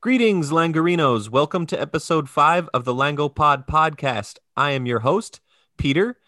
[0.00, 1.28] Greetings, Langarinos.
[1.28, 4.38] Welcome to episode five of the Lango Pod podcast.
[4.56, 5.40] I am your host,
[5.76, 6.18] Peter.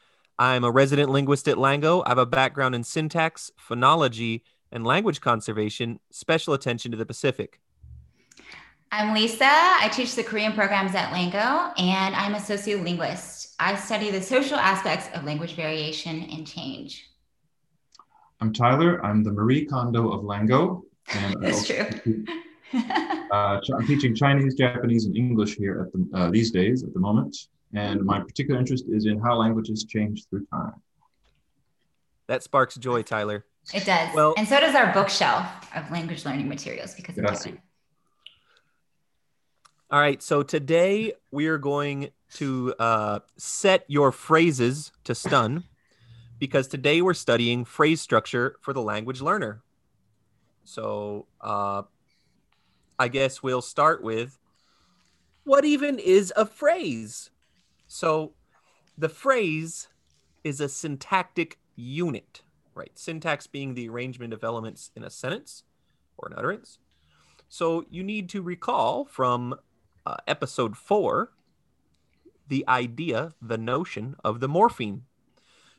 [0.41, 2.03] I'm a resident linguist at Lango.
[2.05, 7.61] I have a background in syntax, phonology, and language conservation, special attention to the Pacific.
[8.91, 9.45] I'm Lisa.
[9.45, 13.55] I teach the Korean programs at Lango, and I'm a sociolinguist.
[13.61, 17.09] I study the social aspects of language variation and change.
[18.41, 19.01] I'm Tyler.
[19.07, 20.83] I'm the Marie Kondo of Lango.
[21.15, 21.87] And That's true.
[23.33, 27.01] uh, I'm teaching Chinese, Japanese, and English here at the, uh, these days at the
[27.01, 27.37] moment.
[27.75, 30.75] And my particular interest is in how languages change through time.
[32.27, 33.45] That sparks joy, Tyler.
[33.73, 34.15] It does.
[34.15, 37.59] Well, and so does our bookshelf of language learning materials because of that.
[39.91, 40.23] All right.
[40.23, 45.65] So today we are going to uh, set your phrases to stun
[46.39, 49.63] because today we're studying phrase structure for the language learner.
[50.65, 51.83] So uh,
[53.01, 54.39] I guess we'll start with
[55.45, 57.31] what even is a phrase?
[57.87, 58.35] So
[58.99, 59.89] the phrase
[60.45, 62.43] is a syntactic unit,
[62.75, 62.93] right?
[62.99, 65.65] Syntax being the arrangement of elements in a sentence
[66.19, 66.77] or an utterance.
[67.49, 69.55] So you need to recall from
[70.05, 71.33] uh, episode four
[72.49, 75.01] the idea, the notion of the morpheme.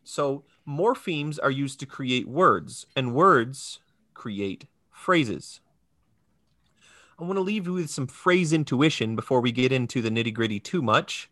[0.03, 3.79] So morphemes are used to create words, and words
[4.15, 5.61] create phrases.
[7.21, 10.33] I want to leave you with some phrase intuition before we get into the nitty
[10.33, 11.29] gritty too much.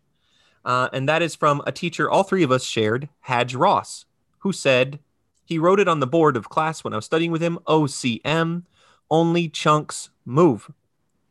[0.64, 4.04] Uh, and that is from a teacher all three of us shared, Haj Ross,
[4.38, 5.00] who said,
[5.44, 8.62] he wrote it on the board of class when I was studying with him OCM,
[9.10, 10.70] only chunks move,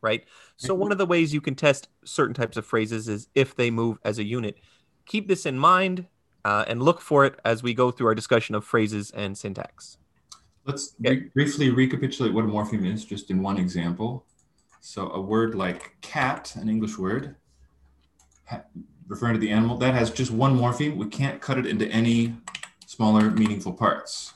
[0.02, 0.24] right?
[0.58, 3.70] So, one of the ways you can test certain types of phrases is if they
[3.70, 4.58] move as a unit.
[5.06, 6.04] Keep this in mind
[6.44, 9.96] uh, and look for it as we go through our discussion of phrases and syntax.
[10.66, 14.26] Let's re- briefly recapitulate what a morpheme is, just in one example.
[14.80, 17.36] So, a word like cat, an English word,
[19.06, 20.96] referring to the animal, that has just one morpheme.
[20.96, 22.36] We can't cut it into any
[22.86, 24.32] smaller, meaningful parts.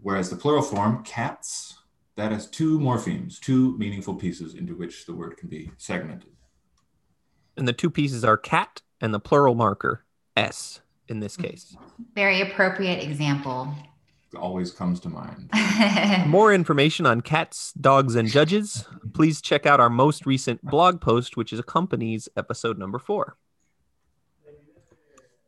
[0.00, 1.78] Whereas the plural form, cats,
[2.16, 6.30] that has two morphemes, two meaningful pieces into which the word can be segmented.
[7.56, 10.04] And the two pieces are cat and the plural marker,
[10.36, 11.42] S in this hmm.
[11.42, 11.76] case.
[12.14, 13.72] Very appropriate example.
[14.36, 15.50] Always comes to mind.
[16.26, 18.84] More information on cats, dogs, and judges,
[19.14, 23.36] please check out our most recent blog post, which is accompanies episode number four.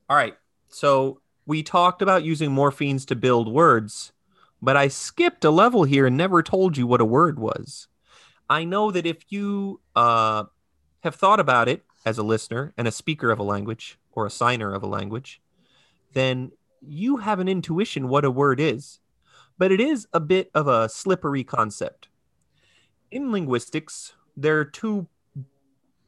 [0.08, 0.36] All right.
[0.68, 4.12] So we talked about using morphemes to build words
[4.62, 7.88] but I skipped a level here and never told you what a word was.
[8.48, 10.44] I know that if you uh,
[11.00, 14.30] have thought about it as a listener and a speaker of a language or a
[14.30, 15.40] signer of a language,
[16.12, 19.00] then you have an intuition what a word is.
[19.58, 22.08] But it is a bit of a slippery concept.
[23.10, 25.06] In linguistics, there are two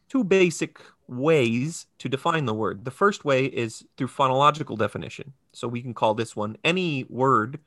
[0.08, 0.78] two basic
[1.08, 2.84] ways to define the word.
[2.84, 5.32] The first way is through phonological definition.
[5.52, 7.60] So we can call this one any word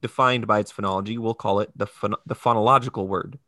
[0.00, 1.18] defined by its phonology.
[1.18, 3.38] We'll call it the, phon- the phonological word.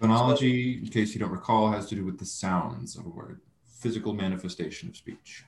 [0.00, 3.40] Phonology, in case you don't recall, has to do with the sounds of a word,
[3.80, 5.44] physical manifestation of speech.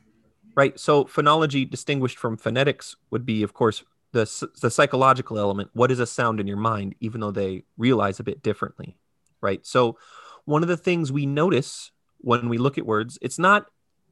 [0.58, 0.76] Right.
[0.76, 4.24] So phonology, distinguished from phonetics, would be, of course, the,
[4.60, 5.70] the psychological element.
[5.72, 8.96] What is a sound in your mind, even though they realize a bit differently.
[9.40, 9.64] Right.
[9.64, 9.98] So
[10.46, 11.92] one of the things we notice
[12.22, 13.66] when we look at words, it's not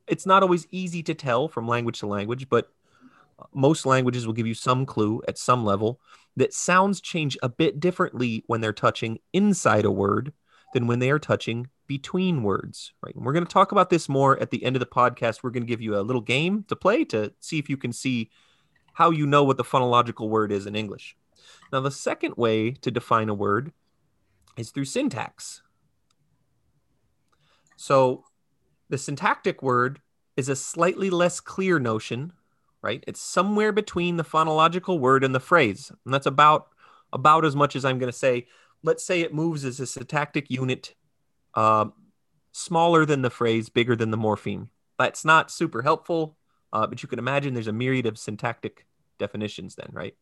[0.07, 2.71] it's not always easy to tell from language to language, but
[3.53, 6.01] most languages will give you some clue at some level
[6.37, 10.33] that sounds change a bit differently when they're touching inside a word
[10.75, 13.15] than when they are touching between words, right?
[13.15, 15.43] And we're going to talk about this more at the end of the podcast.
[15.43, 17.93] We're going to give you a little game to play to see if you can
[17.93, 18.31] see
[18.95, 21.17] how you know what the phonological word is in English.
[21.73, 23.73] Now, the second way to define a word
[24.57, 25.63] is through syntax.
[27.77, 28.25] So,
[28.89, 30.01] the syntactic word
[30.37, 32.33] is a slightly less clear notion
[32.87, 33.03] right?
[33.09, 35.91] It's somewhere between the phonological word and the phrase.
[36.05, 36.69] And that's about
[37.13, 38.47] about as much as I'm going to say.
[38.85, 40.95] Let's say it moves as a syntactic unit
[41.57, 41.87] uh,
[42.53, 44.69] smaller than the phrase, bigger than the morpheme.
[44.99, 46.37] That's not super helpful,
[46.73, 48.87] uh, but you can imagine there's a myriad of syntactic
[49.19, 50.15] definitions then, right?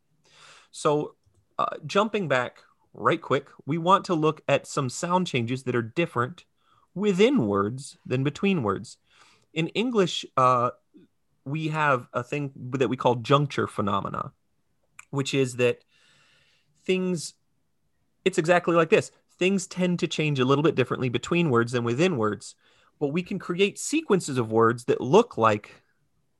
[0.71, 1.17] So
[1.59, 2.59] uh, jumping back
[2.93, 6.45] right quick, we want to look at some sound changes that are different
[6.95, 8.97] within words than between words.
[9.53, 10.71] In English, uh,
[11.45, 14.33] we have a thing that we call juncture phenomena,
[15.11, 15.85] which is that
[16.85, 17.35] things,
[18.25, 19.11] it's exactly like this.
[19.39, 22.55] Things tend to change a little bit differently between words than within words,
[23.01, 25.83] but we can create sequences of words that look like,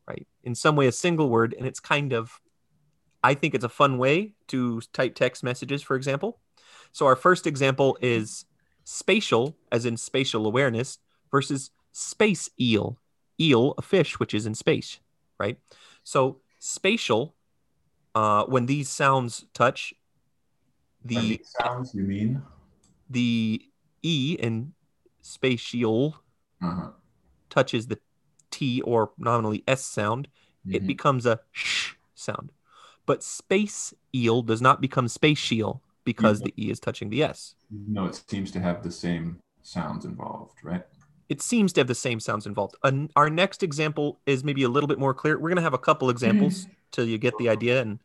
[0.07, 1.55] right, in some way a single word.
[1.59, 2.41] And it's kind of,
[3.23, 6.39] I think it's a fun way to type text messages, for example.
[6.93, 8.45] So our first example is
[8.85, 10.99] spatial, as in spatial awareness,
[11.31, 12.99] versus space eel,
[13.41, 15.01] eel, a fish which is in space,
[15.39, 15.59] right?
[16.05, 17.35] So spatial,
[18.15, 19.95] uh, when these sounds touch,
[21.05, 22.43] the sounds, you mean?
[23.11, 23.63] The
[24.03, 24.75] e in
[25.23, 26.17] spatial
[26.63, 26.91] Uh-huh.
[27.51, 27.99] touches the
[28.51, 30.29] t or nominally s sound,
[30.71, 30.87] it Mhm.
[30.87, 32.53] becomes a sh sound.
[33.07, 36.45] But space eel does not become spatial because Mhm.
[36.45, 37.55] the e is touching the s.
[37.71, 40.85] No, it seems to have the same sounds involved, right?
[41.29, 42.77] It seems to have the same sounds involved.
[42.83, 45.37] An- our next example is maybe a little bit more clear.
[45.39, 47.81] We're going to have a couple examples till you get the idea.
[47.81, 47.99] And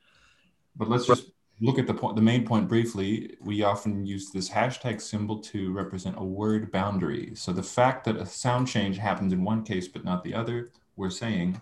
[0.76, 1.32] But let's just
[1.62, 3.36] look at the point, the main point briefly.
[3.42, 7.32] We often use this hashtag symbol to represent a word boundary.
[7.36, 10.72] So the fact that a sound change happens in one case but not the other,
[10.96, 11.62] we're saying,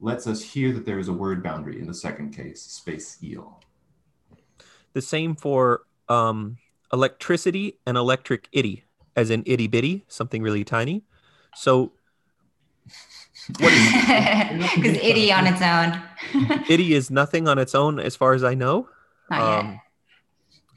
[0.00, 3.60] lets us hear that there is a word boundary in the second case, space eel.
[4.92, 6.56] the same for um,
[6.92, 8.84] electricity and electric itty,
[9.16, 11.04] as in itty bitty, something really tiny.
[11.54, 11.92] So
[13.48, 13.62] Because
[15.02, 16.62] itty on its own.
[16.68, 18.88] itty is nothing on its own, as far as I know.
[19.30, 19.80] Not Um,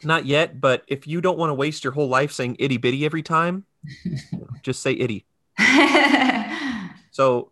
[0.04, 3.06] not yet, but if you don't want to waste your whole life saying itty bitty
[3.06, 3.66] every time,
[4.64, 5.26] just say itty.
[7.12, 7.52] So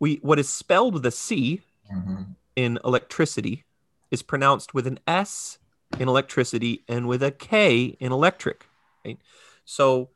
[0.00, 1.62] we what is spelled with a C
[1.92, 2.34] Mhm.
[2.56, 3.64] in electricity
[4.10, 5.58] is pronounced with an S
[6.00, 8.66] in electricity and with a K in electric.
[9.04, 9.18] Right?
[9.64, 10.10] So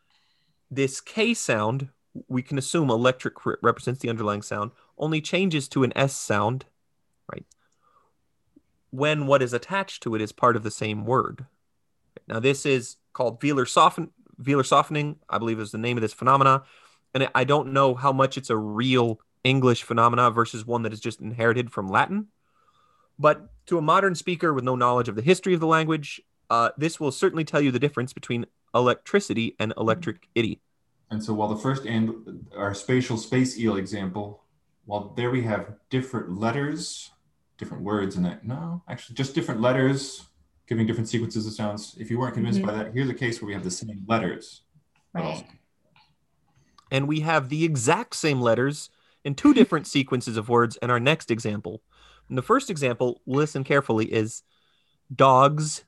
[0.69, 1.91] this K sound,
[2.27, 6.67] we can assume electric re- represents the underlying sound, only changes to an S sound,
[7.33, 7.47] right?
[8.91, 11.47] When what is attached to it is part of the same word.
[12.27, 14.11] Now this is called velar soften
[14.41, 16.65] velar softening, I believe is the name of this phenomena.
[17.15, 21.01] And I don't know how much it's a real English phenomena versus one that is
[21.01, 22.29] just inherited from Latin.
[23.19, 26.71] But to a modern speaker with no knowledge of the history of the language, uh,
[26.77, 30.61] this will certainly tell you the difference between electricity and electric itty.
[31.11, 34.45] And so while the first and our spatial space eel example,
[34.85, 37.11] while there we have different letters,
[37.61, 40.25] different words and that No, actually just different letters
[40.67, 41.95] giving different sequences of sounds.
[41.99, 42.67] If you weren't convinced Mhm.
[42.67, 44.63] by that, here's a case where we have the same letters.
[45.13, 45.47] right.
[46.93, 48.91] And we have the exact same letters
[49.25, 51.83] in two different sequences of words in our next example.
[52.29, 54.43] And the first example, listen carefully, is
[55.15, 55.85] dogs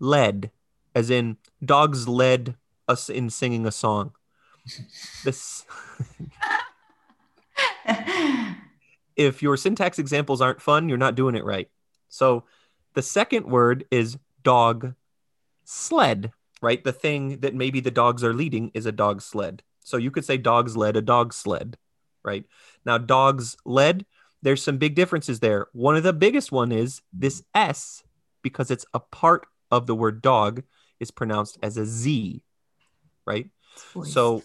[0.00, 0.50] led,
[0.94, 2.56] as in dogs led
[2.88, 4.12] us in singing a song.
[5.24, 5.64] This
[9.16, 11.68] if your syntax examples aren't fun, you're not doing it right.
[12.08, 12.44] So
[12.94, 14.94] the second word is dog
[15.64, 16.82] sled, right?
[16.82, 19.62] The thing that maybe the dogs are leading is a dog sled.
[19.80, 21.76] So you could say dogs led a dog sled,
[22.24, 22.44] right?
[22.84, 24.06] Now dogs led,
[24.42, 25.66] there's some big differences there.
[25.72, 28.02] One of the biggest one is this S
[28.42, 30.62] because it's a part of the word dog
[31.00, 32.42] is pronounced as a Z,
[33.26, 33.48] right?
[34.04, 34.42] So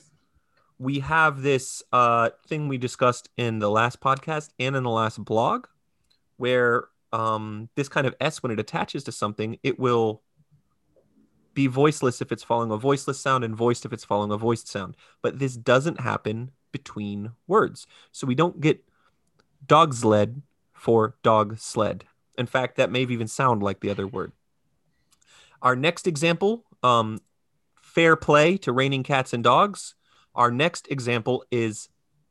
[0.80, 5.24] we have this uh, thing we discussed in the last podcast and in the last
[5.24, 5.66] blog
[6.38, 10.22] where um, this kind of S, when it attaches to something, it will
[11.54, 14.68] be voiceless if it's following a voiceless sound and voiced if it's following a voiced
[14.68, 14.96] sound.
[15.24, 17.88] But this doesn't happen between words.
[18.12, 18.84] So we don't get
[19.66, 20.44] dog sled
[20.74, 22.04] for dog sled.
[22.38, 24.32] In fact, that may even sound like the other word.
[25.64, 27.20] Our next example, um,
[27.82, 29.96] fair play to raining cats and dogs.
[30.38, 31.90] Our next example is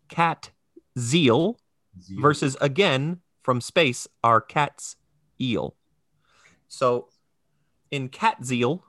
[0.09, 0.51] cat
[0.99, 1.59] zeal
[2.01, 2.21] Zeal.
[2.21, 4.97] versus again from space our cat's
[5.41, 5.77] eel.
[6.69, 7.09] So
[7.91, 8.85] in cat zeal,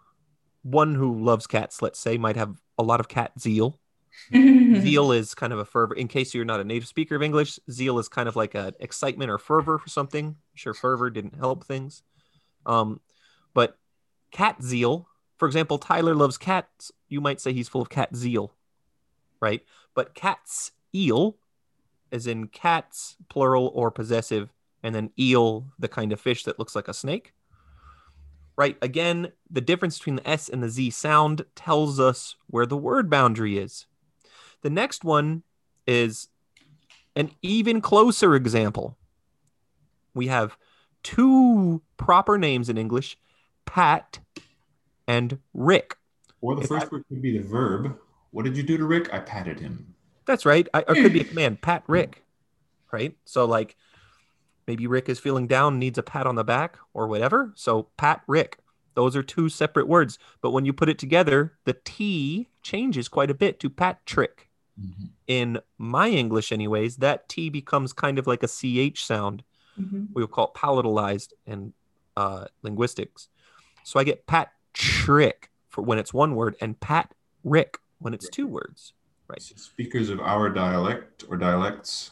[0.64, 3.80] one who loves cats, let's say, might have a lot of cat zeal.
[4.34, 5.94] Zeal is kind of a fervor.
[5.94, 8.74] In case you're not a native speaker of English, zeal is kind of like an
[8.80, 10.26] excitement or fervor for something.
[10.26, 12.02] I'm sure fervor didn't help things.
[12.66, 13.00] Um,
[13.54, 13.78] but
[14.32, 15.08] cat zeal,
[15.38, 16.92] for example, Tyler loves cats.
[17.08, 18.54] You might say he's full of cat zeal,
[19.40, 19.64] right?
[19.94, 21.38] But cat's eel,
[22.12, 24.50] as in cats, plural or possessive,
[24.84, 27.34] and then eel, the kind of fish that looks like a snake.
[28.56, 28.78] Right.
[28.82, 33.10] Again, the difference between the S and the Z sound tells us where the word
[33.10, 33.86] boundary is.
[34.62, 35.44] The next one
[35.86, 36.30] is
[37.16, 38.98] an even closer example.
[40.16, 40.58] We have
[41.04, 43.18] two proper names in English
[43.66, 44.20] Pat
[45.08, 45.96] and Rick.
[46.42, 48.00] Or the If first I- word could be the verb.
[48.32, 49.14] What did you do to Rick?
[49.14, 49.94] I patted him.
[50.26, 50.68] That's right.
[50.74, 52.24] I, or it could be a command, Pat Rick.
[52.92, 53.16] Right.
[53.26, 53.76] So, like,
[54.68, 57.54] maybe Rick is feeling down, needs a pat on the back or whatever.
[57.56, 58.60] So, Pat Rick.
[58.96, 60.18] Those are two separate words.
[60.42, 64.50] But when you put it together, the T changes quite a bit to Patrick.
[64.82, 65.10] Mhm.
[65.28, 69.44] In my English, anyways, that T becomes kind of like a CH sound.
[69.80, 70.08] Mhm.
[70.14, 71.74] We will call it palatalized in
[72.16, 73.30] uh, linguistics.
[73.84, 78.48] So I get Patrick for when it's one word, and Pat Rick when it's two
[78.48, 78.94] words.
[79.28, 79.42] Right.
[79.42, 82.12] So speakers of our dialect or dialects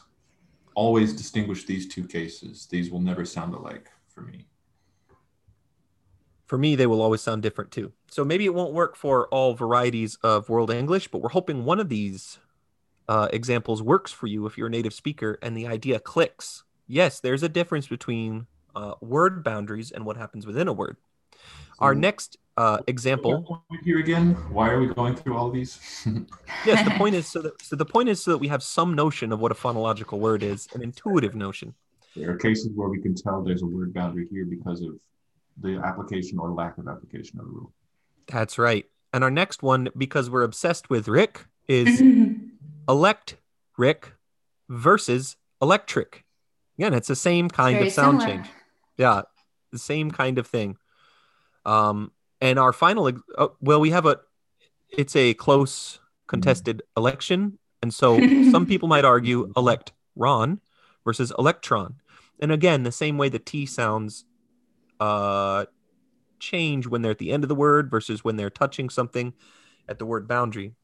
[0.74, 2.66] always distinguish these two cases.
[2.66, 4.46] These will never sound alike for me.
[6.46, 7.92] For me, they will always sound different too.
[8.08, 11.80] So maybe it won't work for all varieties of World English, but we're hoping one
[11.80, 12.38] of these
[13.08, 16.62] uh, examples works for you if you're a native speaker and the idea clicks.
[16.86, 20.96] Yes, there's a difference between uh, word boundaries and what happens within a word.
[21.80, 24.34] Our next uh, example here again.
[24.50, 25.78] Why are we going through all these?
[26.66, 28.94] yes, the point is so that so the point is so that we have some
[28.94, 31.74] notion of what a phonological word is, an intuitive notion.
[32.14, 34.98] There are cases where we can tell there's a word boundary here because of
[35.60, 37.72] the application or lack of application of the rule.
[38.26, 38.86] That's right.
[39.12, 42.02] And our next one, because we're obsessed with Rick, is
[42.88, 43.36] elect
[43.76, 44.14] Rick
[44.68, 46.24] versus electric.
[46.78, 48.38] Again, it's the same kind of sound similar.
[48.38, 48.50] change.
[48.96, 49.22] Yeah,
[49.72, 50.76] the same kind of thing.
[51.64, 54.20] Um, and our final, uh, well, we have a,
[54.90, 57.58] it's a close contested election.
[57.82, 58.18] And so
[58.50, 60.60] some people might argue elect Ron
[61.04, 61.96] versus electron.
[62.40, 64.24] And again, the same way the T sounds
[65.00, 65.66] uh,
[66.38, 69.32] change when they're at the end of the word versus when they're touching something
[69.88, 70.74] at the word boundary.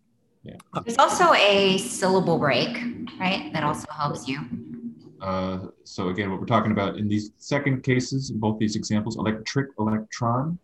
[0.42, 0.56] Yeah.
[0.84, 2.76] There's also a syllable break,
[3.20, 3.52] right?
[3.52, 4.40] That also helps you.
[5.20, 9.16] Uh, so again, what we're talking about in these second cases, in both these examples,
[9.16, 10.58] electric, electron,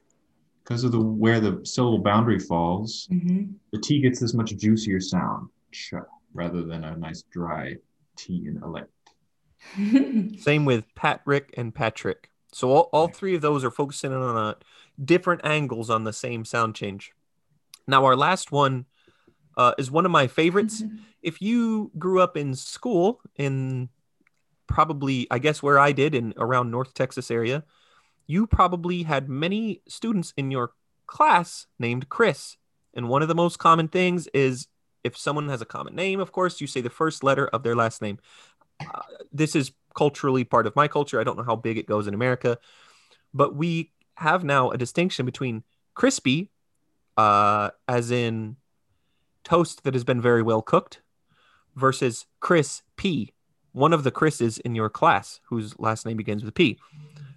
[0.69, 3.53] because of the where the syllable boundary falls, mm-hmm.
[3.73, 5.95] the T gets this much juicier sound, ch,
[6.35, 7.77] rather than a nice dry
[8.17, 8.91] T in elect.
[10.41, 12.31] Same with Patrick and Patrick.
[12.53, 14.57] So all, all three of those are focusing on a,
[15.03, 17.13] different angles on the same sound change.
[17.87, 18.87] Now our last one
[19.57, 20.83] uh, is one of my favorites.
[20.83, 20.97] Mm-hmm.
[21.23, 23.89] If you grew up in school in
[24.67, 27.65] probably, I guess where I did in around North Texas area,
[28.29, 30.73] you probably had many students in your
[31.07, 32.57] class named Chris.
[32.95, 34.69] And one of the most common things is
[35.03, 37.75] if someone has a common name, of course, you say the first letter of their
[37.75, 38.19] last name.
[38.81, 39.01] Uh,
[39.33, 41.19] this is culturally part of my culture.
[41.19, 42.59] I don't know how big it goes in America,
[43.33, 46.51] but we have now a distinction between crispy,
[47.17, 48.57] uh, as in
[49.43, 51.01] toast that has been very well cooked,
[51.75, 53.33] versus Chris P,
[53.73, 56.79] one of the Chris's in your class whose last name begins with P.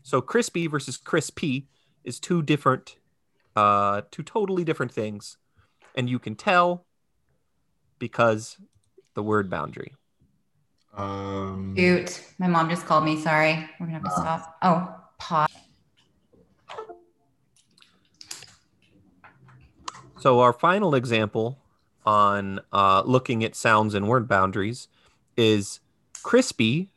[0.03, 1.67] So crispy versus crispy
[2.03, 2.98] is two different,
[3.55, 5.38] uh, two totally different things,
[5.96, 6.86] and you can tell
[8.00, 8.58] because
[9.13, 9.93] the word boundary.
[10.96, 13.22] Um, Shoot, my mom just called me.
[13.22, 14.58] Sorry, we're gonna have to uh, stop.
[14.62, 15.48] Oh, pause.
[20.20, 21.58] So our final example
[22.05, 24.88] on uh, looking at sounds and word boundaries
[25.38, 25.79] is
[26.24, 26.89] crispy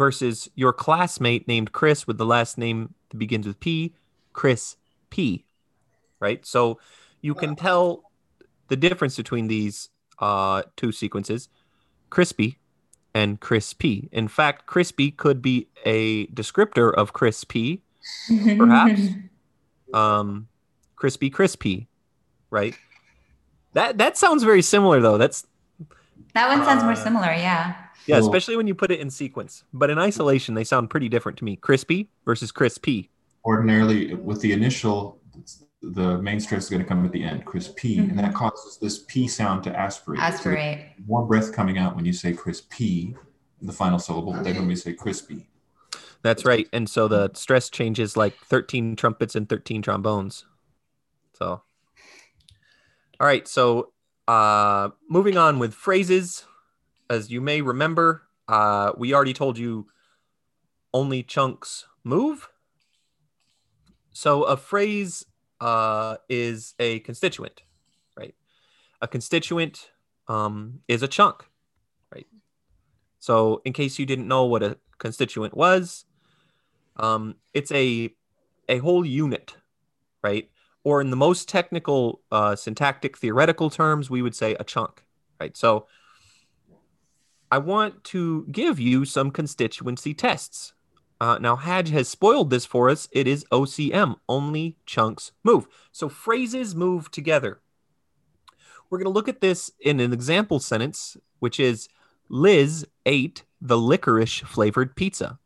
[0.00, 3.92] versus your classmate named Chris with the last name that begins with P,
[4.32, 4.76] Chris
[5.10, 5.44] P.
[6.20, 6.46] Right?
[6.46, 6.80] So
[7.20, 8.10] you can tell
[8.68, 11.50] the difference between these uh, two sequences
[12.08, 12.56] crispy
[13.12, 14.08] and crispy.
[14.10, 17.82] In fact, crispy could be a descriptor of crispy,
[18.56, 19.02] perhaps.
[19.92, 20.48] um,
[20.96, 21.88] crispy, crispy,
[22.48, 22.74] right?
[23.74, 25.18] That that sounds very similar though.
[25.18, 25.46] That's
[26.32, 27.89] that one sounds uh, more similar, yeah.
[28.10, 28.28] Yeah, cool.
[28.28, 29.64] especially when you put it in sequence.
[29.72, 31.56] But in isolation, they sound pretty different to me.
[31.56, 33.10] Crispy versus crispy.
[33.44, 35.20] Ordinarily, with the initial,
[35.82, 38.10] the main stress is going to come at the end, crispy, mm-hmm.
[38.10, 40.20] and that causes this p sound to aspirate.
[40.20, 40.78] Aspirate.
[40.98, 43.14] So more breath coming out when you say crispy,
[43.62, 45.46] the final syllable, than when we say crispy.
[46.22, 46.68] That's right.
[46.72, 50.44] And so the stress changes like 13 trumpets and 13 trombones.
[51.32, 51.62] So,
[53.18, 53.48] all right.
[53.48, 53.92] So,
[54.28, 56.44] uh, moving on with phrases
[57.10, 59.88] as you may remember, uh, we already told you
[60.94, 62.48] only chunks move.
[64.12, 65.26] So a phrase
[65.60, 67.62] uh, is a constituent,
[68.16, 68.34] right?
[69.02, 69.90] A constituent
[70.28, 71.44] um, is a chunk,
[72.14, 72.26] right?
[73.18, 76.04] So in case you didn't know what a constituent was,
[76.96, 78.14] um, it's a
[78.68, 79.56] a whole unit,
[80.22, 80.48] right?
[80.84, 85.02] Or in the most technical uh, syntactic theoretical terms, we would say a chunk,
[85.40, 85.56] right?
[85.56, 85.86] So
[87.50, 90.72] I want to give you some constituency tests.
[91.20, 93.08] Uh, now, Haj has spoiled this for us.
[93.12, 95.66] It is OCM, only chunks move.
[95.92, 97.60] So phrases move together.
[98.88, 101.88] We're going to look at this in an example sentence, which is
[102.28, 105.38] Liz ate the licorice flavored pizza.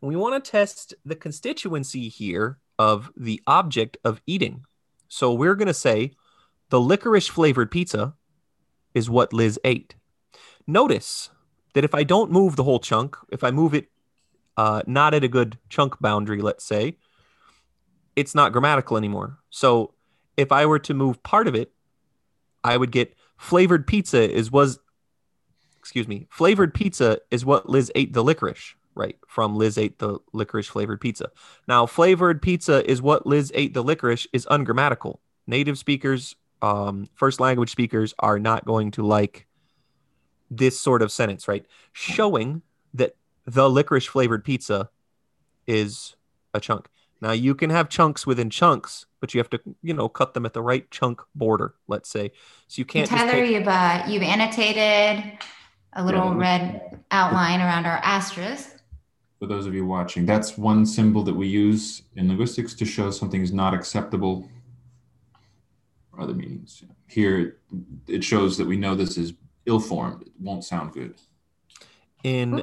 [0.00, 4.64] And we want to test the constituency here of the object of eating.
[5.08, 6.12] So we're going to say
[6.70, 8.14] the licorice flavored pizza
[8.94, 9.94] is what Liz ate.
[10.66, 11.30] Notice
[11.74, 13.88] that if I don't move the whole chunk, if I move it
[14.56, 16.96] uh, not at a good chunk boundary, let's say,
[18.16, 19.38] it's not grammatical anymore.
[19.50, 19.94] So
[20.36, 21.72] if I were to move part of it,
[22.62, 24.78] I would get flavored pizza is was
[25.78, 29.16] excuse me, flavored pizza is what Liz ate the licorice, right?
[29.26, 31.30] From Liz ate the licorice flavored pizza.
[31.66, 35.20] Now, flavored pizza is what Liz ate the licorice is ungrammatical.
[35.48, 39.48] Native speakers, um, first language speakers are not going to like
[40.56, 41.64] this sort of sentence, right?
[41.92, 42.62] Showing
[42.94, 43.16] that
[43.46, 44.90] the licorice flavored pizza
[45.66, 46.14] is
[46.54, 46.88] a chunk.
[47.20, 50.44] Now you can have chunks within chunks, but you have to, you know, cut them
[50.44, 52.32] at the right chunk border, let's say.
[52.68, 53.08] So you can't.
[53.08, 53.50] Tyler, take...
[53.50, 55.38] you've uh, you've annotated
[55.94, 56.38] a little Yeah.
[56.38, 58.76] red outline around our asterisk.
[59.38, 63.10] For those of you watching, that's one symbol that we use in linguistics to show
[63.10, 64.48] something is not acceptable
[66.10, 66.84] for other meanings.
[67.08, 67.58] Here,
[68.06, 69.32] it shows that we know this is
[69.66, 70.22] ill-formed.
[70.22, 71.14] It won't sound good.
[72.24, 72.62] in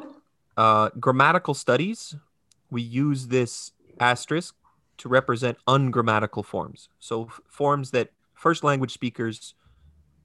[0.57, 2.15] uh, grammatical studies,
[2.69, 4.55] we use this asterisk
[4.97, 6.89] to represent ungrammatical forms.
[6.99, 9.53] So f- forms that first language speakers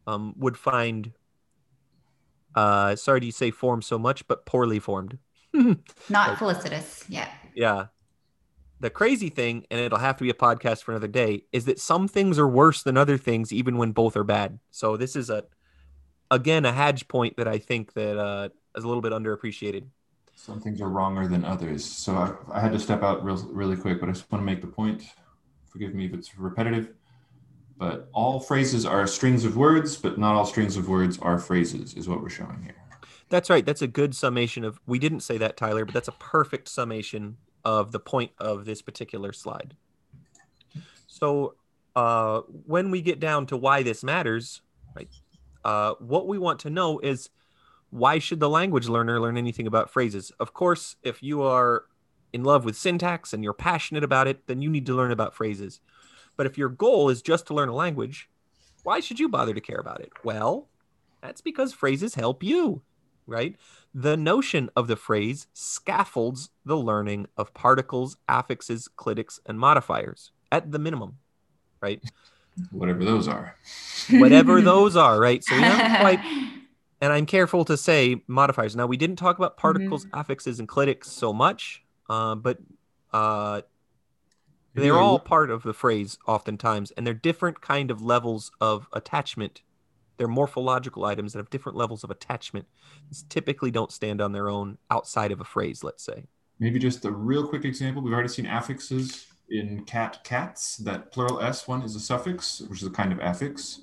[0.06, 1.12] um, would find.
[2.54, 5.18] Uh, sorry to say form so much, but poorly formed.
[6.08, 7.04] Not felicitous.
[7.08, 7.28] Yeah.
[7.54, 7.86] Yeah.
[8.80, 11.80] The crazy thing, and it'll have to be a podcast for another day, is that
[11.80, 14.58] some things are worse than other things, even when both are bad.
[14.70, 15.44] So this is a,
[16.30, 19.84] again, a Haj point that I think that uh, is a little bit underappreciated.
[20.34, 21.84] Some things are wronger than others.
[21.84, 24.46] So I, I had to step out real, really quick, but I just want to
[24.46, 25.04] make the point.
[25.70, 26.90] Forgive me if it's repetitive.
[27.76, 31.94] But all phrases are strings of words, but not all strings of words are phrases,
[31.94, 32.76] is what we're showing here.
[33.28, 33.66] That's right.
[33.66, 34.78] That's a good summation of.
[34.86, 38.82] We didn't say that, Tyler, but that's a perfect summation of the point of this
[38.82, 39.74] particular slide.
[41.06, 41.54] So,
[41.96, 44.62] uh, when we get down to why this matters,
[44.94, 45.08] right?
[45.64, 47.30] Uh, what we want to know is
[47.90, 50.32] why should the language learner learn anything about phrases?
[50.40, 51.84] Of course, if you are
[52.32, 55.34] in love with syntax and you're passionate about it, then you need to learn about
[55.34, 55.80] phrases.
[56.36, 58.28] But if your goal is just to learn a language,
[58.82, 60.12] why should you bother to care about it?
[60.24, 60.68] Well,
[61.22, 62.82] that's because phrases help you,
[63.26, 63.56] right?
[63.94, 70.72] The notion of the phrase scaffolds the learning of particles, affixes, clitics, and modifiers at
[70.72, 71.18] the minimum,
[71.80, 72.02] right?
[72.70, 73.56] Whatever those are.
[74.10, 75.42] Whatever those are, right?
[75.42, 76.20] So we haven't quite,
[77.00, 78.76] and I'm careful to say modifiers.
[78.76, 82.58] Now, we didn't talk about particles, affixes, and clitics so much, uh, but
[83.12, 83.62] uh,
[84.74, 89.62] they're all part of the phrase oftentimes, and they're different kind of levels of attachment.
[90.16, 92.66] They're morphological items that have different levels of attachment.
[93.08, 96.24] These typically don't stand on their own outside of a phrase, let's say.
[96.60, 98.02] Maybe just a real quick example.
[98.02, 100.76] We've already seen affixes in cat, cats.
[100.78, 103.80] That plural S one is a suffix, which is a kind of affix.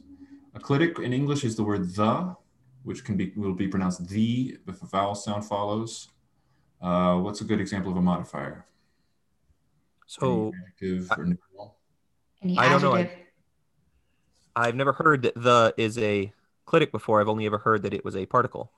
[0.54, 2.36] A clitic in English is the word the,
[2.84, 6.10] which can be will be pronounced the if a vowel sound follows.
[6.82, 8.65] Uh, what's a good example of a modifier?
[10.08, 11.78] So Any adjective or numeral?
[12.58, 12.95] I don't know.
[12.95, 13.28] adjective?
[14.56, 16.34] I've never heard that the is a
[16.67, 17.21] clitic before.
[17.21, 18.71] I've only ever heard that it was a particle.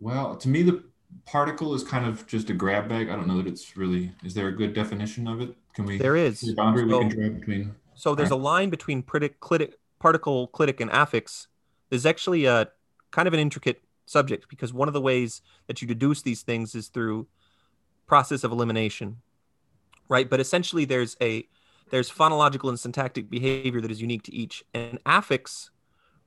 [0.00, 0.84] Well, to me, the
[1.26, 3.08] particle is kind of just a grab bag.
[3.08, 4.12] I don't know that it's really.
[4.24, 5.56] Is there a good definition of it?
[5.78, 5.96] Can we?
[5.96, 6.40] There is.
[6.40, 7.74] the boundary So- we can draw between.
[7.94, 11.46] So there's a line between pritic, clitic, particle, clitic, and affix.
[11.88, 12.68] There's actually a
[13.12, 16.74] kind of an intricate subject because one of the ways that you deduce these things
[16.74, 17.28] is through
[18.06, 19.18] process of elimination,
[20.08, 20.28] right?
[20.28, 21.48] But essentially, there's a
[21.90, 25.70] there's phonological and syntactic behavior that is unique to each, and affix,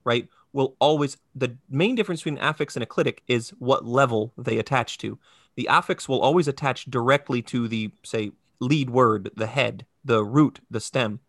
[0.05, 4.31] right, will always the main difference between an affix and a clitic is what level
[4.37, 5.19] they attach to.
[5.55, 8.31] The affix will always attach directly to the say
[8.61, 11.19] lead word, the head, the root, the stem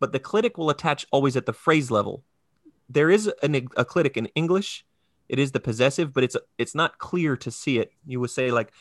[0.00, 2.24] but the clitic will attach always at the phrase level.
[2.88, 4.86] There is an, a clitic in English.
[5.28, 7.92] It is the possessive, but it's it's not clear to see it.
[8.06, 8.72] You would say like,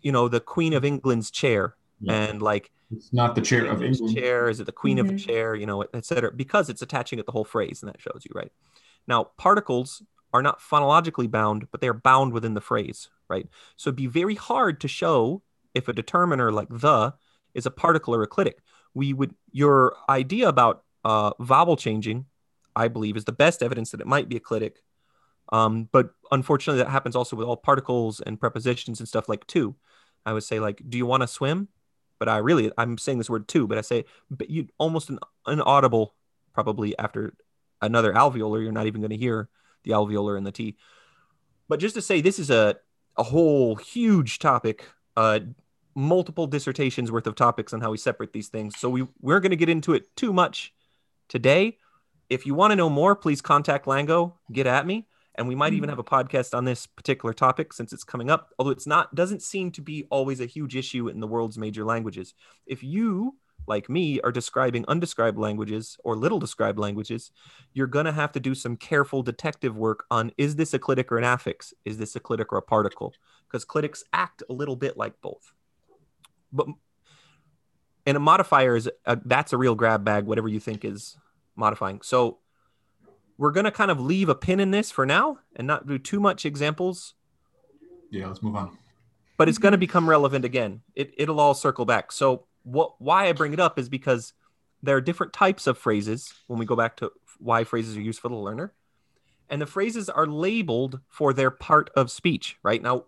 [0.00, 2.14] you know, the Queen of England's chair, Yeah.
[2.14, 4.16] and like It's not the chair of England's England.
[4.18, 4.48] chair.
[4.48, 5.14] Is it the Queen of Mhm.
[5.16, 5.54] a chair?
[5.54, 8.32] You know, et cetera, because it's attaching at the whole phrase, and that shows you
[8.34, 8.50] right.
[9.06, 13.46] Now, particles are not phonologically bound, but they are bound within the phrase, right?
[13.76, 15.42] So it'd be very hard to show
[15.74, 17.12] if a determiner like the
[17.56, 18.58] is a particle or a clitic.
[18.94, 22.26] We would your idea about uh, vowel changing,
[22.74, 24.76] I believe, is the best evidence that it might be a clitic.
[25.52, 29.76] Um, but unfortunately, that happens also with all particles and prepositions and stuff like to.
[30.24, 31.68] I would say like, do you want to swim?
[32.18, 35.18] But I really, I'm saying this word too, but I say, but you almost an
[35.46, 36.14] inaudible,
[36.52, 37.34] probably after
[37.80, 39.48] another alveolar, you're not even going to hear
[39.84, 40.76] the alveolar and the T.
[41.68, 42.76] But just to say, this is a,
[43.16, 45.40] a whole huge topic, uh,
[45.96, 48.78] multiple dissertations worth of topics on how we separate these things.
[48.78, 50.72] So we, we're going to get into it too much
[51.28, 51.78] today.
[52.28, 55.06] If you want to know more, please contact Lango, get at me.
[55.36, 55.90] And we might even hmm.
[55.90, 59.42] have a podcast on this particular topic since it's coming up, although it's not, doesn't
[59.42, 62.34] seem to be always a huge issue in the world's major languages.
[62.66, 67.32] If you like me, are describing undescribed languages or little described languages,
[67.72, 71.10] you're going to have to do some careful detective work on is this a clitic
[71.10, 71.74] or an affix?
[71.84, 73.12] Is this a clitic or a particle?
[73.46, 75.52] Because clitics act a little bit like both.
[76.52, 76.66] But
[78.06, 81.16] and a modifier is a, that's a real grab bag, whatever you think is
[81.56, 82.00] modifying.
[82.02, 82.38] So
[83.36, 85.98] we're going to kind of leave a pin in this for now and not do
[85.98, 87.14] too much examples.
[88.10, 88.78] Yeah, let's move on.
[89.36, 90.82] But it's going to become relevant again.
[90.94, 92.12] It, it'll all circle back.
[92.12, 94.32] So what why I bring it up is because
[94.82, 98.20] there are different types of phrases when we go back to why phrases are used
[98.20, 98.72] for the learner.
[99.48, 102.82] And the phrases are labeled for their part of speech, right?
[102.82, 103.04] Now,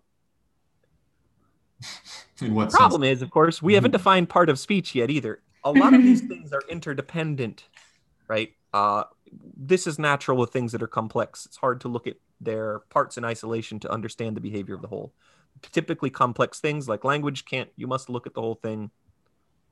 [2.41, 3.17] In what the problem sense?
[3.17, 5.41] is, of course, we haven't defined part of speech yet either.
[5.63, 7.65] A lot of these things are interdependent,
[8.27, 8.53] right?
[8.73, 9.03] Uh,
[9.57, 11.45] this is natural with things that are complex.
[11.45, 14.87] It's hard to look at their parts in isolation to understand the behavior of the
[14.87, 15.13] whole.
[15.73, 18.91] Typically, complex things like language can't, you must look at the whole thing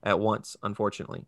[0.04, 1.26] at once, unfortunately.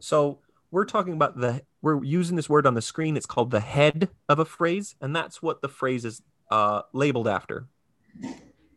[0.00, 3.16] So, we're talking about the, we're using this word on the screen.
[3.16, 7.28] It's called the head of a phrase, and that's what the phrase is uh, labeled
[7.28, 7.68] after.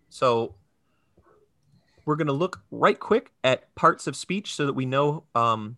[0.09, 0.55] So,
[2.05, 5.77] we're going to look right quick at parts of speech so that we know um,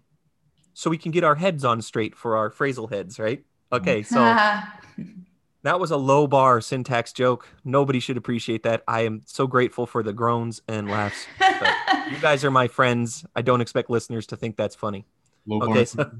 [0.73, 3.43] so we can get our heads on straight for our phrasal heads right?
[3.71, 4.19] Okay so
[5.63, 7.47] that was a low bar syntax joke.
[7.63, 8.83] Nobody should appreciate that.
[8.87, 11.25] I am so grateful for the groans and laughs
[12.11, 13.25] you guys are my friends.
[13.35, 15.05] I don't expect listeners to think that's funny.
[15.45, 15.69] Low bar.
[15.69, 16.11] okay so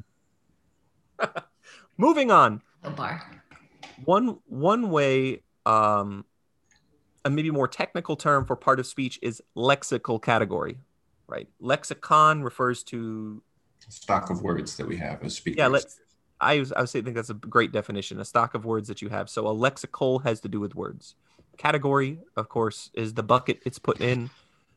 [1.98, 2.62] moving on.
[2.84, 3.22] Low bar.
[4.06, 6.26] one one way um
[7.26, 10.78] a maybe more technical term for part of speech is lexical category
[11.28, 11.48] right?
[11.60, 13.42] Lexicon refers to
[13.90, 15.58] stock of words that we have as speakers.
[15.58, 16.00] yeah let's
[16.40, 19.02] i was i would say think that's a great definition a stock of words that
[19.02, 19.30] you have.
[19.30, 21.16] So a lexical has to do with words.
[21.58, 24.30] Category of course is the bucket it's put in.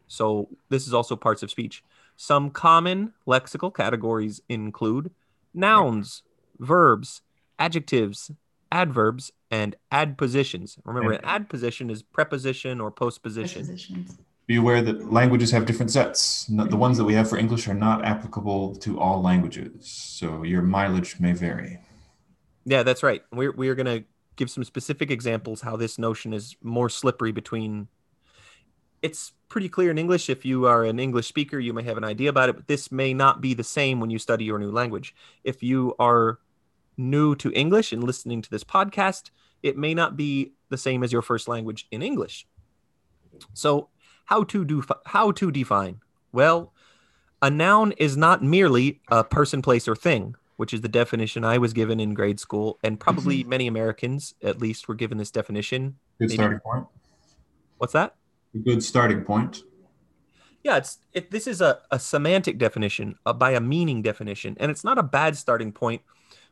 [0.08, 1.82] So this is also parts of speech.
[2.16, 5.10] Some common lexical categories include
[5.54, 6.22] nouns
[6.58, 7.22] verbs
[7.58, 8.30] adjectives
[8.72, 14.18] adverbs and adpositions remember an adposition is preposition or postposition Prepositions.
[14.46, 16.46] Be aware that languages have different sets.
[16.46, 20.62] The ones that we have for English are not applicable to all languages, so your
[20.62, 21.80] mileage may vary.
[22.64, 23.22] Yeah, that's right.
[23.32, 24.04] We're we're gonna
[24.36, 27.88] give some specific examples how this notion is more slippery between.
[29.02, 30.30] It's pretty clear in English.
[30.30, 32.92] If you are an English speaker, you may have an idea about it, but this
[32.92, 35.12] may not be the same when you study your new language.
[35.42, 36.38] If you are
[36.96, 39.30] new to English and listening to this podcast,
[39.62, 42.46] it may not be the same as your first language in English.
[43.54, 43.88] So,
[44.26, 46.00] how to do how to define?
[46.32, 46.72] Well,
[47.42, 51.58] a noun is not merely a person, place, or thing, which is the definition I
[51.58, 55.96] was given in grade school, and probably many Americans, at least, were given this definition.
[56.18, 56.34] Good Maybe.
[56.34, 56.86] starting point.
[57.78, 58.14] What's that?
[58.54, 59.62] A good starting point.
[60.64, 64.70] Yeah, it's it, this is a, a semantic definition uh, by a meaning definition, and
[64.70, 66.02] it's not a bad starting point,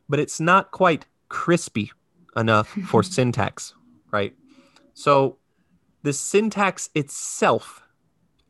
[0.07, 1.91] but it's not quite crispy
[2.35, 3.73] enough for syntax,
[4.11, 4.35] right?
[4.93, 5.37] So
[6.03, 7.83] the syntax itself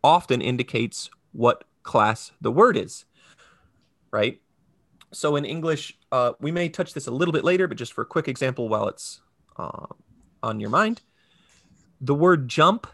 [0.04, 3.06] often indicates what class the word is,
[4.12, 4.42] right?
[5.12, 8.02] So in English, uh, we may touch this a little bit later, but just for
[8.02, 9.22] a quick example, while it's
[9.58, 9.88] uh,
[10.44, 11.02] on your mind,
[12.02, 12.88] the word jump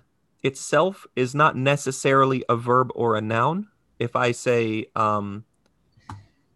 [0.43, 3.67] itself is not necessarily a verb or a noun.
[3.99, 5.45] If I say um,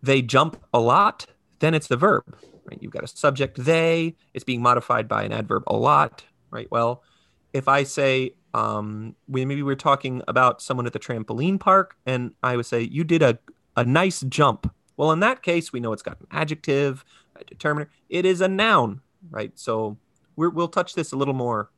[0.01, 1.25] they jump a lot,
[1.59, 2.23] then it's the verb.
[2.65, 2.77] Right?
[2.81, 4.15] You've got a subject they.
[4.33, 6.23] It's being modified by an adverb a lot.
[6.49, 6.67] Right.
[6.71, 7.03] Well,
[7.53, 12.31] if I say um, we maybe we're talking about someone at the trampoline park, and
[12.41, 13.37] I would say you did a
[13.75, 14.73] a nice jump.
[14.97, 17.03] Well, in that case, we know it's got an adjective,
[17.35, 17.89] a determiner.
[18.09, 19.51] It is a noun, right?
[19.55, 19.97] So
[20.37, 21.69] we're, we'll touch this a little more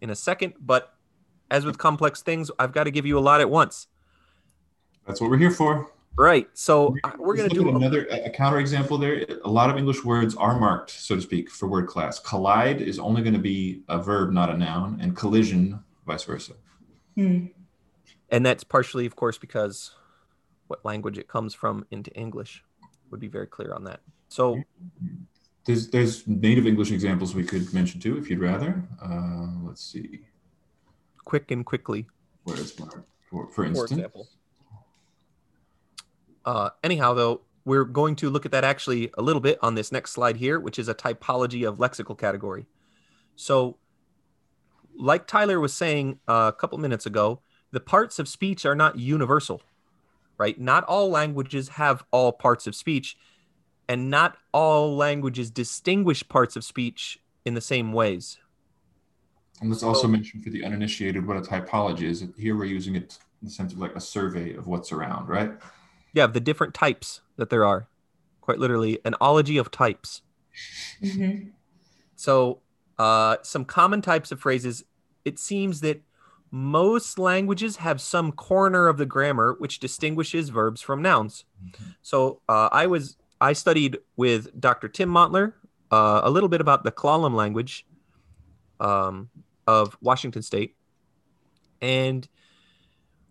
[0.00, 0.94] in a second, but
[1.50, 3.86] as with complex things, I've got to give you a lot at once.
[5.06, 5.90] That's what we're here for.
[6.16, 6.48] Right.
[6.54, 9.24] So uh, we're going to do another a counter example there.
[9.44, 12.18] A lot of English words are marked, so to speak, for word class.
[12.18, 16.54] Collide is only going to be a verb, not a noun, and collision, vice versa.
[17.14, 17.46] Hmm.
[18.30, 19.92] and that's partially, of course, because
[20.68, 22.62] what language it comes from into English
[23.10, 24.00] would be very clear on that.
[24.28, 24.62] So
[25.64, 28.82] There's there's native English examples we could mention too, if you'd rather.
[29.02, 30.20] Uh, let's see,
[31.24, 32.06] quick and quickly,
[32.44, 32.96] where is marked
[33.30, 33.92] for for for instance.
[33.92, 34.28] example.
[36.48, 39.92] Uh, anyhow, though, we're going to look at that actually a little bit on this
[39.92, 42.64] next slide here, which is a typology of lexical category.
[43.36, 43.76] So,
[44.96, 48.98] like Tyler was saying uh, a couple minutes ago, the parts of speech are not
[48.98, 49.60] universal,
[50.38, 50.58] right?
[50.58, 53.18] Not all languages have all parts of speech,
[53.86, 58.38] and not all languages distinguish parts of speech in the same ways.
[59.60, 62.24] And let's also So- mention for the uninitiated what a typology is.
[62.38, 65.52] Here we're using it in the sense of like a survey of what's around, right?
[66.12, 67.88] Yeah, the different types that there are.
[68.40, 70.22] Quite literally, an ology of types.
[71.02, 71.52] Mhm.
[72.16, 72.60] So,
[72.98, 74.84] uh, some common types of phrases.
[75.24, 76.02] It seems that
[76.50, 81.44] most languages have some corner of the grammar which distinguishes verbs from nouns.
[82.02, 84.88] So, uh, I was I studied with Dr.
[84.88, 85.52] Tim Montler
[85.92, 87.86] uh, a little bit about the Klallam language
[88.80, 89.30] um,
[89.66, 90.74] of Washington State,
[91.80, 92.28] and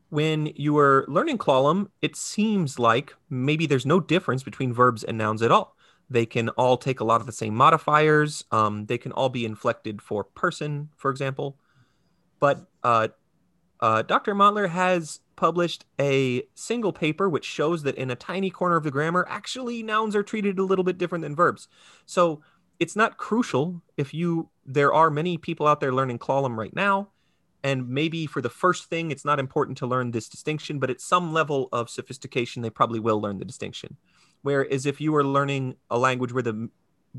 [0.10, 5.18] when you are learning Klallam, it seems like maybe there's no difference between verbs and
[5.18, 5.76] nouns at all.
[6.10, 8.46] They can all take a lot of the same modifiers.
[8.52, 11.58] Um, they can all be inflected for person, for example.
[12.40, 13.10] But uh,
[13.82, 14.34] uh, Dr.
[14.34, 18.92] Montler has published a single paper which shows that in a tiny corner of the
[18.92, 21.68] grammar, actually nouns are treated a little bit different than verbs.
[22.06, 22.42] So
[22.80, 24.50] it's not crucial if you.
[24.66, 27.10] There are many people out there learning Klallam right now,
[27.68, 31.02] and maybe for the first thing, it's not important to learn this distinction, but at
[31.02, 33.98] some level of sophistication, they probably will learn the distinction.
[34.42, 36.70] Whereas if you are learning a language where the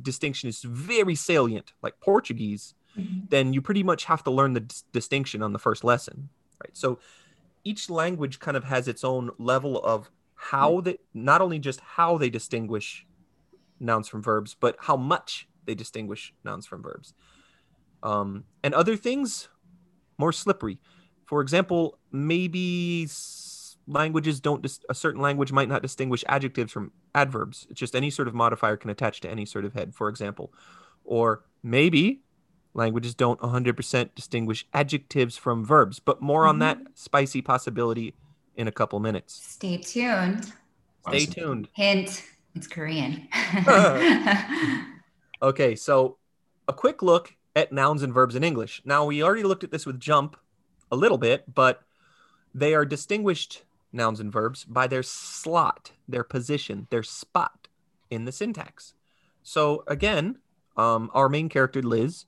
[0.00, 3.28] distinction is very salient, like Portuguese, Mhm.
[3.28, 6.30] then you pretty much have to learn the dis- distinction on the first lesson,
[6.64, 6.74] right?
[6.74, 6.98] So
[7.62, 12.16] each language kind of has its own level of how they not only just how
[12.16, 13.06] they distinguish
[13.78, 17.12] nouns from verbs, but how much they distinguish nouns from verbs.
[18.02, 19.48] Um, and other things
[20.18, 20.78] more slippery.
[21.24, 23.08] For example, maybe
[23.86, 27.66] languages don't dis- a certain language might not distinguish adjectives from adverbs.
[27.70, 30.52] It's just any sort of modifier can attach to any sort of head, for example.
[31.04, 32.22] Or maybe
[32.74, 36.86] languages don't 100% distinguish adjectives from verbs, but more on that mm-hmm.
[36.94, 38.14] spicy possibility
[38.56, 39.34] in a couple minutes.
[39.34, 40.52] Stay tuned.
[41.08, 41.68] Stay tuned.
[41.74, 43.28] Hint, it's Korean.
[45.40, 46.18] Okay, so
[46.66, 48.80] a quick look at nouns and verbs in English.
[48.84, 50.36] Now, we already looked at this with jump
[50.92, 51.82] a little bit, but
[52.54, 57.66] they are distinguished nouns and verbs by their slot, their position, their spot
[58.10, 58.94] in the syntax.
[59.42, 60.38] So, again,
[60.76, 62.26] um, our main character, Liz,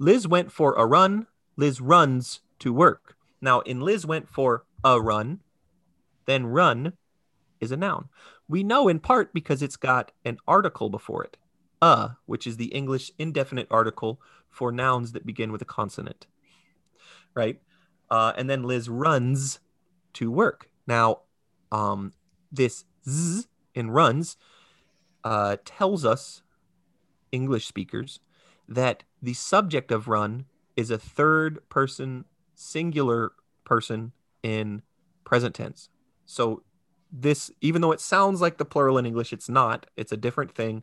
[0.00, 3.16] Liz went for a run, Liz runs to work.
[3.40, 5.42] Now, in Liz went for a run,
[6.24, 6.94] then run
[7.60, 8.08] is a noun.
[8.48, 11.36] We know in part because it's got an article before it
[11.86, 14.12] a, which is the English indefinite article
[14.50, 16.26] for nouns that begin with a consonant,
[17.34, 17.60] right?
[18.10, 19.60] Uh, and then Liz runs
[20.14, 20.70] to work.
[20.86, 21.06] Now,
[21.70, 22.12] um,
[22.50, 23.44] this z
[23.74, 24.36] in runs
[25.24, 26.42] uh, tells us,
[27.32, 28.20] English speakers,
[28.68, 30.46] that the subject of run
[30.76, 33.32] is a third person singular
[33.64, 34.82] person in
[35.24, 35.90] present tense.
[36.24, 36.62] So
[37.12, 39.86] this, even though it sounds like the plural in English, it's not.
[39.96, 40.82] It's a different thing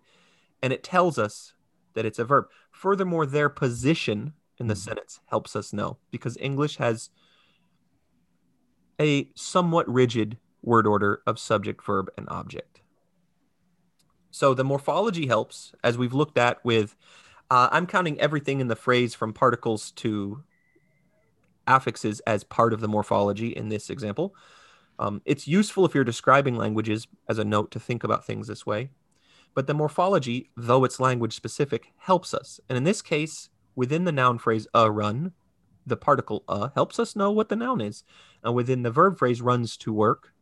[0.63, 1.53] and it tells us
[1.93, 2.45] that it's a verb.
[2.71, 4.77] Furthermore, their position in the Mhm.
[4.77, 7.09] sentence helps us know because English has
[8.99, 12.81] a somewhat rigid word order of subject, verb, and object.
[14.31, 16.95] So the morphology helps, as we've looked at with,
[17.51, 20.43] uh, I'm counting everything in the phrase from particles to
[21.67, 24.33] affixes as part of the morphology in this example.
[24.97, 28.65] Um, it's useful if you're describing languages as a note to think about things this
[28.65, 28.91] way.
[29.53, 32.59] But the morphology, though it's language specific, helps us.
[32.69, 35.33] And in this case, within the noun phrase a run,
[35.85, 38.03] the particle a helps us know what the noun is.
[38.43, 40.33] And within the verb phrase runs to work,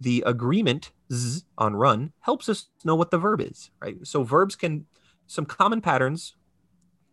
[0.00, 3.96] the agreement z on run helps us know what the verb is, right?
[4.06, 4.86] So verbs can
[5.26, 6.34] some common patterns.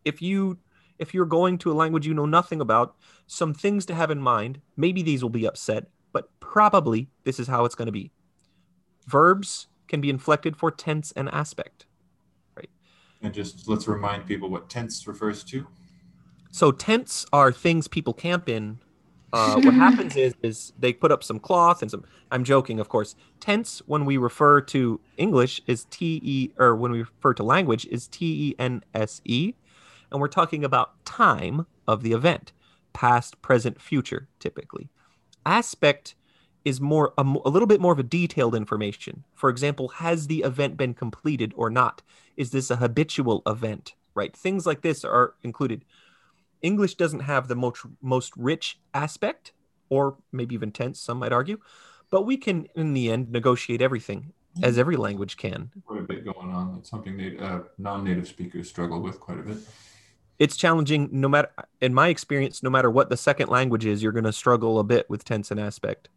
[0.03, 0.59] If you
[0.97, 2.95] if you're going to a language you know nothing about,
[3.27, 4.61] some things to have in mind.
[4.77, 8.11] Maybe these will be upset, but probably this is how it's going to be.
[9.07, 11.85] Verbs can be inflected for tense and aspect.
[12.55, 12.69] Right.
[13.21, 15.67] And just let's remind people what tense refers to.
[16.51, 18.79] So tents are things people camp in.
[19.33, 22.05] Uh, what happens is is they put up some cloth and some.
[22.31, 23.15] I'm joking, of course.
[23.39, 27.85] Tents, when we refer to English, is T E, or when we refer to language,
[27.87, 29.53] is T E N S E,
[30.11, 32.53] and we're talking about time of the event,
[32.93, 34.89] past, present, future, typically.
[35.45, 36.15] Aspect
[36.65, 39.23] is more a, a little bit more of a detailed information.
[39.35, 42.01] For example, has the event been completed or not?
[42.35, 43.93] Is this a habitual event?
[44.15, 44.35] Right?
[44.35, 45.85] Things like this are included.
[46.61, 49.53] English doesn't have the most most rich aspect,
[49.89, 51.59] or maybe even tense, some might argue,
[52.09, 55.69] but we can, in the end, negotiate everything as every language can.
[55.85, 56.77] Quite a bit going on.
[56.79, 59.57] It's something that uh, non-native speakers struggle with quite a bit.
[60.39, 61.51] It's challenging, no matter,
[61.81, 64.83] in my experience, no matter what the second language is, you're going to struggle a
[64.83, 66.09] bit with tense and aspect.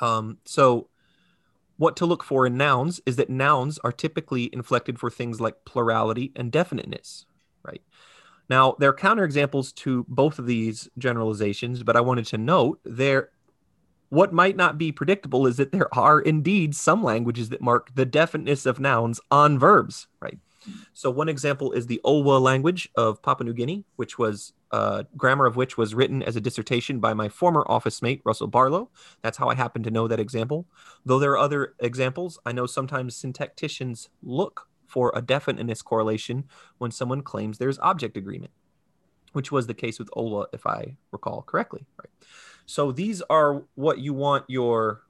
[0.00, 0.88] Um, so,
[1.76, 5.64] what to look for in nouns is that nouns are typically inflected for things like
[5.64, 7.26] plurality and definiteness,
[7.64, 7.82] right?
[8.50, 13.30] Now, there are counterexamples to both of these generalizations, but I wanted to note there
[14.08, 18.04] What might not be predictable is that there are indeed some languages that mark the
[18.06, 20.38] definiteness of nouns on verbs, right?
[20.94, 25.46] So one example is the Olwa language of Papua New Guinea, which was uh, grammar
[25.46, 28.90] of which was written as a dissertation by my former office mate Russell Barlow.
[29.22, 30.66] That's how I happen to know that example.
[31.04, 36.44] Though there are other examples, I know sometimes syntacticians look for a definiteness correlation
[36.78, 38.52] when someone claims there's object agreement,
[39.32, 41.86] which was the case with Ulwa, if I recall correctly.
[41.98, 42.10] Right.
[42.66, 45.02] So these are what you want your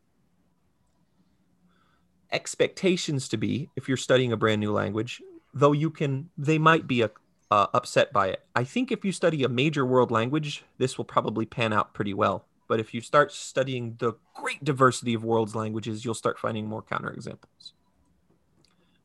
[2.32, 5.20] expectations to be if you're studying a brand new language
[5.52, 7.10] though you can they might be a,
[7.50, 8.44] uh, upset by it.
[8.54, 12.14] I think if you study a major world language this will probably pan out pretty
[12.14, 12.46] well.
[12.68, 16.82] But if you start studying the great diversity of world's languages you'll start finding more
[16.82, 17.72] counterexamples.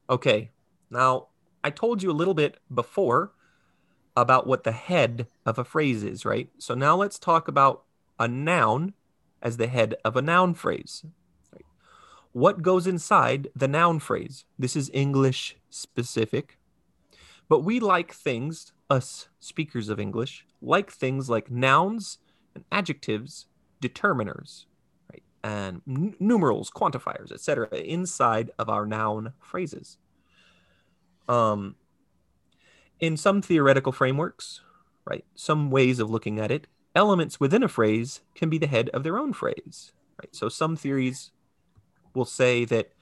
[0.10, 0.52] Okay
[0.90, 1.28] now
[1.64, 3.32] i told you a little bit before
[4.16, 6.50] about what the head of a phrase is right?
[6.58, 7.84] So now let's talk about
[8.20, 8.94] a noun
[9.42, 11.04] as the head of a noun phrase.
[12.32, 14.44] What goes inside the noun phrase.
[14.60, 16.58] This is English specific.
[17.48, 22.18] But we like things, us speakers of English, like things like nouns
[22.56, 23.46] and adjectives,
[23.82, 24.66] determiners,
[25.12, 25.24] right?
[25.44, 27.68] And n- numerals, quantifiers, etc.
[27.78, 29.98] inside of our noun phrases.
[31.28, 31.76] Um
[33.00, 34.62] in some theoretical frameworks,
[35.06, 35.26] right?
[35.36, 39.04] Some ways of looking at it, elements within a phrase can be the head of
[39.04, 40.34] their own phrase, right?
[40.34, 41.32] So some theories
[42.14, 42.94] will say that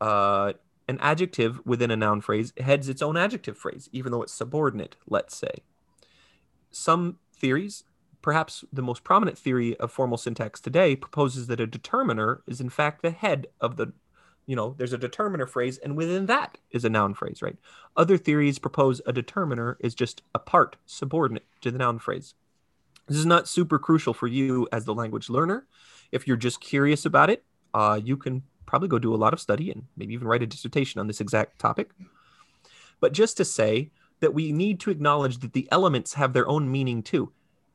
[0.00, 0.54] uh,
[0.88, 4.96] an adjective within a noun phrase heads its own adjective phrase, even though it's subordinate,
[5.08, 5.62] let's say.
[6.70, 7.84] Some theories,
[8.22, 12.70] perhaps the most prominent theory of formal syntax today, proposes that a determiner is in
[12.70, 13.92] fact the head of the,
[14.46, 17.56] you know, there's a determiner phrase, and within that is a noun phrase, right?
[17.96, 22.34] Other theories propose a determiner is just a part subordinate to the noun phrase.
[23.08, 25.66] This is not super crucial for you as the language learner.
[26.12, 29.40] If you're just curious about it, uh, you can probably go do a lot of
[29.40, 31.90] study and maybe even write a dissertation on this exact topic.
[33.00, 36.70] But just to say that we need to acknowledge that the elements have their own
[36.70, 37.32] meaning too.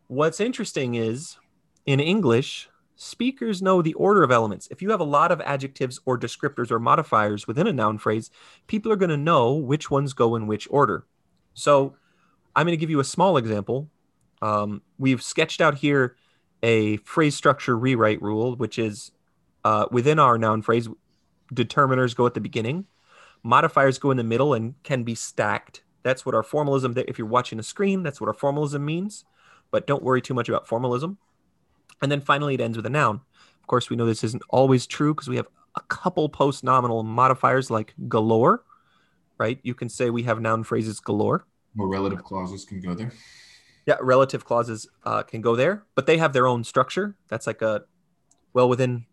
[0.08, 1.38] What's interesting is
[1.86, 4.68] in English, speakers know the order of elements.
[4.72, 8.30] If you have a lot of adjectives or descriptors or modifiers within a noun phrase,
[8.68, 11.06] people are going to know which ones go in which order.
[11.54, 11.96] So
[12.56, 13.90] I'm going to give you a small example.
[14.42, 16.16] Um, we've sketched out here
[16.64, 19.12] a phrase structure rewrite rule, which is
[19.64, 20.88] uh, within our noun phrase,
[21.54, 22.86] determiners go at the beginning,
[23.44, 25.84] modifiers go in the middle and can be stacked.
[26.04, 29.26] That's what our formalism, if you're watching a screen, that's what our formalism means.
[29.70, 31.18] But don't worry too much about formalism.
[32.02, 33.22] And then finally, it ends with a noun.
[33.60, 37.04] Of course, we know this isn't always true because we have a couple post nominal
[37.04, 38.64] modifiers like galore,
[39.38, 39.60] right?
[39.64, 41.46] You can say we have noun phrases galore.
[41.76, 43.14] More relative clauses can go there.
[43.86, 47.16] Yeah, relative clauses uh, can go there, but they have their own structure.
[47.30, 47.84] That's like a,
[48.54, 49.06] well, within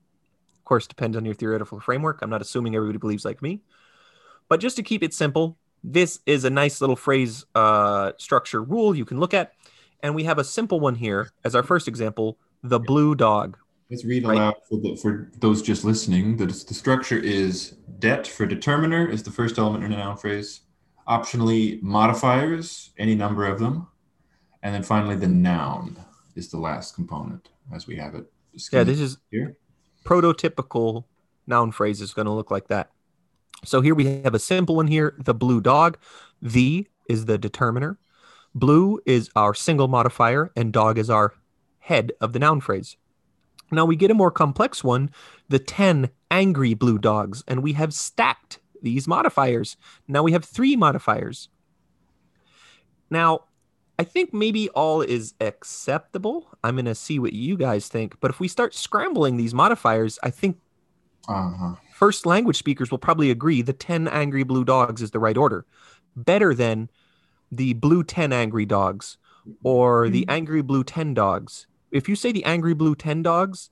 [0.69, 2.21] course, depends on your theoretical framework.
[2.23, 3.61] I'm not assuming everybody believes like me.
[4.49, 8.95] But just to keep it simple, this is a nice little phrase uh, structure rule
[8.95, 9.53] you can look at.
[10.03, 13.57] And we have a simple one here as our first example the blue dog.
[13.91, 16.37] Let's read aloud for, the, for those just listening.
[16.37, 20.61] The, the structure is det for determiner is the first element in a noun phrase.
[21.09, 23.87] Optionally, modifiers, any number of them.
[24.63, 25.97] And then finally, the noun
[26.35, 28.31] is the last component as we have it.
[28.73, 29.57] Yeah, this is here
[30.09, 31.05] prototypical
[31.47, 32.91] noun phrase is going to look like that.
[33.65, 35.99] So here we have a simple one here, the blue dog.
[36.41, 37.99] The is the determiner.
[38.55, 41.35] Blue is our single modifier and dog is our
[41.81, 42.97] head of the noun phrase.
[43.71, 45.11] Now we get a more complex one,
[45.49, 49.77] the 10 angry blue dogs, and we have stacked these modifiers.
[50.07, 51.51] Now we have three modifiers.
[53.11, 53.45] Now,
[53.99, 56.47] I think maybe all is acceptable.
[56.63, 58.21] I'm going to see what you guys think.
[58.21, 60.59] But if we start scrambling these modifiers, I think
[61.29, 61.75] uh-huh.
[61.95, 65.67] first language speakers will probably agree the 10 angry blue dogs is the right order.
[66.15, 66.91] Better than
[67.51, 69.17] the blue 10 angry dogs
[69.65, 70.31] or the mm-hmm.
[70.31, 71.67] angry blue 10 dogs.
[71.91, 73.71] If you say the angry blue 10 dogs,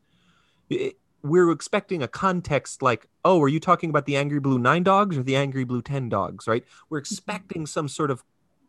[0.68, 4.82] it, we're expecting a context like, oh, are you talking about the angry blue 9
[4.82, 6.64] dogs or the angry blue 10 dogs, right?
[6.88, 7.02] We're mm-hmm.
[7.02, 8.24] expecting some sort of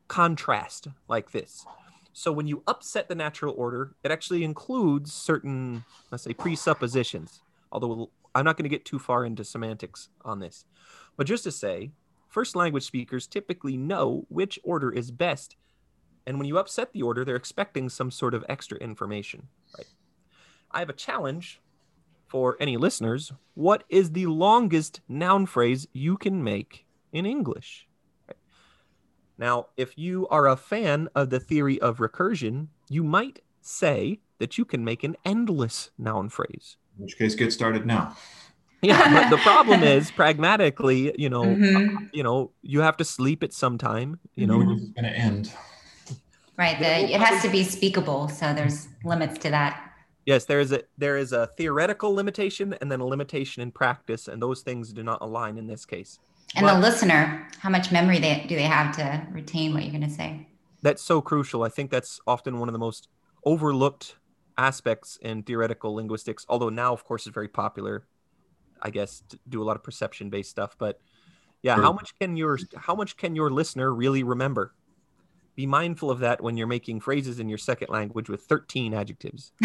[0.08, 1.66] contrast like this.
[2.14, 7.41] So when you upset the natural order, it actually includes certain, let's say, presuppositions.
[7.72, 10.66] Although I'm not going to get too far into semantics on this.
[11.16, 11.91] But just to say,
[12.28, 15.58] first language speakers typically know which order is best.
[16.26, 19.47] And when you upset the order, they're expecting some sort of extra information,
[19.78, 19.88] right?
[20.72, 21.62] I have a challenge
[22.28, 23.32] for any listeners.
[23.53, 27.86] What is the longest noun phrase you can make in English?
[29.38, 34.57] Now, if you are a fan of the theory of recursion, you might say that
[34.57, 36.77] you can make an endless noun phrase.
[36.97, 38.15] In which case, get started now.
[38.81, 42.09] Yeah, but the problem is pragmatically, you know, Mhm.
[42.13, 45.05] you know, you have to sleep at some time, you know, When this is going
[45.05, 45.51] to end.
[46.57, 46.79] Right.
[46.79, 48.29] The, it has to be speakable.
[48.29, 49.83] So there's limits to that.
[50.25, 54.27] Yes, there is a there is a theoretical limitation and then a limitation in practice,
[54.27, 56.19] and those things do not align in this case.
[56.55, 59.91] And But- the listener, how much memory they, do they have to retain what you're
[59.91, 60.47] going to say?
[60.81, 61.63] That's so crucial.
[61.63, 63.07] I think that's often one of the most
[63.43, 64.15] overlooked
[64.57, 66.45] aspects in theoretical linguistics.
[66.49, 68.05] Although now, of course, it's very popular.
[68.81, 70.99] I guess to do a lot of perception based stuff, but
[71.63, 74.75] yeah, how much can your how much can your listener really remember?
[75.55, 79.51] Be mindful of that when you're making phrases in your second language with 13 adjectives.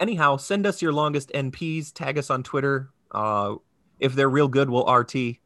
[0.00, 1.92] anyhow, send us your longest NPs.
[1.92, 2.88] Tag us on Twitter.
[3.10, 3.56] Uh,
[4.00, 5.38] if they're real good, we'll RT.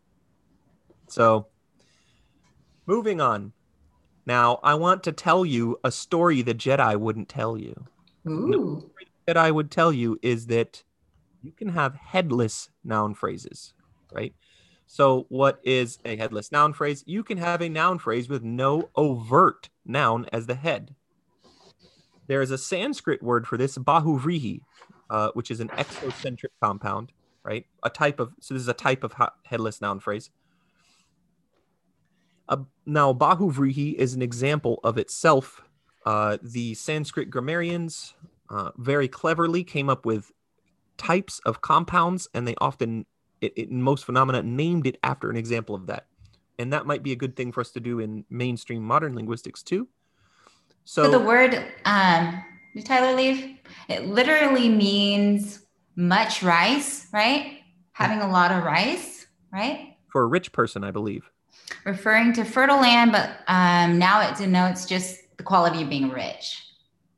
[1.09, 1.47] So,
[2.87, 3.53] moving on.
[4.25, 7.87] Now, I want to tell you a story the Jedi wouldn't tell you.
[8.27, 8.91] Ooh.
[9.27, 10.83] That I would tell you is that
[11.43, 13.75] you can have headless noun phrases,
[14.13, 14.35] right?
[14.87, 17.03] So, what is a headless noun phrase?
[17.07, 20.95] You can have a noun phrase with no overt noun as the head.
[22.27, 24.61] There is a Sanskrit word for this, bahuvrihi,
[25.11, 27.13] uh, which is an exocentric compound,
[27.45, 27.67] right?
[27.83, 30.31] A type of, so this is a type of ha- headless noun phrase.
[32.49, 35.63] Uh, now, bahuvrihi is an example of itself.
[36.05, 38.15] Uh, the Sanskrit grammarians
[38.51, 40.33] uh, very cleverly came up with
[40.99, 43.07] types of compounds, and they often,
[43.41, 46.07] it, it, in most phenomena, named it after an example of that.
[46.59, 49.63] And that might be a good thing for us to do in mainstream modern linguistics
[49.63, 49.89] too.
[50.85, 52.43] So, the word, um,
[52.75, 53.59] did Tyler leave?
[53.89, 55.62] It literally means
[55.97, 57.59] much rice, right?
[57.93, 59.89] Having a lot of rice, right?
[60.11, 61.31] for a rich person, I believe.
[61.87, 66.63] Referring to fertile land, but um, now it denotes just the quality of being rich.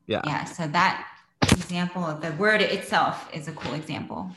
[0.07, 0.21] Yeah.
[0.25, 0.45] Yeah.
[0.45, 1.05] So that
[1.51, 4.31] example of the word itself is a cool example.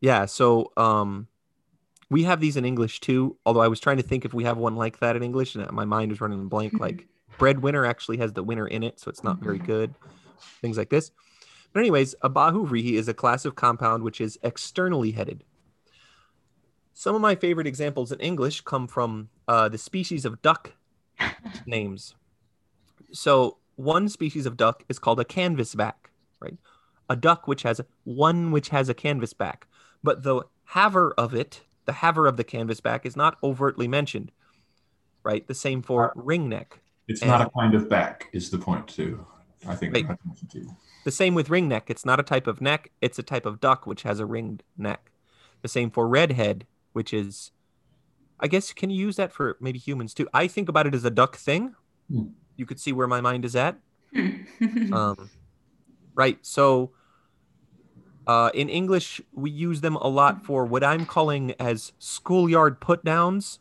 [0.00, 0.26] Yeah.
[0.26, 1.28] So um,
[2.10, 3.38] we have these in English too.
[3.46, 5.70] Although I was trying to think if we have one like that in English, and
[5.72, 6.78] my mind was running blank.
[6.78, 7.06] Like
[7.38, 9.66] breadwinner actually has the winner in it, so it's not very Mhm.
[9.66, 9.94] good.
[10.60, 11.12] Things like this.
[11.72, 15.44] But anyways, a bahuvrihi is a class of compound which is externally headed.
[16.92, 20.72] Some of my favorite examples in English come from uh, the species of duck
[21.66, 22.14] names.
[23.12, 25.94] So one species of duck is called a canvasback,
[26.40, 26.58] right?
[27.08, 29.62] A duck which has one which has a canvasback,
[30.02, 34.30] but the haver of it, the haver of the canvasback, is not overtly mentioned,
[35.24, 35.46] right?
[35.46, 36.72] The same for ringneck.
[37.08, 39.24] It's And- not a kind of back, is the point, too.
[39.66, 39.94] I think.
[39.94, 40.06] Right.
[41.00, 41.04] I'm attention to.
[41.04, 41.90] The same with ring neck.
[41.90, 44.62] It's not a type of neck, it's a type of duck which has a ringed
[44.76, 45.10] neck.
[45.62, 47.52] The same for redhead, which is,
[48.38, 50.28] I guess, can you use that for maybe humans too?
[50.32, 51.74] I think about it as a duck thing.
[52.10, 52.28] Hmm.
[52.56, 53.78] You could see where my mind is at.
[54.14, 54.28] Hmm.
[54.92, 55.30] Um,
[56.14, 56.38] right.
[56.42, 56.92] So
[58.26, 63.04] uh, in English, we use them a lot for what I'm calling as schoolyard put
[63.04, 63.58] downs.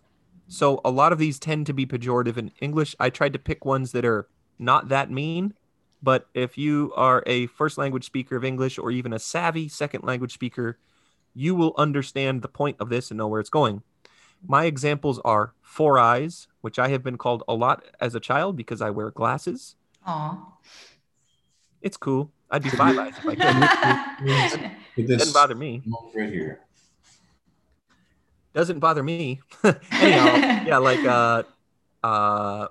[0.48, 2.96] So a lot of these tend to be pejorative in English.
[3.00, 4.28] I tried to pick ones that are
[4.58, 5.54] not that mean.
[6.02, 10.04] But if you are a first language speaker of English or even a savvy second
[10.04, 10.78] language speaker,
[11.34, 13.84] you will understand the point of this and know where it's going.
[14.46, 18.56] My examples are four eyes, which I have been called a lot as a child
[18.56, 19.76] because I wear glasses.
[20.06, 20.38] Aw.
[21.82, 22.32] It's cool.
[22.50, 23.36] I'd be five eyes if I
[24.56, 24.72] could.
[24.96, 25.82] With Doesn't bother me.
[26.16, 26.62] right here.
[28.54, 29.42] Doesn't bother me.
[29.64, 31.44] Anyhow, yeah, like uh,
[32.04, 32.68] uh,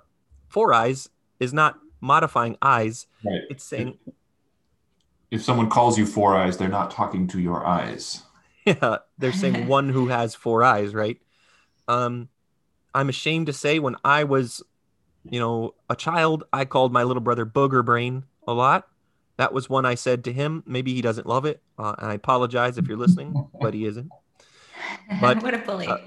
[0.49, 1.09] four eyes
[1.39, 3.07] is not modifying eyes.
[3.25, 3.43] Right.
[3.51, 3.99] It's saying,
[5.31, 8.23] If someone calls you four eyes, they're not talking to your eyes.
[8.65, 11.19] yeah, they're saying one who has four eyes, right?
[11.87, 12.29] Um,
[12.95, 14.63] I'm ashamed to say when I was,
[15.25, 18.89] you know, a child, I called my little brother Booger Brain a lot.
[19.37, 20.65] That was one I said to him.
[20.67, 21.63] Maybe he doesn't love it.
[21.79, 24.11] Uh, and I apologize if you're listening, but he isn't.
[25.21, 25.87] But, what a bully.
[25.87, 25.99] uh,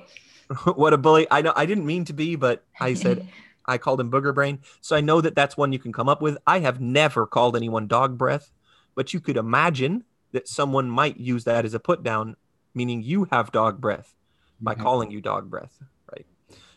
[0.74, 1.28] what a bully.
[1.32, 3.28] I know I didn't mean to be, but I said
[3.66, 4.60] I called him booger brain.
[4.82, 6.38] So I know that that's one you can come up with.
[6.48, 8.52] I have never called anyone dog breath,
[8.96, 12.36] but you could imagine that someone might use that as a put down,
[12.74, 14.16] meaning you have dog breath
[14.60, 14.80] by Mhm.
[14.80, 15.80] calling you dog breath,
[16.12, 16.26] right?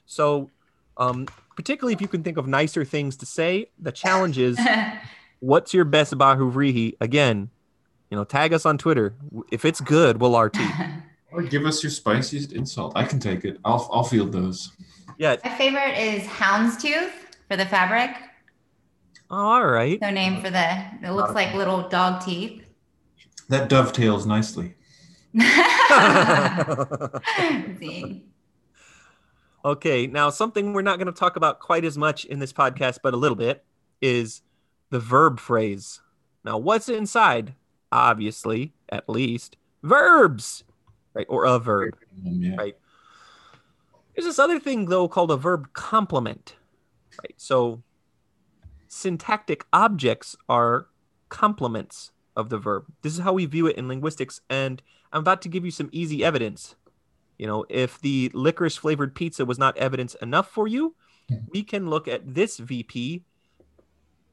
[0.06, 0.50] So,
[0.96, 1.26] um,
[1.56, 4.58] particularly if you can think of nicer things to say, the challenge is
[5.40, 6.96] what's your best bahuvrihi?
[7.00, 7.50] Again,
[8.10, 9.14] you know, tag us on Twitter.
[9.50, 10.58] If it's good, we'll RT.
[11.34, 12.92] Or give us your spiciest insult.
[12.94, 13.58] I can take it.
[13.64, 14.72] I'll I'll field those.
[15.18, 15.36] Yeah.
[15.44, 17.10] My favorite is houndstooth
[17.48, 18.10] for the fabric.
[19.30, 20.00] Oh, all right.
[20.00, 22.62] No name for the, it looks like little dog teeth.
[23.48, 24.74] That dovetails nicely.
[29.64, 32.98] Okay, now something we're not going to talk about quite as much in this podcast,
[33.02, 33.64] but a little bit,
[34.02, 34.42] is
[34.90, 36.02] the verb phrase.
[36.44, 37.54] Now, what's inside?
[37.90, 40.64] Obviously, at least, verbs,
[41.14, 41.26] right?
[41.28, 42.56] Or a verb, Yeah.
[42.56, 42.76] right?
[44.14, 46.56] There's this other thing, though, called a verb complement,
[47.22, 47.34] right?
[47.36, 47.82] So,
[48.88, 50.86] syntactic objects are
[51.28, 52.86] complements of the verb.
[53.02, 54.40] This is how we view it in linguistics.
[54.48, 56.76] And I'm about to give you some easy evidence.
[57.38, 60.94] You know, if the licorice flavored pizza was not evidence enough for you,
[61.50, 63.24] we can look at this VP.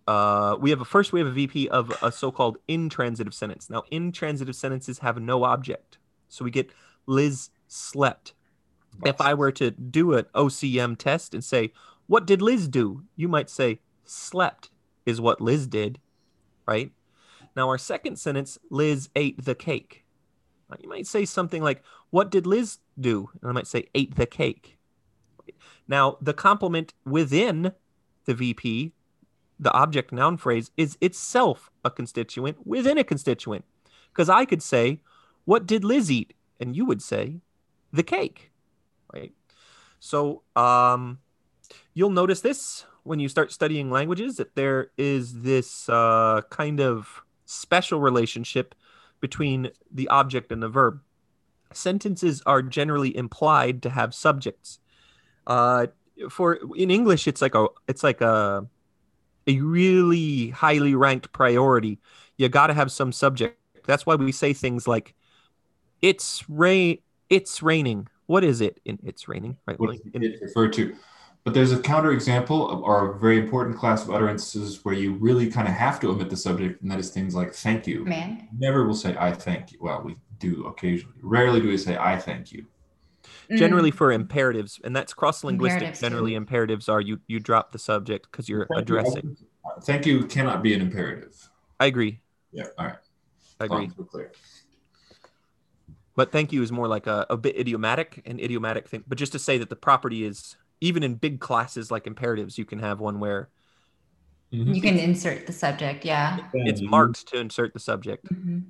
[0.08, 3.70] Uh, we have a first we have a VP of a so-called intransitive sentence.
[3.70, 5.98] Now, intransitive sentences have no object,
[6.32, 6.72] so we get
[7.06, 8.34] Liz slept.
[9.06, 11.72] If I were to do an OCM test and say,
[12.08, 14.70] "What did Liz do?" you might say, "Slept
[15.06, 16.00] is what Liz did,"
[16.68, 16.92] right?
[17.56, 20.06] Now, our second sentence, Liz ate the cake.
[20.80, 23.30] You might say something like, What did Liz do?
[23.42, 24.78] And I might say, Ate the cake.
[25.88, 27.74] Now, the complement within
[28.26, 28.94] the VP,
[29.60, 33.66] the object noun phrase, is itself a constituent within a constituent.
[34.14, 35.02] Because I could say,
[35.46, 36.34] What did Liz eat?
[36.60, 37.42] And you would say,
[37.92, 38.52] The cake.
[39.14, 39.34] Right?
[40.00, 41.20] So, um,
[41.94, 47.24] you'll notice this when you start studying languages that there is this uh, kind of
[47.46, 48.76] special relationship
[49.20, 51.02] between the object and the verb.
[51.74, 54.80] Sentences are generally implied to have subjects.
[55.48, 55.88] Uh,
[56.30, 58.68] for in English, it's like a it's like a
[59.48, 62.00] a really highly ranked priority.
[62.38, 63.58] You got to have some subject.
[63.86, 65.16] That's why we say things like
[66.02, 67.00] "It's rain."
[67.30, 68.08] It's raining.
[68.28, 69.58] What is it in "It's raining"?
[69.66, 69.80] Right.
[69.80, 70.96] What Like, in- it referred to?
[71.44, 75.50] But there's a counterexample of, or a very important class of utterances where you really
[75.50, 78.48] kind of have to omit the subject, and that is things like "thank you." Man.
[78.58, 81.16] Never will say "I thank you." Well, we do occasionally.
[81.22, 82.66] Rarely do we say "I thank you."
[83.50, 83.58] Mm.
[83.58, 85.78] generally for imperatives, and that's cross linguistic.
[85.82, 86.06] Imperatives, too.
[86.06, 88.98] Generally, imperatives are you you drop the subject because you're Thank you.
[88.98, 89.38] addressing.
[89.84, 91.50] Thank you cannot be an imperative.
[91.80, 92.20] I agree.
[92.52, 92.66] Yeah.
[92.78, 92.96] All right.
[93.60, 93.90] I agree.
[94.10, 94.32] clear.
[96.16, 99.04] But thank you is more like a, a bit idiomatic, an idiomatic thing.
[99.08, 102.66] But just to say that the property is even in big classes like imperatives, you
[102.66, 103.50] can have one where
[104.52, 104.76] Mhm.
[104.76, 106.04] You can insert the subject.
[106.04, 106.40] Yeah.
[106.54, 108.26] it's marked to insert the subject.
[108.26, 108.64] Mhm.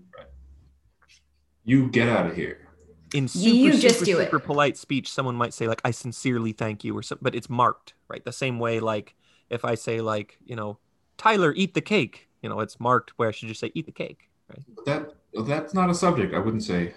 [1.63, 2.67] You get out of here.
[3.15, 4.43] In super, You just super, do it.
[4.43, 7.93] polite speech, someone might say like "I sincerely thank you" or something, but it's marked,
[8.07, 8.23] right?
[8.23, 9.15] The same way, like
[9.49, 10.77] if I say like you know,
[11.17, 13.91] Tyler, eat the cake, you know, it's marked where I should just say eat the
[13.91, 14.63] cake, right?
[14.85, 15.13] That
[15.47, 16.33] that's not a subject.
[16.33, 16.93] I wouldn't say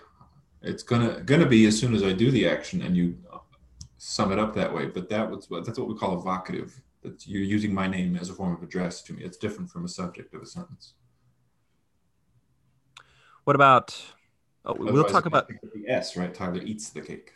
[0.64, 3.16] it's gonna gonna be as soon as I do the action and you
[3.98, 4.86] sum it up that way.
[4.86, 6.80] But that was what that's what we call evocative.
[7.02, 9.22] That you're using my name as a form of address to me.
[9.22, 10.94] It's different from a subject of a sentence.
[13.44, 13.94] What about?
[14.64, 15.50] Oh, we'll Otherwise, talk about.
[15.50, 16.32] might the S, right?
[16.32, 17.32] Tyler eats the cake.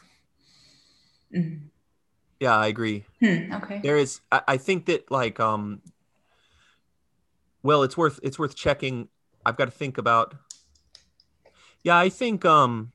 [1.35, 1.69] Mhm.
[2.41, 3.05] Yeah, I agree.
[3.21, 3.81] Hmm, okay.
[3.83, 5.83] there is I, I think that like um
[7.63, 9.09] well it's worth it's worth checking
[9.45, 10.35] i've got to think about
[11.83, 12.93] yeah i think um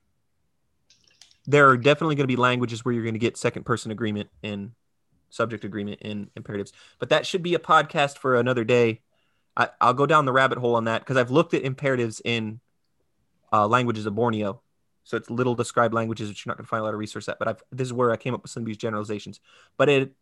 [1.45, 4.29] there are definitely going to be languages where you're going to get second person agreement
[4.43, 4.71] and
[5.29, 9.01] subject agreement in imperatives but that should be a podcast for another day
[9.57, 12.59] I, i'll go down the rabbit hole on that because i've looked at imperatives in
[13.51, 14.61] uh, languages of borneo
[15.03, 17.27] so it's little described languages which you're not going to find a lot of research
[17.27, 19.39] at but i've this is where i came up with some of these generalizations
[19.77, 20.13] but it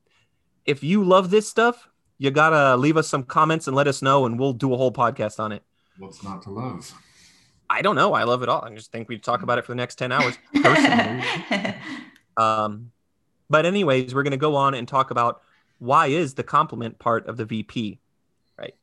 [0.65, 4.25] if you love this stuff, you gotta leave us some comments and let us know,
[4.25, 5.63] and we'll do a whole podcast on it.
[5.97, 6.93] What's not to love?
[7.71, 8.13] I don't know.
[8.13, 8.63] I love it all.
[8.63, 10.37] I just think we'd talk about it for the next 10 hours.
[10.61, 11.23] Personally.
[12.37, 12.91] um,
[13.49, 15.41] but, anyways, we're gonna go on and talk about
[15.79, 17.99] why is the complement part of the VP,
[18.57, 18.75] right?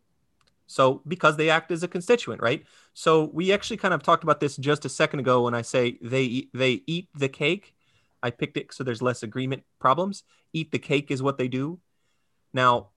[0.66, 2.64] So, because they act as a constituent, right?
[2.94, 5.98] So, we actually kind of talked about this just a second ago when I say
[6.00, 7.74] they eat, they eat the cake.
[8.22, 10.24] I picked it so there's less agreement problems.
[10.54, 11.78] Eat the cake is what they do.
[12.54, 12.88] Now,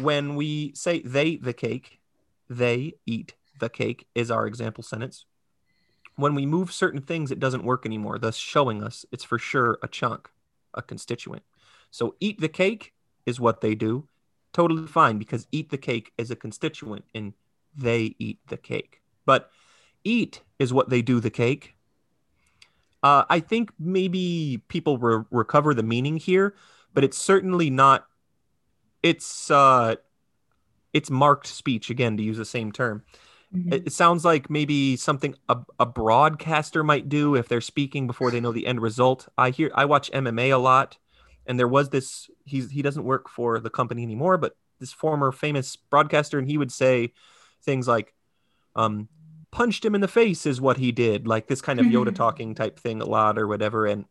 [0.00, 2.00] when we say they the cake,
[2.48, 5.26] they eat the cake is our example sentence.
[6.16, 9.78] When we move certain things, it doesn't work anymore, thus showing us it's for sure
[9.82, 10.30] a chunk,
[10.72, 11.42] a constituent.
[11.90, 12.92] So eat the cake
[13.26, 14.08] is what they do.
[14.52, 17.34] Totally fine because eat the cake is a constituent in
[17.76, 19.00] they eat the cake.
[19.26, 19.50] But
[20.04, 21.74] eat is what they do the cake.
[23.02, 26.54] Uh, I think maybe people re- recover the meaning here,
[26.94, 28.06] but it's certainly not.
[29.02, 29.96] It's uh,
[30.92, 33.02] it's marked speech again to use the same term.
[33.54, 33.72] Mhm.
[33.72, 38.30] It, it sounds like maybe something a, a broadcaster might do if they're speaking before
[38.30, 39.28] they know the end result.
[39.38, 40.98] I hear I watch MMA a lot,
[41.46, 42.28] and there was this.
[42.44, 46.58] He's he doesn't work for the company anymore, but this former famous broadcaster, and he
[46.58, 47.12] would say
[47.62, 48.14] things like,
[48.76, 49.08] um,
[49.52, 52.14] "Punched him in the face" is what he did, like this kind of Yoda Mhm.
[52.16, 53.86] talking type thing a lot or whatever.
[53.86, 54.06] And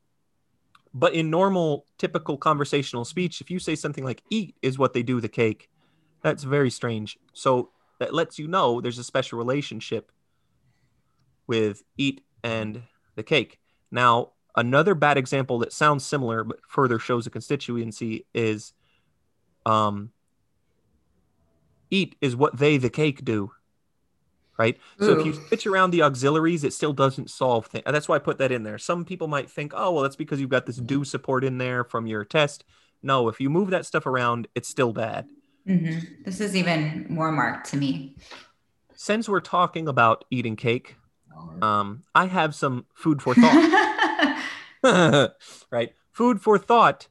[0.93, 5.03] but in normal, typical conversational speech, if you say something like "eat" is what they
[5.03, 5.69] do the cake,
[6.21, 7.17] that's very strange.
[7.33, 7.71] So
[8.03, 10.11] that lets you know there's a special relationship
[11.47, 12.83] with eat and
[13.15, 13.61] the cake.
[13.91, 18.73] Now, another bad example that sounds similar but further shows a constituency is
[19.65, 20.11] um
[21.89, 23.51] eat is what they the cake do
[24.59, 25.05] right Ooh.
[25.05, 28.19] so if you switch around the auxiliaries it still doesn't solve things that's why i
[28.19, 30.77] put that in there some people might think oh well that's because you've got this
[30.77, 32.63] do support in there from your test
[33.01, 35.25] no if you move that stuff around it's still bad
[35.67, 35.99] mm-hmm.
[36.25, 38.15] this is even more marked to me
[38.95, 40.95] since we're talking about eating cake
[41.61, 44.41] um, i have some food for thought
[45.71, 47.07] right food for thought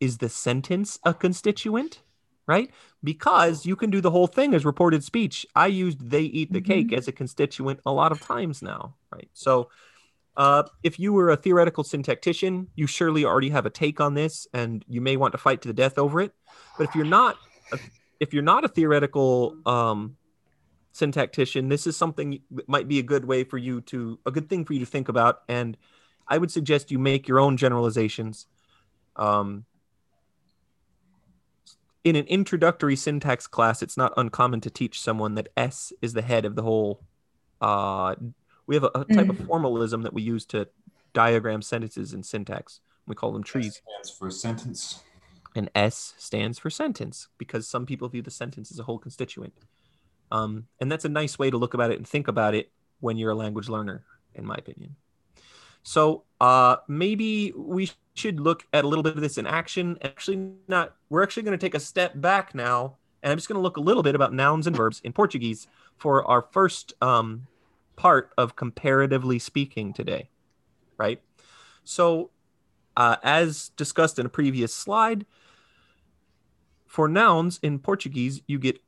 [0.00, 2.02] is the sentence a constituent
[2.46, 2.70] right?
[3.02, 5.46] Because you can do the whole thing as reported speech.
[5.54, 6.98] I used they eat the cake mm-hmm.
[6.98, 9.28] as a constituent a lot of times now, right?
[9.32, 9.70] So
[10.36, 14.46] uh, if you were a theoretical syntactician, you surely already have a take on this
[14.52, 16.32] and you may want to fight to the death over it.
[16.76, 17.36] But if you're not,
[17.74, 17.78] a,
[18.20, 20.16] if you're not a theoretical um,
[20.94, 24.48] syntactician, this is something that might be a good way for you to, a good
[24.48, 25.42] thing for you to think about.
[25.48, 25.76] And
[26.26, 28.46] I would suggest you make your own generalizations.
[29.16, 29.64] Um,
[32.02, 36.22] in an introductory syntax class, it's not uncommon to teach someone that S is the
[36.22, 37.00] head of the whole.
[37.60, 38.14] Uh,
[38.66, 39.30] we have a, a type mm.
[39.30, 40.68] of formalism that we use to
[41.12, 42.80] diagram sentences in syntax.
[43.06, 43.76] We call them trees.
[43.76, 45.03] S stands for sentence.
[45.54, 49.54] And S stands for sentence because some people view the sentence as a whole constituent.
[50.32, 53.16] Um, and that's a nice way to look about it and think about it when
[53.16, 54.96] you're a language learner, in my opinion.
[55.84, 59.98] So uh, maybe we should look at a little bit of this in action.
[60.02, 60.96] Actually, not.
[61.10, 63.76] We're actually going to take a step back now, and I'm just going to look
[63.76, 67.46] a little bit about nouns and verbs in Portuguese for our first um,
[67.96, 70.30] part of comparatively speaking today,
[70.96, 71.20] right?
[71.84, 72.30] So,
[72.96, 75.26] uh, as discussed in a previous slide,
[76.94, 78.80] for nouns in Portuguese, you get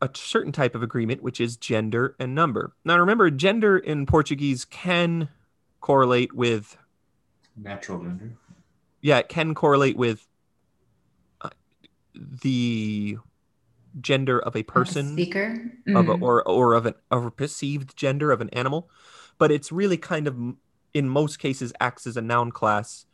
[0.00, 2.72] a certain type of agreement, which is gender and number.
[2.86, 5.28] Now, remember, gender in Portuguese can
[5.82, 6.78] correlate with
[7.54, 8.32] natural gender.
[9.02, 10.26] Yeah, it can correlate with
[11.42, 11.50] uh,
[12.14, 13.18] the
[14.00, 16.00] gender of a person, speaker, mm.
[16.00, 16.22] of a, mm.
[16.22, 18.88] or or of an of a perceived gender of an animal,
[19.36, 20.38] but it's really kind of
[20.94, 23.04] in most cases acts as a noun class.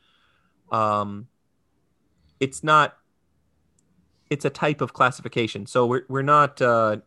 [0.70, 1.26] Um,
[2.38, 2.96] it's not.
[4.30, 6.98] It's a type of classification, so we're we're not uh,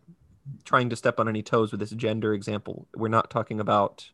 [0.64, 2.88] trying to step on any toes with this gender example.
[2.96, 4.10] We're not talking about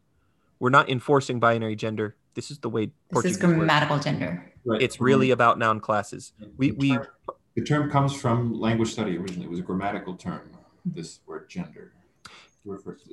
[0.60, 2.16] we're not enforcing binary gender.
[2.34, 4.06] This is the way this is grammatical works.
[4.06, 4.52] gender.
[4.66, 4.82] Right.
[4.82, 6.34] It's really about noun classes.
[6.58, 9.46] We the term, we the term comes from language study originally.
[9.46, 10.52] It was a grammatical term.
[10.84, 11.94] This word gender.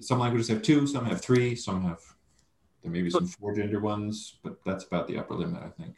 [0.01, 2.01] Some languages have two, some have three, some have
[2.83, 5.97] there may be some four gender ones, but that's about the upper limit, I think.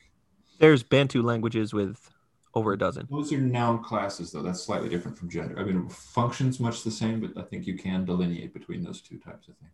[0.58, 2.10] There's Bantu languages with
[2.54, 3.08] over a dozen.
[3.10, 4.42] Those are noun classes, though.
[4.42, 5.58] That's slightly different from gender.
[5.58, 9.18] I mean, functions much the same, but I think you can delineate between those two
[9.18, 9.72] types of things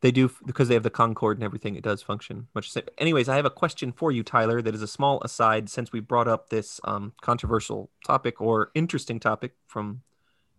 [0.00, 2.88] they do because they have the concord and everything it does function much the same
[2.98, 6.00] anyways i have a question for you tyler that is a small aside since we
[6.00, 10.02] brought up this um, controversial topic or interesting topic from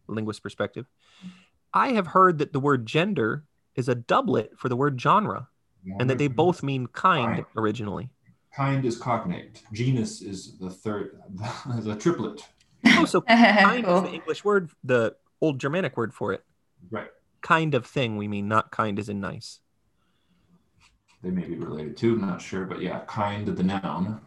[0.08, 0.86] a linguist perspective
[1.74, 3.44] i have heard that the word gender
[3.76, 5.48] is a doublet for the word genre
[6.00, 7.46] and that they both mean kind, kind.
[7.58, 8.10] originally
[8.56, 11.22] kind is cognate genus is the third
[11.80, 12.46] the triplet
[12.98, 13.98] oh so kind cool.
[13.98, 16.44] is the english word the old germanic word for it
[16.90, 17.10] right
[17.42, 19.60] kind of thing we mean, not kind as in nice.
[21.22, 24.22] They may be related too, I'm not sure, but yeah, kind of the noun.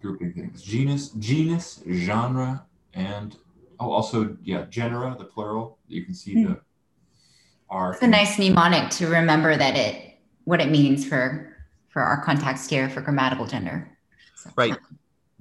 [0.00, 0.62] Grouping things.
[0.62, 3.36] Genus, genus, genre, and
[3.80, 5.78] oh, also yeah, genera, the plural.
[5.88, 6.54] You can see the hmm.
[7.70, 7.92] R.
[7.92, 11.51] It's a nice mnemonic to remember that it what it means for
[11.92, 13.88] for our context here for grammatical gender.
[14.34, 14.76] So, right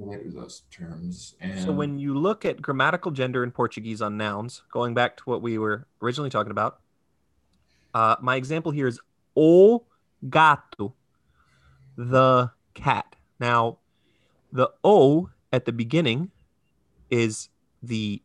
[0.01, 1.35] related those terms.
[1.39, 5.23] And so when you look at grammatical gender in Portuguese on nouns, going back to
[5.25, 6.79] what we were originally talking about,
[7.93, 8.99] uh, my example here is
[9.35, 9.83] o
[10.29, 10.93] gato,
[11.97, 13.15] the cat.
[13.39, 13.77] Now,
[14.51, 16.31] the o at the beginning
[17.09, 17.49] is
[17.83, 18.21] the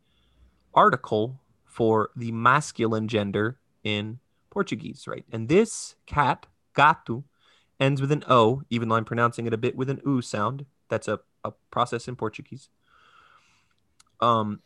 [0.75, 4.19] article for the masculine gender in
[4.51, 5.25] Portuguese, right?
[5.33, 7.25] And this cat, gato,
[7.79, 10.67] ends with an o, even though I'm pronouncing it a bit with an u sound.
[10.89, 12.69] That's a a process in Portuguese.
[14.21, 14.61] Um,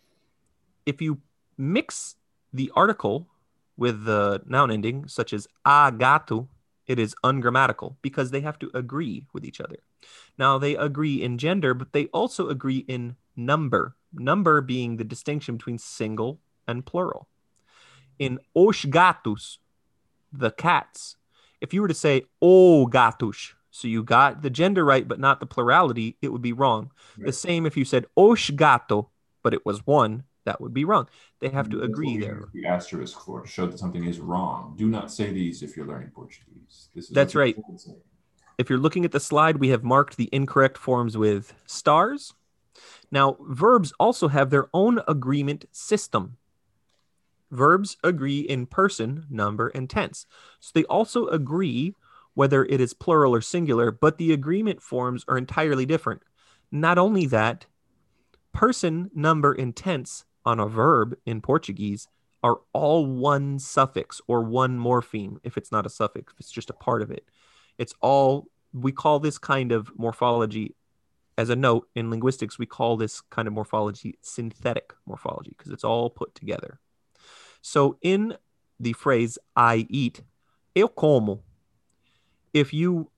[0.86, 1.20] if you
[1.56, 2.16] mix
[2.52, 3.28] the article
[3.76, 6.48] with the noun ending, such as a gato,
[6.86, 9.76] it is ungrammatical because they have to agree with each other.
[10.38, 15.56] Now, they agree in gender, but they also agree in number, number being the distinction
[15.56, 17.28] between single and plural.
[18.18, 19.58] In os gatos,
[20.32, 21.16] the cats,
[21.60, 25.20] if you were to say oh, o gatos, so you got the gender right, but
[25.20, 26.90] not the plurality, it would be wrong.
[27.16, 27.26] Right.
[27.26, 29.10] The same if you said os gato,
[29.42, 31.08] but it was one, that would be wrong.
[31.40, 32.48] They have to agree there.
[32.52, 34.74] The asterisk for to show that something is wrong.
[34.76, 36.88] Do not say these if you're learning Portuguese.
[36.94, 37.56] This is That's right.
[38.58, 42.34] If you're looking at the slide, we have marked the incorrect forms with stars.
[43.10, 46.36] Now, verbs also have their own agreement system.
[47.50, 50.26] Verbs agree in person, number, and tense.
[50.60, 51.94] So they also agree
[52.34, 56.22] whether it is plural or singular, but the agreement forms are entirely different.
[56.70, 57.66] Not only that,
[58.52, 62.08] person, number, and tense on a verb in Portuguese
[62.42, 66.70] are all one suffix or one morpheme if it's not a suffix, if it's just
[66.70, 67.24] a part of it.
[67.78, 70.74] It's all, we call this kind of morphology,
[71.36, 75.84] as a note in linguistics, we call this kind of morphology synthetic morphology because it's
[75.84, 76.78] all put together.
[77.62, 78.36] So in
[78.78, 80.22] the phrase I eat,
[80.74, 81.42] eu como,
[82.52, 83.10] if you,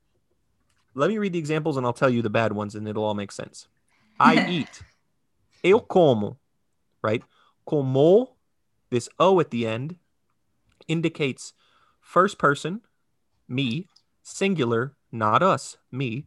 [0.95, 3.15] let me read the examples and I'll tell you the bad ones and it'll all
[3.15, 3.69] make sense.
[4.21, 4.83] I eat,
[5.63, 6.39] eu como,
[7.03, 7.23] right?
[7.67, 8.37] Como,
[8.91, 9.97] this O at the end,
[10.89, 11.55] indicates
[12.01, 12.83] first person,
[13.49, 13.89] me,
[14.23, 16.27] singular, not us, me,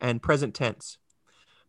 [0.00, 0.98] and present tense.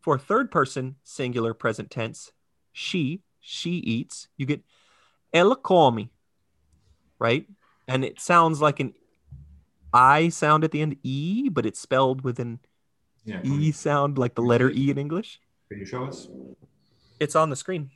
[0.02, 2.32] For third person, singular, present tense,
[2.72, 4.62] she, she eats, you get
[5.36, 6.10] ela come,
[7.20, 7.46] right?
[7.88, 8.94] And it sounds like an
[9.94, 12.60] I sound at the end, E, but it's spelled with an
[13.24, 15.40] yeah, E sound, like the letter E in English.
[15.70, 16.28] Can you show us?
[17.20, 17.92] It's on the screen.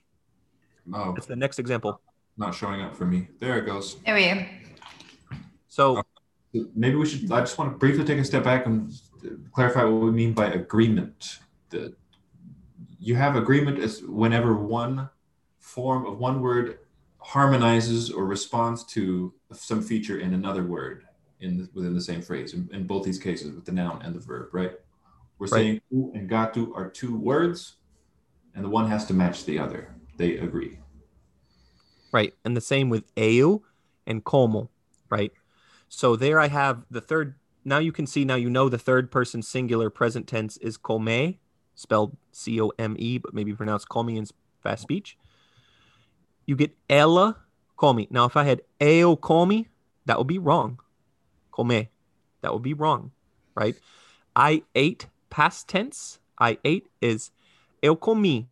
[0.94, 1.14] Oh.
[1.18, 2.02] It's the next example.
[2.38, 3.28] Not showing up for me.
[3.40, 3.98] There it goes.
[4.06, 4.46] There we go.
[5.68, 6.04] So
[6.76, 7.32] maybe we should.
[7.32, 8.92] I just want to briefly take a step back and
[9.54, 11.40] clarify what we mean by agreement.
[11.70, 11.96] The,
[13.00, 15.10] you have agreement as whenever one
[15.60, 16.80] form of one word
[17.30, 21.04] harmonizes or responds to some feature in another word
[21.42, 22.56] in the, within the same phrase.
[22.56, 24.72] In, in, both these cases, with the noun and the verb, right?
[25.38, 25.60] We're right.
[25.60, 27.76] saying u and gatu are two words,
[28.56, 30.80] and the one has to match the other they agree.
[32.12, 32.34] Right.
[32.44, 33.60] And the same with eu
[34.08, 34.72] and como,
[35.12, 35.32] right?
[35.88, 37.36] So there I have the third.
[37.64, 41.38] Now you can see, now you know the third person singular present tense is come,
[41.76, 44.26] spelled C O M E, but maybe pronounced come in
[44.64, 45.16] fast speech.
[46.50, 47.38] You get ela
[47.80, 48.08] come.
[48.10, 49.68] Now, if I had eu come,
[50.08, 50.80] that would be wrong.
[51.56, 51.90] Come.
[52.42, 53.12] That would be wrong,
[53.54, 53.76] right?
[54.36, 56.18] I ate past tense.
[56.40, 57.30] I ate is
[57.84, 58.48] eu comi.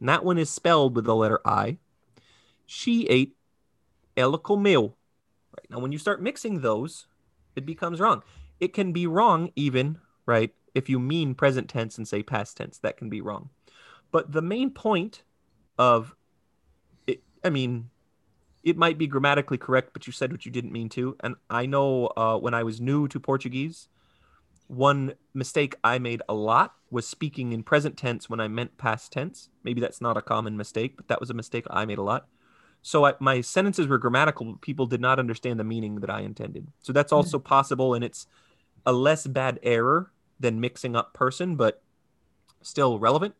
[0.00, 1.78] And that one is spelled with the letter I.
[2.66, 3.36] She ate
[4.14, 4.92] ela comeu.
[5.56, 5.70] Right.
[5.70, 7.06] Now, when you start mixing those,
[7.56, 8.22] it becomes wrong.
[8.60, 10.52] It can be wrong even, right?
[10.74, 13.48] If you mean present tense and say past tense, that can be wrong.
[14.10, 15.22] But the main point
[15.78, 16.14] of
[17.44, 17.90] I mean,
[18.62, 21.16] it might be grammatically correct, but you said what you didn't mean to.
[21.20, 23.88] And I know uh, when I was new to Portuguese,
[24.68, 29.12] one mistake I made a lot was speaking in present tense when I meant past
[29.12, 29.48] tense.
[29.64, 32.28] Maybe that's not a common mistake, but that was a mistake I made a lot.
[32.82, 34.46] So I, my sentences were grammatical.
[34.46, 36.68] But people did not understand the meaning that I intended.
[36.80, 37.16] So that's hmm.
[37.16, 37.46] also mm-hmm.
[37.46, 38.26] possible, and it's
[38.86, 41.82] a less bad error than mixing up person, but
[42.62, 43.34] still relevant.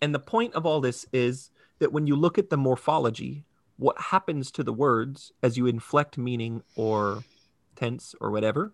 [0.00, 3.44] And the point of all this is that when you look at the morphology,
[3.76, 7.24] what happens to the words as you inflect meaning or
[7.74, 8.72] tense or whatever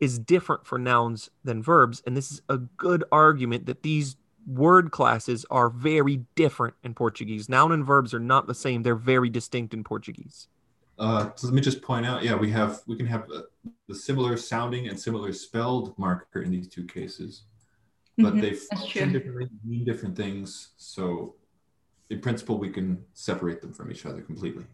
[0.00, 2.02] is different for nouns than verbs.
[2.06, 4.16] And this is a good argument that these
[4.46, 7.48] word classes are very different in Portuguese.
[7.48, 10.48] Noun and verbs are not the same, they're very distinct in Portuguese.
[10.98, 13.28] Uh, so let me just point out, yeah, we have we can have
[13.88, 17.42] the similar sounding and similar spelled marker in these two cases,
[18.16, 18.40] but mm-hmm.
[18.40, 20.70] they function differently, mean different things.
[20.78, 21.34] So,
[22.10, 24.64] in principle, we can separate them from each other completely.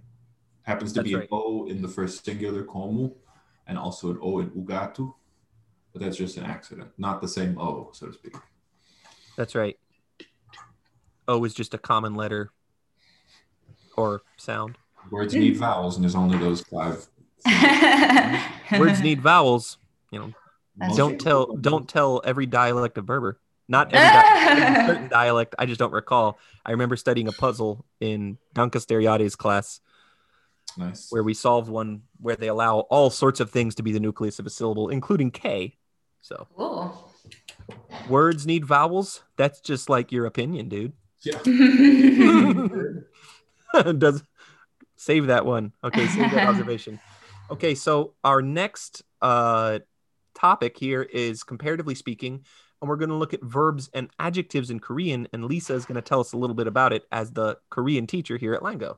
[0.63, 1.25] Happens to that's be right.
[1.25, 3.13] an O in the first singular komu
[3.67, 5.15] and also an O in Ugatu,
[5.93, 8.35] but that's just an accident, not the same O, so to speak.
[9.37, 9.79] That's right.
[11.27, 12.51] O is just a common letter
[13.97, 14.77] or sound.
[15.11, 17.07] Words need vowels, and there's only those five.
[18.79, 19.79] Words need vowels.
[20.11, 20.33] You know,
[20.77, 21.19] that's don't true.
[21.19, 23.39] tell don't tell every dialect of Berber.
[23.69, 25.55] Not every, di- certain dialect.
[25.59, 26.39] I just don't recall.
[26.65, 29.81] I remember studying a puzzle in Donca Steriade's class
[30.77, 31.11] Nice.
[31.11, 34.39] Where we solved one where they allow all sorts of things to be the nucleus
[34.39, 35.77] of a syllable, including K.
[36.21, 37.11] So cool.
[38.09, 39.23] words need vowels.
[39.37, 40.93] That's just like your opinion, dude.
[41.23, 41.39] Yeah.
[43.99, 44.23] Does
[44.97, 45.73] save that one.
[45.85, 47.01] Okay, save that observation.
[47.51, 49.81] Okay, so our next uh,
[50.35, 52.47] topic here is comparatively speaking,
[52.83, 55.29] and we're going to look at verbs and adjectives in Korean.
[55.33, 58.09] And Lisa is going to tell us a little bit about it as the Korean
[58.09, 58.97] teacher here at Lango.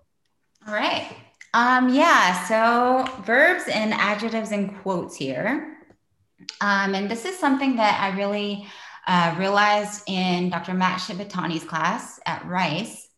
[0.66, 1.14] All right.
[1.52, 5.76] Um, yeah, so verbs and adjectives and quotes here.
[6.60, 8.66] Um, and this is something that I really
[9.06, 10.74] uh, realized in Dr.
[10.74, 13.08] Matt Shibatani's class at Rice.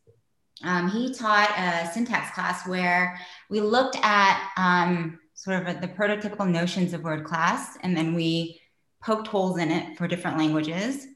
[0.65, 5.89] Um, he taught a syntax class where we looked at um, sort of a, the
[5.89, 8.61] prototypical notions of word class, and then we
[9.07, 11.07] poked holes in it for different languages.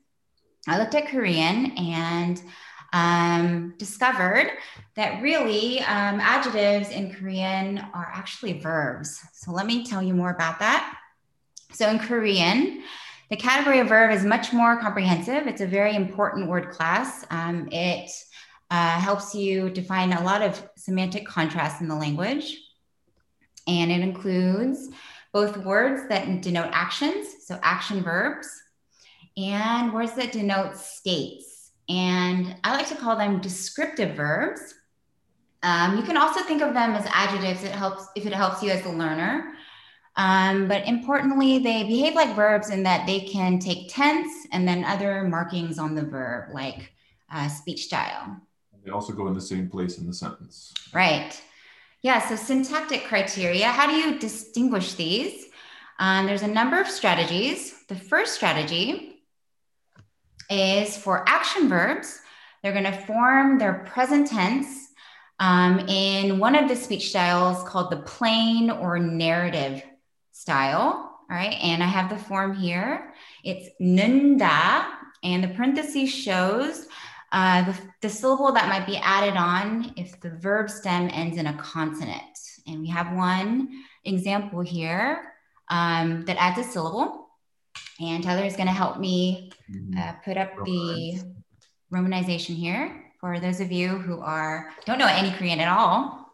[0.68, 2.41] I looked at Korean and
[2.93, 4.53] um, discovered
[4.95, 9.20] that really um, adjectives in Korean are actually verbs.
[9.32, 10.97] So let me tell you more about that.
[11.72, 12.82] So in Korean,
[13.28, 15.47] the category of verb is much more comprehensive.
[15.47, 17.24] It's a very important word class.
[17.30, 18.11] Um, it
[18.70, 22.57] uh, helps you define a lot of semantic contrast in the language.
[23.66, 24.88] And it includes
[25.33, 28.49] both words that denote actions, so action verbs,
[29.37, 31.70] and words that denote states.
[31.89, 34.74] And I like to call them descriptive verbs.
[35.62, 37.64] Um, you can also think of them as adjectives.
[37.64, 39.53] It helps if it helps you as a learner.
[40.16, 44.85] Um, but importantly, they behave like verbs in that they can take tense and then
[44.85, 46.93] other markings on the verb, like
[47.33, 48.37] uh, speech style.
[48.85, 50.72] They also go in the same place in the sentence.
[50.93, 51.41] Right.
[52.03, 52.26] Yeah.
[52.26, 53.66] So syntactic criteria.
[53.66, 55.46] How do you distinguish these?
[55.98, 57.84] Um, there's a number of strategies.
[57.88, 59.22] The first strategy
[60.48, 62.18] is for action verbs.
[62.62, 64.88] They're going to form their present tense
[65.38, 69.82] um, in one of the speech styles called the plain or narrative
[70.32, 71.18] style.
[71.30, 71.57] All right.
[71.62, 73.12] And I have the form here.
[73.44, 74.86] It's nunda.
[75.22, 76.86] And the parentheses shows
[77.32, 81.47] uh, the, the syllable that might be added on if the verb stem ends in
[81.47, 82.22] a consonant.
[82.68, 85.34] And we have one example here
[85.70, 87.30] um, that adds a syllable.
[87.99, 89.97] And Tyler is going to help me mm-hmm.
[89.97, 91.22] uh, put up the
[91.93, 96.32] romanization here for those of you who are don't know any Korean at all.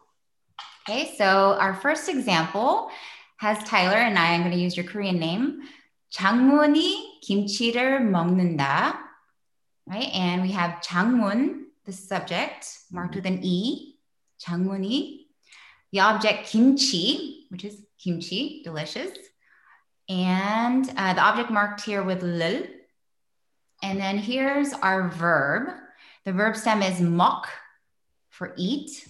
[0.88, 2.90] Okay, so our first example
[3.38, 4.34] has Tyler and I.
[4.34, 5.62] I'm going to use your Korean name.
[6.12, 9.05] 장문이 김치를 먹는다
[9.86, 10.08] right?
[10.12, 13.96] And we have 장문, the subject, marked with an E,
[14.40, 15.18] 장문이.
[15.92, 19.10] The object kimchi, which is kimchi, delicious.
[20.08, 22.64] And uh, the object marked here with lil.
[23.82, 25.68] And then here's our verb.
[26.24, 27.48] The verb stem is mok
[28.30, 29.06] for eat.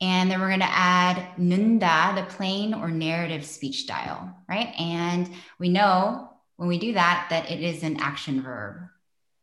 [0.00, 4.74] And then we're going to add nunda, the plain or narrative speech style, right?
[4.78, 8.88] And we know when we do that, that it is an action verb.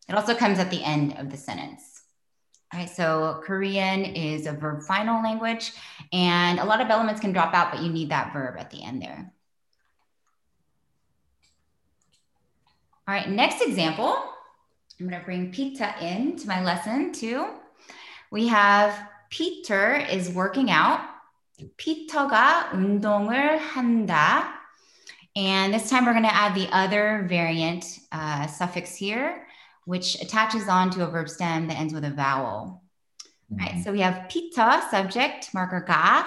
[0.09, 2.01] It also comes at the end of the sentence.
[2.73, 5.71] All right, so Korean is a verb final language,
[6.11, 8.83] and a lot of elements can drop out, but you need that verb at the
[8.83, 9.31] end there.
[13.07, 14.17] All right, next example.
[14.99, 17.47] I'm going to bring Peter in to my lesson too.
[18.31, 18.99] We have
[19.29, 20.99] Peter is working out.
[21.77, 24.53] 피터가 운동을 한다.
[25.35, 29.47] And this time we're going to add the other variant uh, suffix here
[29.84, 32.82] which attaches on to a verb stem that ends with a vowel.
[33.52, 33.62] Mm-hmm.
[33.62, 33.84] Right.
[33.84, 36.26] So we have pita, subject, marker ga,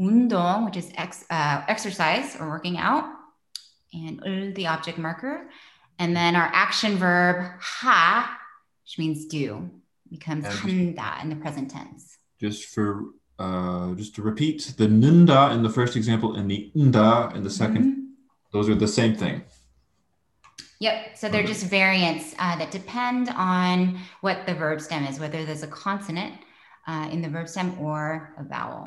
[0.00, 3.04] undong, which is ex, uh, exercise or working out,
[3.92, 5.48] and ul, the object marker.
[5.98, 8.38] And then our action verb ha,
[8.84, 9.70] which means do,
[10.10, 12.18] becomes handa in the present tense.
[12.40, 13.04] Just for
[13.38, 17.48] uh, just to repeat, the nunda in the first example and the nda in the
[17.48, 18.00] 2nd mm-hmm.
[18.52, 19.42] those are the same thing.
[20.83, 21.17] Yep.
[21.17, 25.63] So they're just variants uh, that depend on what the verb stem is, whether there's
[25.63, 26.33] a consonant
[26.87, 28.85] uh, in the verb stem or a vowel.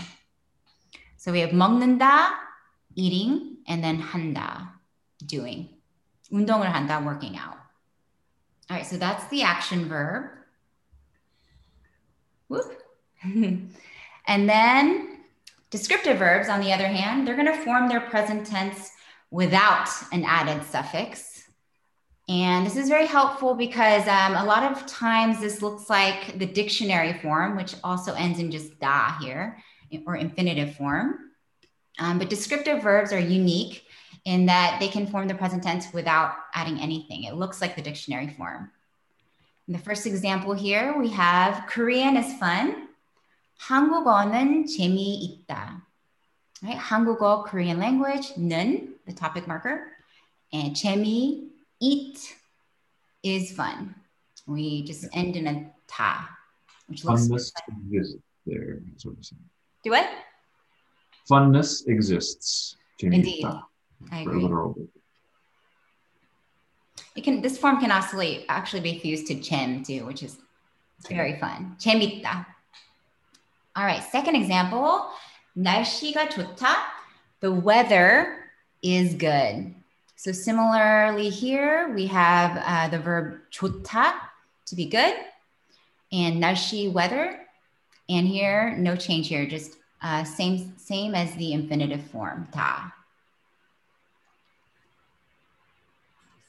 [1.17, 2.31] So we have 먹는다,
[2.97, 4.71] eating, and then 한다,
[5.25, 5.69] doing.
[6.33, 7.59] 운동을 한다, working out.
[8.71, 10.31] All right, so that's the action verb.
[12.49, 12.83] Whoop.
[13.25, 15.21] and then
[15.71, 18.91] descriptive verbs, on the other hand, they're going to form their present tense
[19.31, 21.36] without an added suffix.
[22.29, 26.47] And this is very helpful because um, a lot of times this looks like the
[26.47, 29.59] dictionary form, which also ends in just da here,
[30.07, 31.19] or infinitive form.
[31.99, 33.85] Um, but descriptive verbs are unique
[34.25, 37.25] in that they can form the present tense without adding anything.
[37.25, 38.71] It looks like the dictionary form.
[39.67, 42.89] In the first example here, we have Korean is fun.
[43.69, 45.83] 한국어는 재미있다.
[46.63, 46.79] Right?
[46.79, 49.89] 한국어, Korean language, 는, the topic marker,
[50.53, 51.49] and 재미,
[51.81, 52.35] eat
[53.23, 53.95] is fun.
[54.47, 56.29] We just end in a ta,
[56.87, 58.81] which looks Funness exists there.
[59.85, 60.09] Do what?
[61.31, 62.77] Funness exists.
[63.01, 63.45] Indeed.
[64.11, 64.49] I agree.
[67.15, 70.39] It can this form can actually actually be fused to chem too, which is
[71.09, 71.77] very fun.
[71.79, 72.47] 재밌다.
[73.77, 75.09] All right, second example.
[75.57, 76.77] 날씨가 좋다.
[77.41, 78.45] The weather
[78.83, 79.75] is good.
[80.17, 84.15] So similarly here, we have uh, the verb 좋다,
[84.67, 85.15] to be good,
[86.13, 87.43] and 날씨, weather,
[88.09, 92.93] And here, no change here, just uh, same, same as the infinitive form, ta.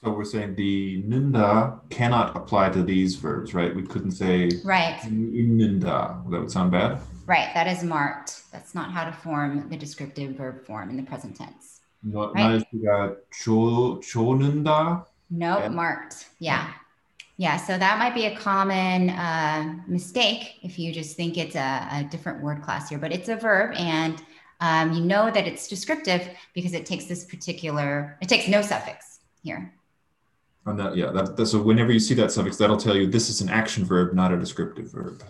[0.03, 3.73] So we're saying the ninda cannot apply to these verbs, right?
[3.73, 4.99] We couldn't say right.
[4.99, 6.29] ninda.
[6.29, 6.99] That would sound bad.
[7.25, 7.53] Right.
[7.53, 8.51] That is marked.
[8.51, 11.76] That's not how to form the descriptive verb form in the present tense.
[12.01, 12.65] 너, right?
[12.71, 15.05] 나가 조, 조는다.
[15.29, 15.69] Nope, yeah.
[15.69, 16.27] marked.
[16.39, 16.73] Yeah.
[17.37, 21.87] Yeah, so that might be a common uh, mistake if you just think it's a,
[21.91, 24.21] a, different word class here, but it's a verb and
[24.61, 29.19] um, you know that it's descriptive because it takes this particular, it takes no suffix
[29.41, 29.73] here.
[30.65, 33.29] And that, yeah, that, that, so whenever you see that suffix, that'll tell you this
[33.29, 35.23] is an action verb, not a descriptive verb.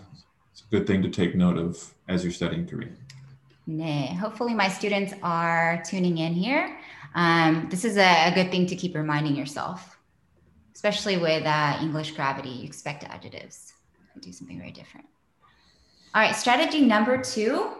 [0.52, 2.96] It's a good thing to take note of as you're studying Korean.
[3.69, 4.15] Nay.
[4.15, 6.77] Hopefully my students are tuning in here.
[7.15, 9.97] Um, this is a, a, good thing to keep reminding yourself,
[10.75, 13.73] especially with uh, English gravity, you expect adjectives.
[14.21, 15.07] do something very different.
[16.13, 17.71] All right, strategy number two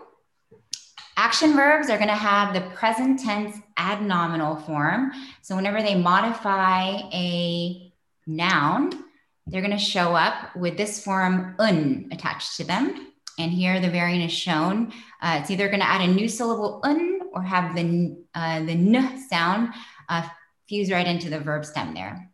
[1.20, 5.12] Action verbs are going to have the present tense adnominal form.
[5.42, 7.92] So whenever they modify a
[8.26, 9.04] noun,
[9.46, 13.09] they're going to show up with this form un attached to them.
[13.40, 14.92] And here the variant is shown.
[15.22, 18.72] Uh, it's either going to add a new syllable un or have the, uh, the
[18.72, 19.74] n sound
[20.10, 20.28] uh,
[20.68, 22.30] fuse right into the verb stem there.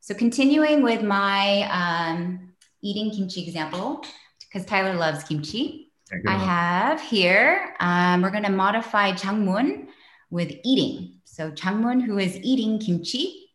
[0.00, 4.04] So continuing with my um, eating kimchi example,
[4.40, 5.92] because Tyler loves kimchi.
[6.26, 9.86] I have here, um, we're going to modify Changmun
[10.30, 11.20] with eating.
[11.24, 13.50] So Changmun, who is eating kimchi.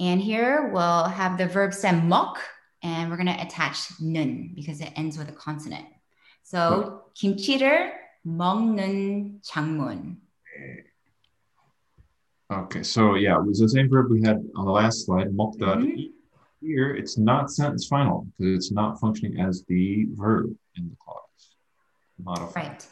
[0.00, 2.38] And here we'll have the verb stem mok,
[2.81, 5.85] and we're going to attach nun because it ends with a consonant.
[6.43, 7.91] So kimchi를
[8.25, 10.17] 먹는 장문.
[12.51, 15.77] Okay, so yeah, it was the same verb we had on the last slide, 먹다.
[15.77, 16.11] Mm-hmm.
[16.61, 21.23] Here, it's not sentence final because it's not functioning as the verb in the clause
[22.23, 22.61] modify.
[22.61, 22.85] Right.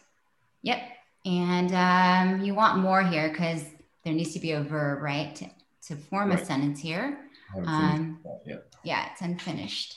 [0.64, 0.80] Yep.
[1.26, 3.64] And um, you want more here because
[4.04, 5.46] there needs to be a verb, right, to,
[5.88, 6.42] to form right.
[6.42, 7.20] a sentence here.
[7.66, 8.58] Um, yeah.
[8.84, 9.96] yeah, it's unfinished.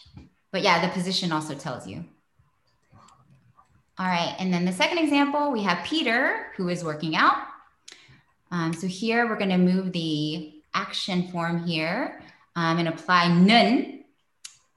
[0.51, 2.05] But yeah, the position also tells you.
[3.99, 7.37] All right, and then the second example, we have Peter who is working out.
[8.51, 12.21] Um, so here we're going to move the action form here
[12.57, 14.05] um, and apply nun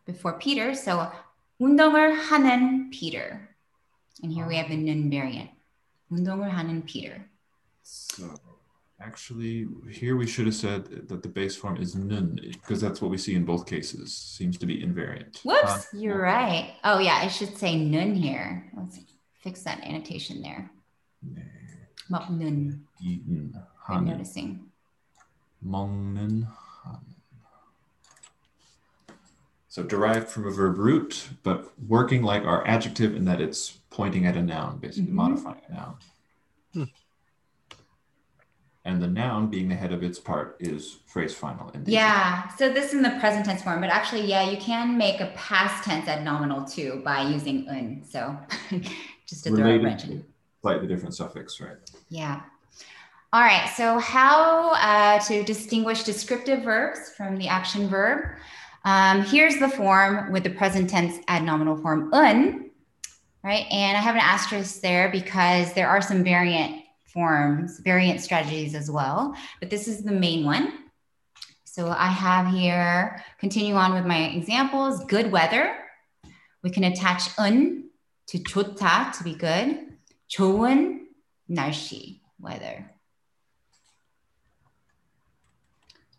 [0.06, 0.74] before Peter.
[0.76, 1.12] So
[1.60, 3.50] 운동을 하는 Peter.
[4.24, 5.50] And here we have the nun variant.
[6.12, 7.26] 운동을 하는 Peter.
[7.84, 8.34] So
[9.05, 13.11] Actually, here we should have said that the base form is nun because that's what
[13.11, 14.15] we see in both cases.
[14.15, 15.45] Seems to be invariant.
[15.45, 16.75] Whoops, you're right.
[16.85, 18.71] Oh yeah, I should say nun here.
[18.77, 19.01] Let's
[19.41, 20.71] fix that annotation there.
[22.09, 22.85] Not nun.
[23.89, 24.67] I'm noticing.
[25.67, 26.47] Mongnen
[29.73, 34.27] So derived from a verb root, but working like our adjective in that it's pointing
[34.27, 35.31] at a noun, basically mm -hmm.
[35.31, 35.95] modifying a noun.
[36.75, 36.91] Hmm.
[38.85, 41.71] And the noun being the head of its part is phrase final.
[41.71, 42.49] In yeah.
[42.57, 45.85] So this in the present tense form, but actually, yeah, you can make a past
[45.85, 48.03] tense adnominal too by using un.
[48.09, 48.37] So
[49.27, 50.25] just to throw a wrench in.
[50.63, 51.77] Slightly different suffix, right?
[52.09, 52.43] Yeah.
[53.33, 53.69] All right.
[53.77, 58.37] So how uh, to distinguish descriptive verbs from the action verb?
[58.85, 62.71] Um, here's the form with the present tense adnominal form un,
[63.45, 63.65] right?
[63.71, 66.82] And I have an asterisk there because there are some variant
[67.12, 70.74] forms, variant strategies as well, but this is the main one.
[71.64, 75.76] So I have here, continue on with my examples, good weather.
[76.64, 77.90] We can attach un
[78.28, 79.98] to 좋다 to be good.
[80.30, 81.06] 좋은
[81.50, 82.92] 날씨, weather.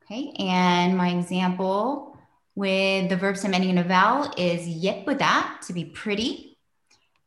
[0.04, 2.16] Okay, and my example
[2.54, 6.56] with the verb stem ending in a vowel is 예쁘다, to be pretty.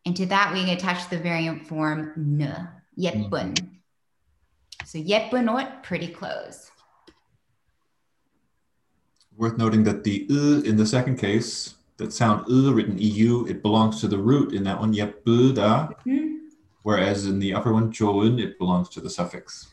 [0.06, 2.68] And to that, we attach the variant form n,
[2.99, 3.55] Yeppun.
[3.55, 3.66] Mm-hmm.
[4.84, 6.70] So Yeppunot, pretty close.
[9.36, 13.62] Worth noting that the u in the second case, that sound u written eu, it
[13.62, 16.36] belongs to the root in that one, yepbuda, mm-hmm.
[16.82, 19.68] whereas in the upper one, joun, it belongs to the suffix.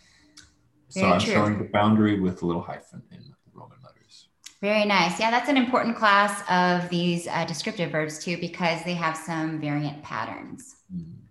[0.90, 1.34] So Very I'm true.
[1.34, 4.30] showing the boundary with a little hyphen in the Roman letters.
[4.62, 5.20] Very nice.
[5.20, 9.60] Yeah, that's an important class of these uh, descriptive verbs too, because they have some
[9.62, 10.76] variant patterns.
[10.94, 11.23] Mm.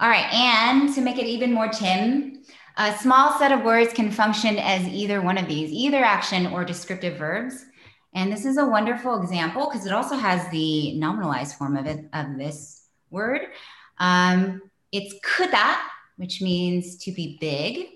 [0.00, 2.42] All right, and to make it even more Tim,
[2.78, 6.64] a small set of words can function as either one of these, either action or
[6.64, 7.66] descriptive verbs.
[8.14, 12.06] And this is a wonderful example because it also has the nominalized form of it
[12.14, 13.42] of this word.
[13.98, 15.76] Um, it's kuta,
[16.16, 17.88] which means to be big.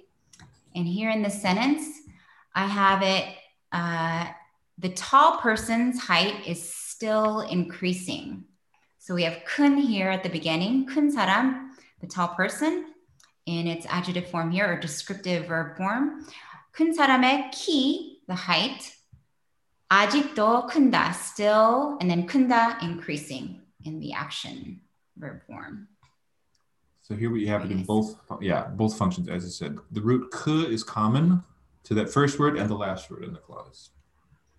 [0.74, 1.86] And here in the sentence,
[2.54, 3.34] I have it
[3.72, 4.26] uh,
[4.76, 8.44] the tall person's height is still increasing.
[8.98, 11.63] So we have kun here at the beginning, kun saram,
[12.03, 12.93] the tall person,
[13.45, 16.25] in its adjective form here or descriptive verb form.
[16.71, 18.95] 큰 사람의 키, the height.
[19.89, 24.79] 아직도 큰다, still, and then 큰다, increasing in the action
[25.17, 25.87] verb form.
[27.01, 29.79] So here we have it in both, yeah, both functions, as I said.
[29.91, 31.41] The root k is common
[31.85, 33.89] to that first word and the last word in the clause.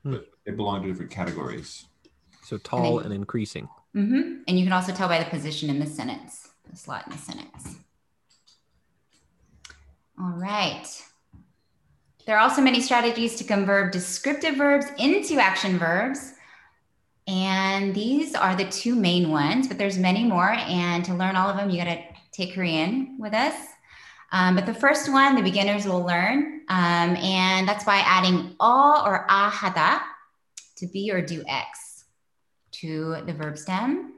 [0.03, 0.12] Hmm.
[0.12, 1.87] But they belong to different categories.
[2.43, 3.68] So tall and, then, and increasing.
[3.95, 4.43] Mm-hmm.
[4.49, 7.18] And you can also tell by the position in the sentence, the slot in the
[7.18, 7.76] sentence.
[10.20, 10.86] All right.
[12.26, 16.34] There are also many strategies to convert descriptive verbs into action verbs.
[17.28, 20.51] And these are the two main ones, but there's many more.
[20.51, 22.01] And to learn all of them, you got to
[22.32, 23.55] take Korean with us.
[24.32, 26.61] Um, but the first one, the beginners will learn.
[26.68, 30.01] Um, and that's by adding all or ahada
[30.78, 32.05] to be or do X
[32.74, 34.14] to the verb stem.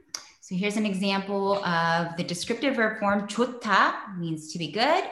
[0.47, 3.27] So here's an example of the descriptive verb form.
[3.27, 5.03] 좋다 means to be good.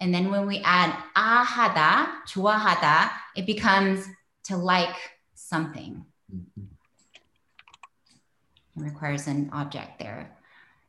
[0.00, 4.06] And then when we add ahada, 좋아하다, it becomes
[4.44, 4.96] to like
[5.34, 6.04] something.
[6.34, 6.64] Mm-hmm.
[8.76, 10.30] It requires an object there.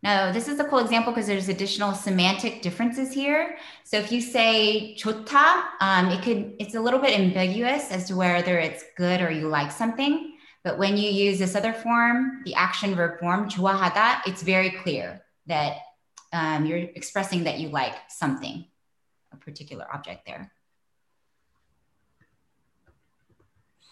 [0.02, 3.58] Now, this is a cool example because there's additional semantic differences here.
[3.86, 8.16] So if you say 좋다, um, it could it's a little bit ambiguous as to
[8.16, 10.37] whether it's good or you like something.
[10.64, 15.22] But when you use this other form, the action verb form, 좋아하다, it's very clear
[15.48, 15.78] that
[16.32, 18.66] um, you're expressing that you like something
[19.32, 20.52] a particular object there.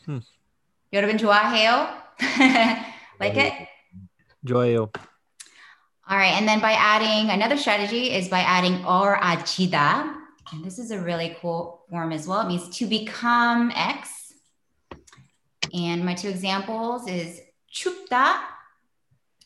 [0.06, 0.20] Hmm.
[0.94, 1.88] 여러분 좋아해요?
[3.20, 3.54] like it?
[4.46, 4.90] 좋아요.
[6.08, 10.16] All right, and then by adding another strategy is by adding or ajida.
[10.52, 12.42] And this is a really cool form as well.
[12.42, 14.25] It means to become X.
[15.76, 17.40] And my two examples is
[17.74, 18.40] 춥다,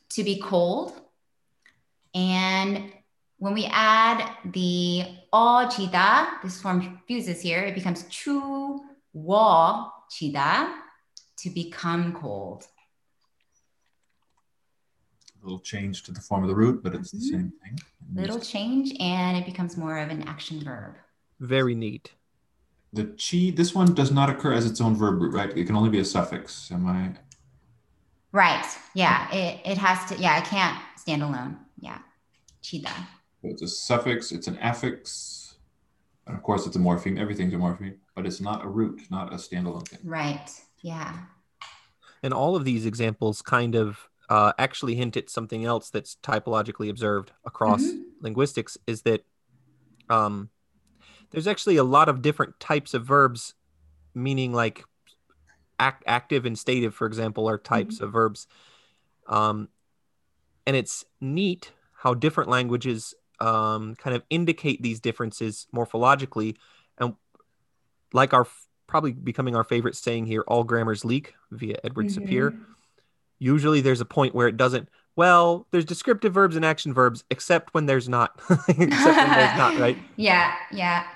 [0.09, 0.93] to be cold,
[2.13, 2.91] and
[3.37, 8.81] when we add the 어지다, this form fuses here, it becomes 추워지다,
[11.37, 12.65] to become cold.
[15.41, 17.19] A little change to the form of the root, but it's mm-hmm.
[17.19, 17.79] the same thing.
[18.13, 20.95] Little change, and it becomes more of an action verb.
[21.39, 22.13] Very neat.
[22.92, 25.56] The chi, this one does not occur as its own verb root, right?
[25.56, 26.70] It can only be a suffix.
[26.72, 27.12] Am I?
[28.32, 28.66] Right.
[28.94, 29.32] Yeah.
[29.32, 31.58] It, it has to, yeah, it can't stand alone.
[31.78, 31.98] Yeah.
[32.62, 32.92] Chida.
[33.42, 35.54] It's a suffix, it's an affix,
[36.26, 37.18] and of course it's a morpheme.
[37.18, 40.00] Everything's a morpheme, but it's not a root, not a standalone thing.
[40.04, 40.50] Right.
[40.82, 41.16] Yeah.
[42.22, 46.90] And all of these examples kind of uh, actually hint at something else that's typologically
[46.90, 48.02] observed across mm-hmm.
[48.20, 49.24] linguistics is that
[50.10, 50.50] um,
[51.30, 53.54] there's actually a lot of different types of verbs,
[54.14, 54.84] meaning like
[55.78, 58.04] act, active and stative, for example, are types mm-hmm.
[58.04, 58.46] of verbs.
[59.26, 59.68] Um,
[60.66, 66.56] and it's neat how different languages um, kind of indicate these differences morphologically.
[66.98, 67.14] And
[68.12, 68.46] like our
[68.86, 72.24] probably becoming our favorite saying here, all grammars leak via Edward mm-hmm.
[72.24, 72.58] Sapir.
[73.38, 74.88] Usually there's a point where it doesn't.
[75.16, 78.40] Well, there's descriptive verbs and action verbs, except when there's not.
[78.50, 79.98] except when there's not, right?
[80.16, 81.06] Yeah, yeah.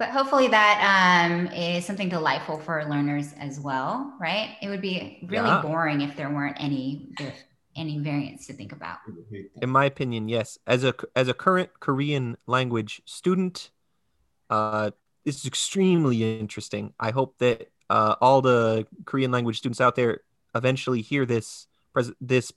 [0.00, 4.56] But hopefully that um, is something delightful for learners as well, right?
[4.62, 5.60] It would be really yeah.
[5.60, 7.12] boring if there weren't any
[7.76, 8.96] any variants to think about.
[9.60, 10.58] In my opinion, yes.
[10.66, 13.72] As a as a current Korean language student,
[14.48, 14.92] uh,
[15.26, 16.94] this is extremely interesting.
[16.98, 20.20] I hope that uh, all the Korean language students out there
[20.54, 22.54] eventually hear this pres- this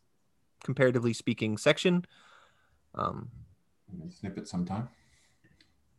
[0.64, 2.06] comparatively speaking section.
[2.96, 3.32] Um,
[4.18, 4.88] snippet sometime.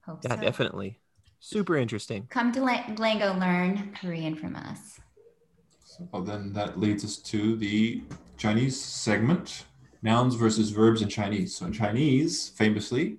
[0.07, 0.41] Hope yeah, so.
[0.41, 1.01] definitely.
[1.47, 2.27] Super interesting.
[2.31, 4.99] Come to Lango learn Korean from us.
[5.85, 8.03] So then that leads us to the
[8.39, 9.67] Chinese segment,
[10.01, 11.55] nouns versus verbs in Chinese.
[11.55, 13.19] So in Chinese, famously,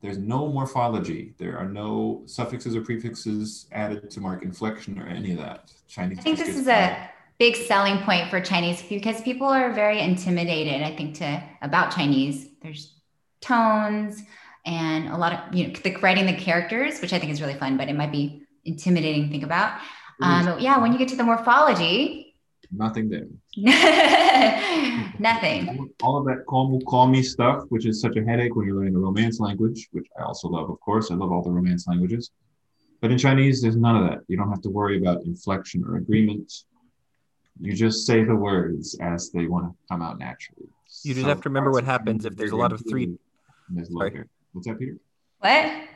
[0.00, 1.34] there's no morphology.
[1.36, 5.70] There are no suffixes or prefixes added to mark inflection or any of that.
[5.88, 6.20] Chinese.
[6.20, 10.80] I think this is a big selling point for Chinese because people are very intimidated.
[10.80, 12.48] I think to about Chinese.
[12.62, 12.94] There's
[13.42, 14.22] tones
[14.68, 17.54] and a lot of you know the, writing the characters, which I think is really
[17.54, 19.80] fun, but it might be intimidating to think about.
[20.20, 22.34] Um, yeah, when you get to the morphology,
[22.70, 23.28] nothing there.
[25.18, 25.90] nothing.
[26.02, 28.96] All of that call, call me stuff, which is such a headache when you're learning
[28.96, 31.10] a romance language, which I also love, of course.
[31.10, 32.30] I love all the romance languages.
[33.00, 34.18] But in Chinese, there's none of that.
[34.26, 36.52] You don't have to worry about inflection or agreement.
[37.60, 40.68] You just say the words as they want to come out naturally.
[41.04, 43.16] You just so have to remember what happens if there's a lot of three.
[43.84, 44.24] Sorry.
[44.52, 44.96] What's that, Peter?
[45.40, 45.88] What?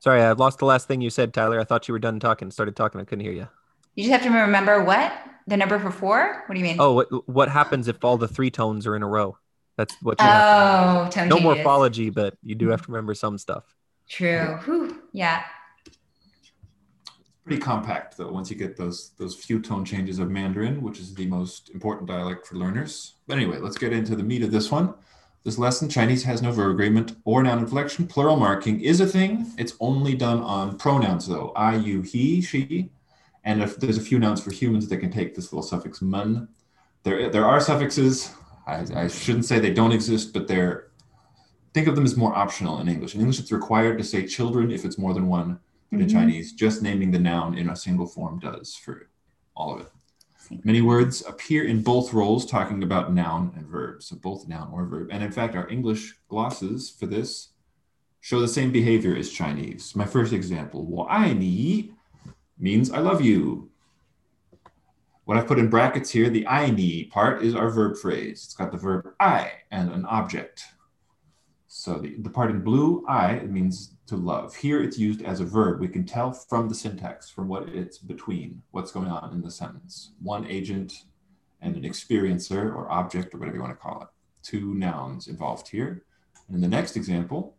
[0.00, 1.60] Sorry, I lost the last thing you said, Tyler.
[1.60, 2.50] I thought you were done talking.
[2.50, 3.00] Started talking.
[3.00, 3.48] I couldn't hear you.
[3.94, 5.12] You just have to remember what
[5.48, 6.44] the number for four.
[6.46, 6.76] What do you mean?
[6.78, 9.36] Oh, what, what happens if all the three tones are in a row?
[9.76, 10.20] That's what.
[10.20, 13.64] You oh, tone No morphology, but you do have to remember some stuff.
[14.08, 14.58] True.
[14.64, 15.02] Whew.
[15.12, 15.42] Yeah.
[17.44, 18.30] Pretty compact though.
[18.30, 22.08] Once you get those those few tone changes of Mandarin, which is the most important
[22.08, 23.14] dialect for learners.
[23.26, 24.94] But anyway, let's get into the meat of this one.
[25.48, 28.06] This lesson, Chinese has no verb agreement or noun inflection.
[28.06, 29.50] Plural marking is a thing.
[29.56, 31.54] It's only done on pronouns though.
[31.56, 32.90] I, you, he, she.
[33.44, 36.48] And if there's a few nouns for humans that can take this little suffix mun.
[37.02, 38.30] There, there are suffixes.
[38.66, 40.90] I, I shouldn't say they don't exist, but they're
[41.72, 43.14] think of them as more optional in English.
[43.14, 45.60] In English, it's required to say children if it's more than one.
[45.90, 46.18] But in mm-hmm.
[46.18, 49.08] Chinese, just naming the noun in a single form does for
[49.56, 49.92] all of it.
[50.63, 54.85] Many words appear in both roles, talking about noun and verb, so both noun or
[54.85, 55.09] verb.
[55.11, 57.49] And in fact, our English glosses for this
[58.19, 59.95] show the same behavior as Chinese.
[59.95, 61.93] My first example, 我爱你
[62.59, 63.69] means I love you.
[65.25, 68.43] What I've put in brackets here, the I need part is our verb phrase.
[68.43, 70.63] It's got the verb I and an object.
[71.78, 74.56] So the, the part in blue, I, it means to love.
[74.56, 75.78] Here it's used as a verb.
[75.78, 79.50] We can tell from the syntax, from what it's between, what's going on in the
[79.52, 80.10] sentence.
[80.20, 81.04] One agent
[81.60, 84.08] and an experiencer or object or whatever you want to call it.
[84.42, 86.02] Two nouns involved here.
[86.48, 87.54] And in the next example,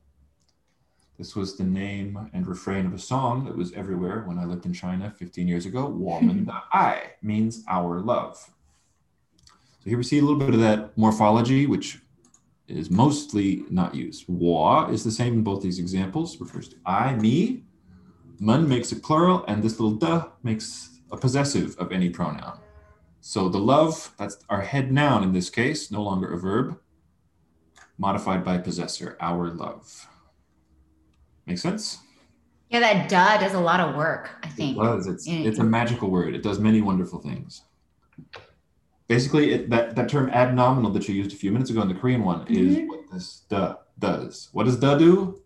[1.17, 4.65] this was the name and refrain of a song that was everywhere when I lived
[4.65, 5.85] in China 15 years ago.
[5.87, 8.35] Woman the I means our love.
[9.45, 11.99] So here we see a little bit of that morphology, which
[12.69, 14.25] is mostly not used.
[14.27, 17.63] Wa is the same in both these examples, refers to I, me.
[18.39, 22.59] Mun makes a plural, and this little da makes a possessive of any pronoun.
[23.21, 26.79] So the love, that's our head noun in this case, no longer a verb,
[27.97, 30.07] modified by possessor, our love.
[31.45, 31.99] Make sense?
[32.69, 34.77] Yeah, that da does a lot of work, I think.
[34.77, 35.07] It does.
[35.07, 36.35] It's, it's a magical word.
[36.35, 37.63] It does many wonderful things
[39.10, 41.95] basically it, that, that term adnominal that you used a few minutes ago in the
[41.95, 42.56] Korean one mm-hmm.
[42.56, 44.48] is what this da does.
[44.53, 45.41] What does da do?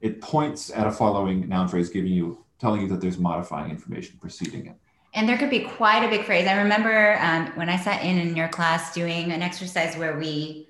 [0.00, 4.16] It points at a following noun phrase, giving you, telling you that there's modifying information
[4.18, 4.76] preceding it.
[5.12, 6.46] And there could be quite a big phrase.
[6.46, 10.68] I remember um, when I sat in in your class doing an exercise where we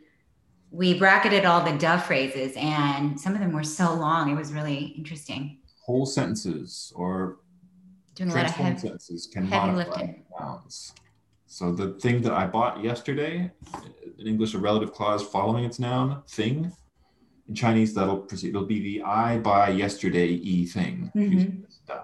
[0.73, 4.31] we bracketed all the da phrases, and some of them were so long.
[4.31, 5.59] It was really interesting.
[5.85, 7.41] Whole sentences or
[8.15, 10.25] doing a lot of heavy, sentences can heavy modify lifting.
[10.39, 10.95] nouns.
[11.53, 13.51] So the thing that I bought yesterday,
[14.19, 16.71] in English, a relative clause following its noun, thing.
[17.49, 18.51] In Chinese, that'll proceed.
[18.51, 21.11] It'll be the I buy yesterday e thing.
[21.13, 21.95] Mm-hmm.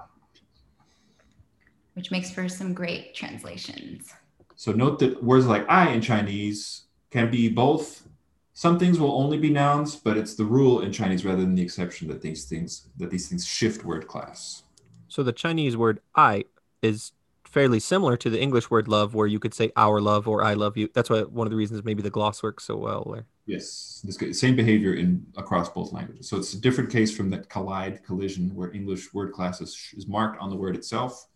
[1.95, 4.13] Which makes for some great translations.
[4.57, 8.09] So note that words like I in Chinese can be both.
[8.53, 11.63] Some things will only be nouns, but it's the rule in Chinese rather than the
[11.63, 14.65] exception that these things that these things shift word class.
[15.07, 16.47] So the Chinese word I
[16.83, 17.13] is
[17.57, 20.53] fairly similar to the English word love, where you could say our love or I
[20.53, 20.91] love you.
[20.93, 23.25] That's why one of the reasons maybe the gloss works so well there.
[23.47, 26.29] Yes, this same behavior in across both languages.
[26.29, 30.07] So it's a different case from that collide collision where English word class is, is
[30.07, 31.29] marked on the word itself.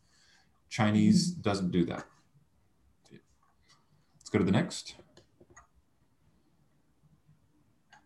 [0.69, 1.41] Chinese mm-hmm.
[1.41, 2.05] doesn't do that.
[4.19, 4.97] Let's go to the next.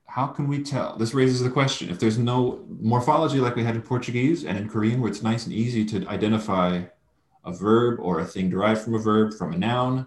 [0.07, 0.97] How can we tell?
[0.97, 1.91] This raises the question.
[1.91, 5.47] If there's no morphology like we had in Portuguese and in Korean, where it's nice
[5.47, 6.85] and easy to identify
[7.45, 10.07] a verb or a thing derived from a verb from a noun.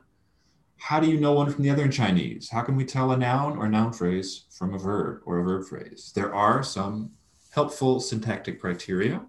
[0.77, 2.49] How do you know one from the other in Chinese?
[2.49, 5.65] How can we tell a noun or noun phrase from a verb or a verb
[5.65, 6.11] phrase?
[6.15, 7.11] There are some
[7.51, 9.21] helpful syntactic criteria.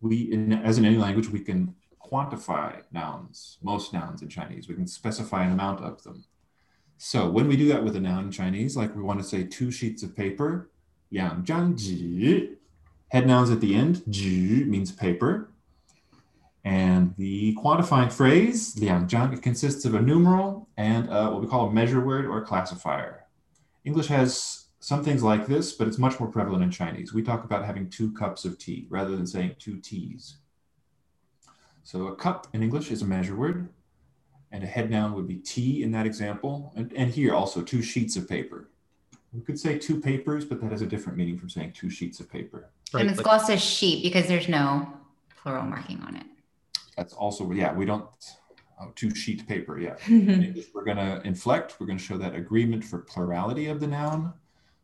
[0.00, 4.68] We, in, as in any language, we can quantify nouns, most nouns in Chinese.
[4.68, 6.24] We can specify an amount of them.
[6.96, 9.44] So when we do that with a noun in Chinese, like we want to say
[9.44, 10.70] two sheets of paper,
[11.10, 12.56] yang zhang ji,
[13.08, 15.50] head nouns at the end, ji means paper.
[16.68, 21.66] And the quantifying phrase, liangzhang, it consists of a numeral and uh, what we call
[21.66, 23.24] a measure word or a classifier.
[23.86, 27.14] English has some things like this, but it's much more prevalent in Chinese.
[27.14, 30.36] We talk about having two cups of tea rather than saying two teas.
[31.84, 33.70] So a cup in English is a measure word,
[34.52, 36.74] and a head noun would be tea in that example.
[36.76, 38.68] And, and here also two sheets of paper.
[39.32, 42.20] We could say two papers, but that has a different meaning from saying two sheets
[42.20, 42.68] of paper.
[42.92, 43.00] Right.
[43.00, 44.86] And it's glossed as sheet because there's no
[45.34, 46.26] plural marking on it
[46.98, 48.04] that's also yeah we don't
[48.80, 49.94] oh, two sheet paper yeah.
[50.08, 53.86] English, we're going to inflect we're going to show that agreement for plurality of the
[53.86, 54.34] noun.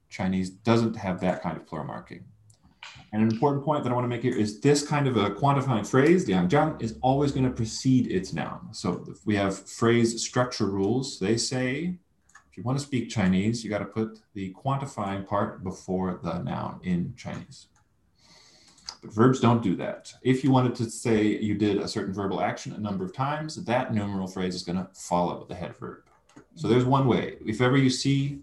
[0.08, 2.22] Chinese doesn't have that kind of plural marking.
[3.12, 5.30] And an important point that i want to make here is this kind of a
[5.30, 8.68] quantifying phrase liangzhang is always going to precede its noun.
[8.72, 11.96] So if we have phrase structure rules they say
[12.48, 16.38] if you want to speak chinese you got to put the quantifying part before the
[16.42, 17.66] noun in chinese
[19.04, 20.12] verbs don't do that.
[20.22, 23.56] If you wanted to say you did a certain verbal action a number of times,
[23.64, 25.98] that numeral phrase is going to follow the head verb.
[26.54, 27.36] So there's one way.
[27.44, 28.40] If ever you see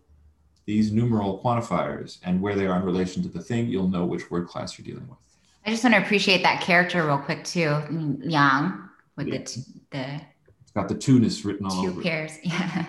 [0.66, 4.30] these numeral quantifiers and where they are in relation to the thing, you'll know which
[4.30, 5.18] word class you're dealing with.
[5.66, 7.78] I just want to appreciate that character real quick too,
[8.24, 8.74] Yang,
[9.16, 9.38] with Yeah.
[9.40, 9.62] the t-
[9.92, 10.22] the
[10.62, 12.04] It's got the two-ness written all two over it.
[12.04, 12.32] pairs.
[12.44, 12.86] Yeah.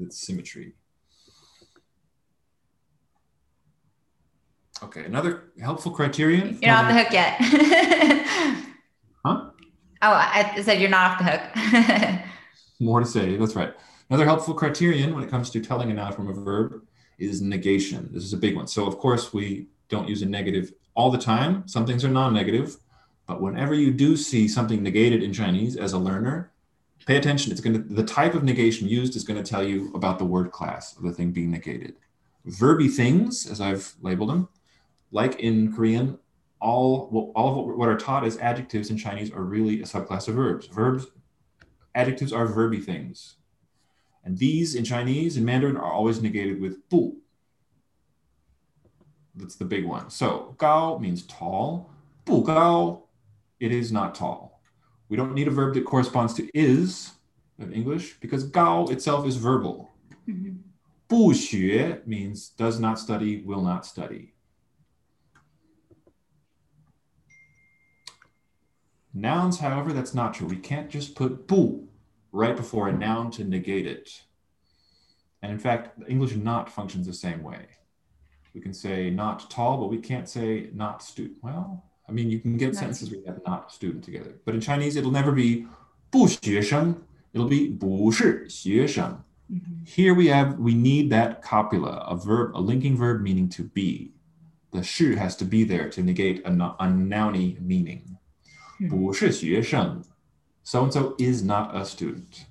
[0.00, 0.74] It's symmetry.
[4.82, 6.58] Okay, another helpful criterion.
[6.60, 8.58] You're not off the hook yet.
[9.24, 9.50] Huh?
[10.02, 12.20] Oh, I said you're not off the hook.
[12.80, 13.36] More to say.
[13.36, 13.72] That's right.
[14.10, 16.82] Another helpful criterion when it comes to telling a noun from a verb
[17.18, 18.10] is negation.
[18.12, 18.66] This is a big one.
[18.66, 21.66] So, of course, we don't use a negative all the time.
[21.68, 22.78] Some things are non negative.
[23.28, 26.52] But whenever you do see something negated in Chinese as a learner,
[27.06, 27.52] pay attention.
[27.52, 30.24] It's going to, the type of negation used is going to tell you about the
[30.24, 31.94] word class of the thing being negated.
[32.48, 34.48] Verby things, as I've labeled them,
[35.12, 36.18] like in Korean,
[36.60, 40.28] all, well, all of what, are taught as adjectives in Chinese are really a subclass
[40.28, 40.66] of verbs.
[40.66, 41.06] Verbs
[41.94, 43.36] adjectives are verby things.
[44.24, 47.16] And these in Chinese and Mandarin are always negated with bu.
[49.34, 50.10] That's the big one.
[50.10, 51.90] So gao means tall.
[52.24, 53.04] Bu gao,
[53.60, 54.60] it is not tall.
[55.08, 57.12] We don't need a verb that corresponds to is
[57.58, 59.90] of English because gao itself is verbal.
[60.28, 60.58] Mhm.
[61.08, 64.32] 不学 means does not study, will not study.
[69.13, 70.47] Nouns, however, that's not true.
[70.47, 71.87] We can't just put 不
[72.31, 74.21] right before a noun to negate it.
[75.41, 77.67] And in fact, English not functions the same way.
[78.53, 81.37] We can say not tall, but we can't say not student.
[81.41, 84.39] Well, I mean, you can get Not sentences where you have not student together.
[84.45, 85.67] But in Chinese, it'll never be
[86.11, 86.95] 不学生,
[87.33, 89.23] it'll be 不是学生.
[89.51, 89.85] Mhm.
[89.85, 94.11] Here we have, we need that copula, a verb, a linking verb meaning to be.
[94.71, 98.17] The 是 has to be there to negate a, no- a nouny meaning.
[98.81, 98.89] Hmm.
[98.89, 100.03] 不是学生.
[100.63, 102.45] So and so is not a student.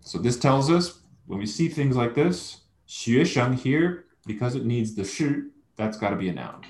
[0.00, 4.94] So this tells us when we see things like this, 学生 here, because it needs
[4.94, 6.62] the 是, that's got to be a noun.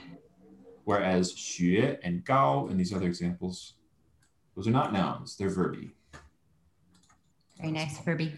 [0.85, 3.75] Whereas 学 and 高 and these other examples,
[4.55, 5.91] those are not nouns, they're verby.
[7.59, 8.33] Very nice, Furby.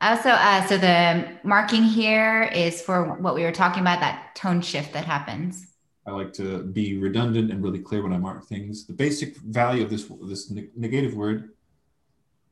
[0.00, 4.60] Also, uh, so the marking here is for what we were talking about, that tone
[4.60, 5.67] shift that happens.
[6.05, 8.85] I like to be redundant and really clear when I mark things.
[8.85, 11.51] The basic value of this this neg- negative word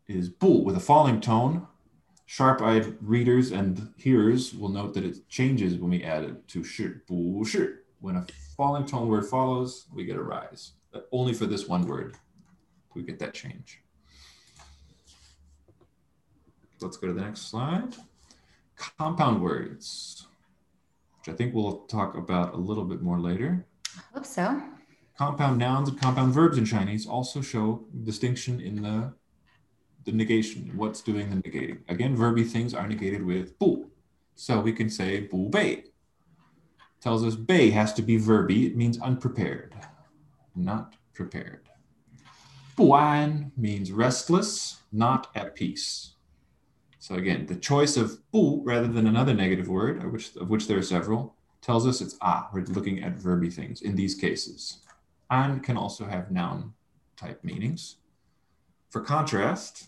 [0.08, 1.68] is bu with a falling tone.
[2.26, 6.90] Sharp-eyed readers and hearers will note that it changes when we add it to shi,
[7.08, 7.68] bu shi.
[8.00, 10.74] When a falling tone word follows, we get a rise.
[10.92, 12.16] But only for this one word,
[12.94, 13.80] we get that change.
[16.82, 17.96] Let's go to the next slide.
[18.76, 20.17] Compound words,
[21.28, 23.66] which I think we'll talk about a little bit more later.
[23.98, 24.62] I Hope so.
[25.18, 29.14] Compound nouns and compound verbs in Chinese also show distinction in the,
[30.06, 31.80] the negation, what's doing the negating.
[31.90, 33.88] Again, verby things are negated with bu.
[34.36, 35.84] So we can say bu bei.
[37.02, 38.68] Tells us bei has to be verby.
[38.68, 39.76] It means unprepared,
[40.56, 41.68] not prepared.
[42.76, 46.14] Bu an means restless, not at peace.
[47.08, 50.68] So again, the choice of bu rather than another negative word, of which, of which
[50.68, 52.50] there are several, tells us it's ah.
[52.52, 54.80] We're looking at verby things in these cases.
[55.30, 56.74] An can also have noun
[57.16, 57.96] type meanings.
[58.90, 59.88] For contrast,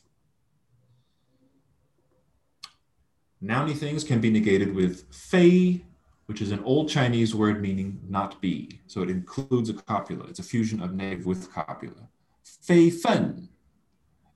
[3.43, 5.83] nouny things can be negated with fei,
[6.27, 8.79] which is an old Chinese word meaning not be.
[8.87, 10.23] So it includes a copula.
[10.29, 12.07] It's a fusion of negative with copula.
[12.45, 13.49] Fei fen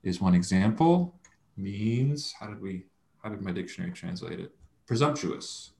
[0.02, 1.18] is one example.
[1.56, 2.86] Means, how did we,
[3.22, 4.52] how did my dictionary translate it?
[4.86, 5.72] Presumptuous.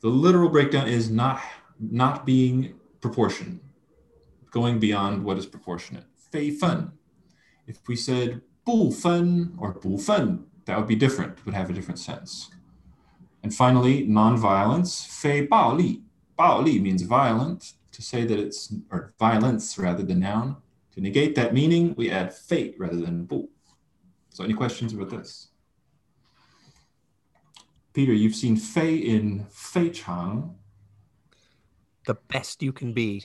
[0.00, 1.40] The literal breakdown is not
[1.80, 3.60] not being proportion,
[4.50, 6.04] going beyond what is proportionate.
[6.32, 6.92] Fei fen.
[7.66, 11.72] If we said bu fen or bu fen, that would be different, would have a
[11.72, 12.50] different sense.
[13.42, 15.04] And finally, non-violence.
[15.04, 16.02] Fei bao li.
[16.38, 17.74] Bao li means violent.
[17.92, 20.56] To say that it's or violence rather than noun.
[20.92, 23.48] To negate that meaning, we add fei rather than bu.
[24.38, 25.48] So, any questions about this?
[27.92, 30.54] Peter, you've seen fei in fei chang.
[32.06, 33.24] The best you can be.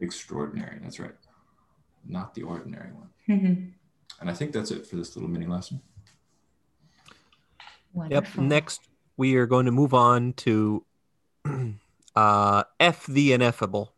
[0.00, 0.80] Extraordinary.
[0.82, 1.14] That's right.
[2.04, 3.10] Not the ordinary one.
[3.28, 3.72] Mhm.
[4.20, 5.80] And I think that's it for this little mini lesson.
[7.94, 8.38] Yep.
[8.38, 8.80] Next,
[9.16, 10.84] we are going to move on to
[12.16, 13.94] uh, F the ineffable.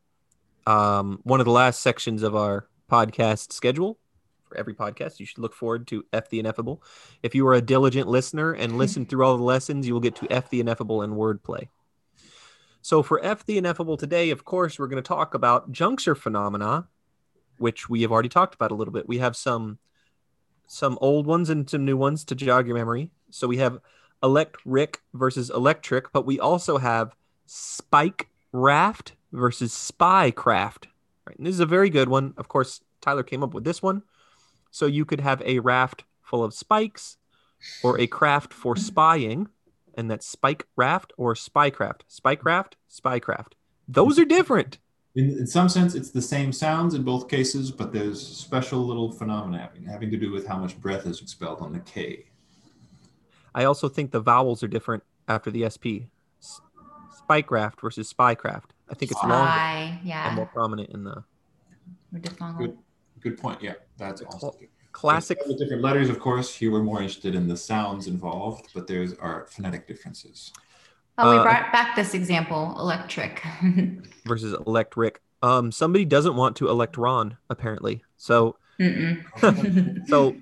[0.66, 3.99] Um, one of the last sections of our podcast schedule.
[4.50, 6.82] For every podcast, you should look forward to F the ineffable.
[7.22, 10.16] If you are a diligent listener and listen through all the lessons, you will get
[10.16, 11.68] to F the ineffable and wordplay.
[12.82, 16.88] So for F the ineffable today, of course, we're going to talk about juncture phenomena,
[17.58, 19.06] which we have already talked about a little bit.
[19.06, 19.78] We have some
[20.66, 23.10] some old ones and some new ones to jog your memory.
[23.30, 23.78] So we have
[24.20, 27.14] electric versus electric, but we also have
[27.46, 30.88] spike raft versus spy craft.
[31.26, 31.36] Right.
[31.38, 32.34] And this is a very good one.
[32.36, 34.02] Of course, Tyler came up with this one.
[34.70, 37.16] So you could have a raft full of spikes
[37.82, 38.82] or a craft for mm-hmm.
[38.82, 39.48] spying,
[39.94, 42.02] and that's spike raft or spycraft.
[42.08, 43.52] Spycraft, spycraft.
[43.88, 44.78] Those are different.
[45.16, 49.10] In, in some sense, it's the same sounds in both cases, but there's special little
[49.10, 52.26] phenomena having, having to do with how much breath is expelled on the K.
[53.54, 56.06] I also think the vowels are different after the SP.
[57.28, 58.70] Spycraft versus spycraft.
[58.88, 60.28] I think it's longer yeah.
[60.28, 61.22] and more prominent in the
[62.12, 62.76] We're just long- Good,
[63.20, 63.62] good point.
[63.62, 64.68] Yeah, that's also good.
[64.92, 65.38] classic.
[65.46, 66.54] With different letters, of course.
[66.54, 70.52] Here we're more interested in the sounds involved, but there's are phonetic differences.
[71.18, 73.42] Oh, we Uh, brought back this example, electric.
[74.24, 75.20] versus electric.
[75.42, 78.02] Um, somebody doesn't want to elect Ron apparently.
[78.16, 78.56] So,
[80.06, 80.36] so,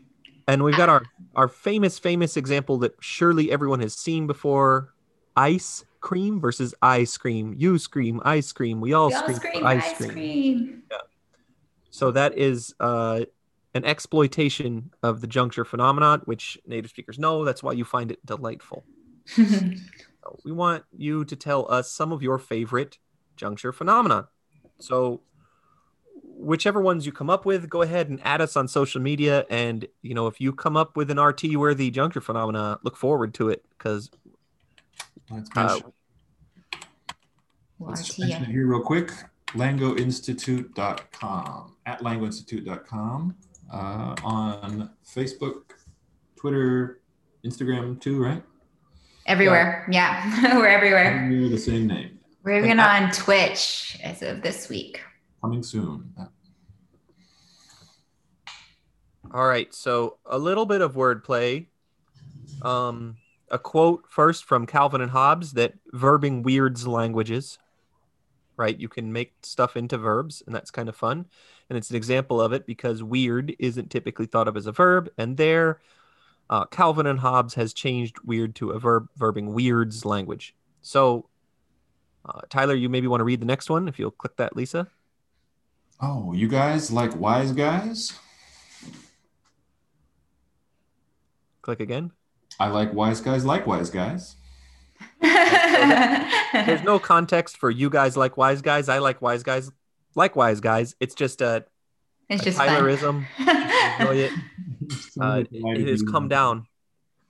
[0.47, 1.03] and we've got our
[1.37, 4.95] our famous famous example that surely everyone has seen before:
[5.37, 7.55] ice cream versus ice cream.
[7.57, 8.81] You scream, ice cream.
[8.81, 10.13] We all We all scream, for scream ice, ice cream.
[10.13, 10.83] cream.
[11.91, 13.25] So that is uh,
[13.75, 17.45] an exploitation of the juncture phenomenon, which native speakers know.
[17.45, 18.85] That's why you find it delightful.
[20.25, 22.99] So we want you to tell us some of your favorite
[23.37, 24.29] juncture phenomena.
[24.81, 25.23] So
[26.25, 29.47] whichever ones you come up with, go ahead and add us on social media.
[29.49, 33.33] And you know, if you come up with an RT worthy juncture phenomena, look forward
[33.35, 34.11] to it because
[35.31, 35.93] Let's uh, mention,
[37.81, 39.11] let's just mention it here real quick.
[39.55, 43.35] Langoinstitute.com at langoinstitute.com
[43.73, 45.63] uh, on Facebook,
[46.37, 47.01] Twitter,
[47.45, 48.43] Instagram too, right?
[49.27, 49.87] Everywhere.
[49.91, 51.25] Yeah, we're everywhere.
[51.25, 52.19] Under the same name.
[52.45, 55.01] We're even on Twitch as of this week.
[55.43, 56.13] Coming soon.
[59.33, 61.67] All right, so a little bit of wordplay.
[62.63, 63.17] Um,
[63.51, 67.59] a quote first from Calvin and Hobbes that verbing weirds languages.
[68.59, 71.27] Right, you can make stuff into verbs, and that's kind of fun.
[71.71, 75.09] And it's an example of it because weird isn't typically thought of as a verb,
[75.17, 75.81] and there,
[76.51, 80.57] uh, Calvin and Hobbes has changed weird to a verb verbing weirds language.
[80.83, 81.29] So,
[82.25, 84.89] uh, Tyler, you maybe want to read the next one if you'll click that, Lisa.
[86.01, 88.19] Oh, you guys like wise guys?
[91.63, 92.11] Click again.
[92.59, 94.35] I like wise guys like wise guys.
[95.21, 98.89] There's no context for you guys like wise guys.
[98.89, 99.71] I like wise guys
[100.15, 100.95] like wise guys.
[101.01, 101.65] It's just a,
[102.29, 102.69] it's a just fun.
[102.69, 103.25] Tylerism.
[104.01, 104.33] Enjoy it.
[105.21, 106.67] Uh, it has come down.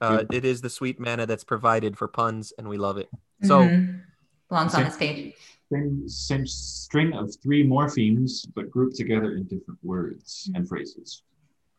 [0.01, 3.09] Uh, it is the sweet manna that's provided for puns, and we love it.
[3.43, 4.01] So, Mhm.
[4.49, 5.35] belongs on Same- this page.
[5.73, 11.23] Same, same string of three morphemes, but grouped together in different words and phrases.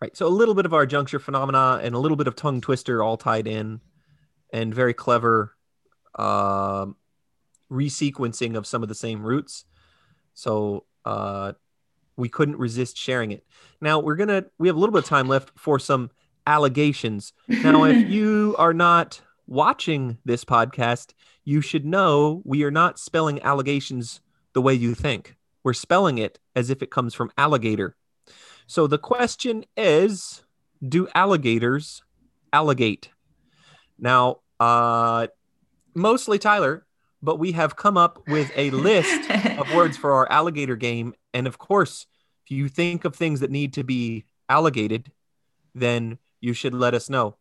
[0.02, 0.16] right.
[0.16, 3.02] So, a little bit of our juncture phenomena and a little bit of tongue twister
[3.02, 3.80] all tied in,
[4.54, 5.56] and very clever
[6.20, 6.96] um
[7.72, 9.66] resequencing of some of the same roots.
[10.34, 11.54] So, uh,
[12.18, 13.46] we couldn't resist sharing it.
[13.82, 16.12] Now, we're going to, we have a little bit of time left for some
[16.46, 17.34] allegations.
[17.48, 21.14] Now, if you are not watching this podcast,
[21.46, 24.22] you should know we are not spelling allegations
[24.54, 25.36] the way you think.
[25.64, 27.96] We're spelling it as if it comes from alligator.
[28.68, 30.44] So the question is
[30.88, 32.04] do alligators
[32.54, 33.08] alligate?
[33.98, 35.28] Now, uh,
[35.94, 36.86] mostly Tyler,
[37.22, 41.14] but we have come up with a list of words for our alligator game.
[41.34, 42.06] And of course,
[42.46, 45.12] if you think of things that need to be alligated,
[45.76, 47.36] then you should let us know.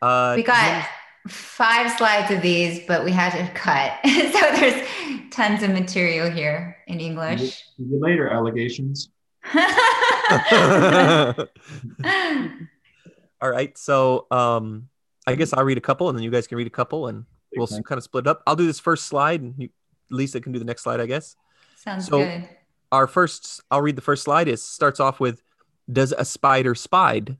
[0.00, 0.86] Uh, we got
[1.26, 3.92] five slides of these, but we had to cut.
[4.04, 4.86] so there's
[5.30, 7.64] tons of material here in English.
[7.76, 9.10] See later, allegations.
[13.40, 13.76] All right.
[13.76, 14.88] So um,
[15.26, 17.24] I guess I'll read a couple and then you guys can read a couple and
[17.56, 17.82] we'll Okay.
[17.82, 18.42] kind of split it up.
[18.46, 19.68] I'll do this first slide and you,
[20.10, 21.36] Lisa can do the next slide, I guess.
[21.76, 22.48] Sounds So- good.
[22.90, 24.48] Our first, I'll read the first slide.
[24.48, 25.42] Is starts off with
[25.92, 27.36] Does a spider spide?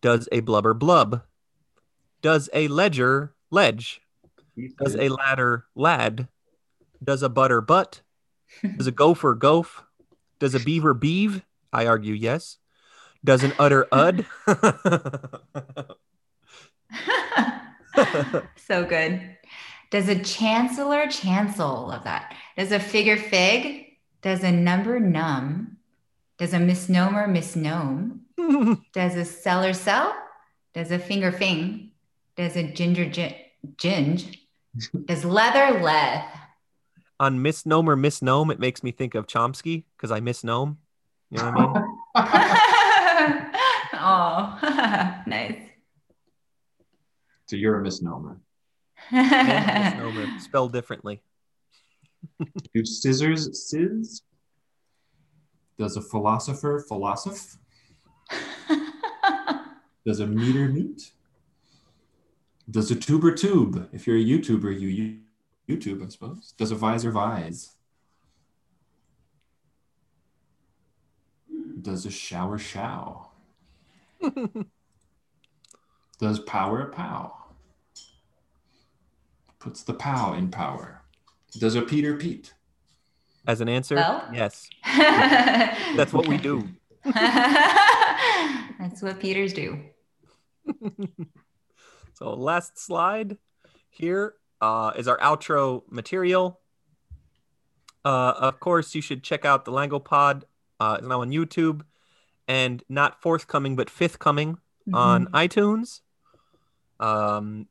[0.00, 1.22] Does a blubber blub?
[2.22, 4.00] Does a ledger ledge?
[4.82, 6.28] Does a ladder lad?
[7.02, 8.00] Does a butter butt?
[8.76, 9.84] Does a gopher gof?
[10.38, 11.42] Does a beaver beeve?
[11.72, 12.58] I argue yes.
[13.24, 14.26] Does an udder ud?
[18.56, 19.36] so good.
[19.90, 21.90] Does a chancellor chancel?
[21.90, 22.34] of that.
[22.56, 23.86] Does a figure fig?
[24.22, 25.78] Does a number num?
[26.38, 28.20] Does a misnomer misnome?
[28.92, 30.14] Does a seller sell?
[30.74, 31.92] Does a finger fing?
[32.36, 33.34] Does a ginger gin-
[33.76, 34.38] ginge?
[35.06, 36.38] Does leather leth?
[37.20, 40.76] on misnomer misnome, it makes me think of Chomsky because I misnome.
[41.30, 41.58] You know what
[42.16, 42.38] I
[43.34, 43.50] mean?
[43.94, 45.67] oh, nice.
[47.48, 48.40] So you're a misnomer.
[49.10, 51.22] And misnomer spelled differently.
[52.74, 54.22] Do scissors sizz?
[55.78, 57.56] Does a philosopher philosoph?
[60.06, 61.12] Does a meter meet?
[62.70, 63.88] Does a tuber tube?
[63.92, 65.18] If you're a YouTuber, you you-
[65.68, 66.54] YouTube, I suppose.
[66.56, 67.76] Does a visor vise?
[71.80, 73.26] Does a shower show?
[76.18, 77.37] Does power pow?
[79.58, 81.02] Puts the pow in power.
[81.58, 82.54] Does a Peter Pete?
[83.46, 84.28] As an answer, Well.
[84.32, 84.68] yes.
[84.84, 86.68] That's That's what we do.
[87.04, 89.80] That's what Peters do.
[92.14, 93.36] So last slide
[93.90, 96.58] here uh, is our outro material.
[98.04, 100.44] Uh, of course, you should check out the Lango Pod.
[100.80, 101.82] Uh, it's now on YouTube
[102.48, 104.58] and not forthcoming, but fifth coming
[104.92, 106.00] on iTunes.
[106.98, 107.68] Um,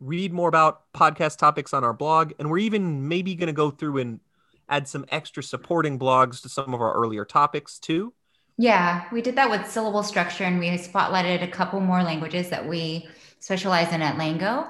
[0.00, 3.70] read more about podcast topics on our blog, and we're even maybe going to go
[3.70, 4.20] through and
[4.68, 8.12] add some extra supporting blogs to some of our earlier topics too.
[8.58, 12.66] Yeah, we did that with syllable structure and we spotlighted a couple more languages that
[12.66, 13.06] we
[13.38, 14.66] specialize in at Lango.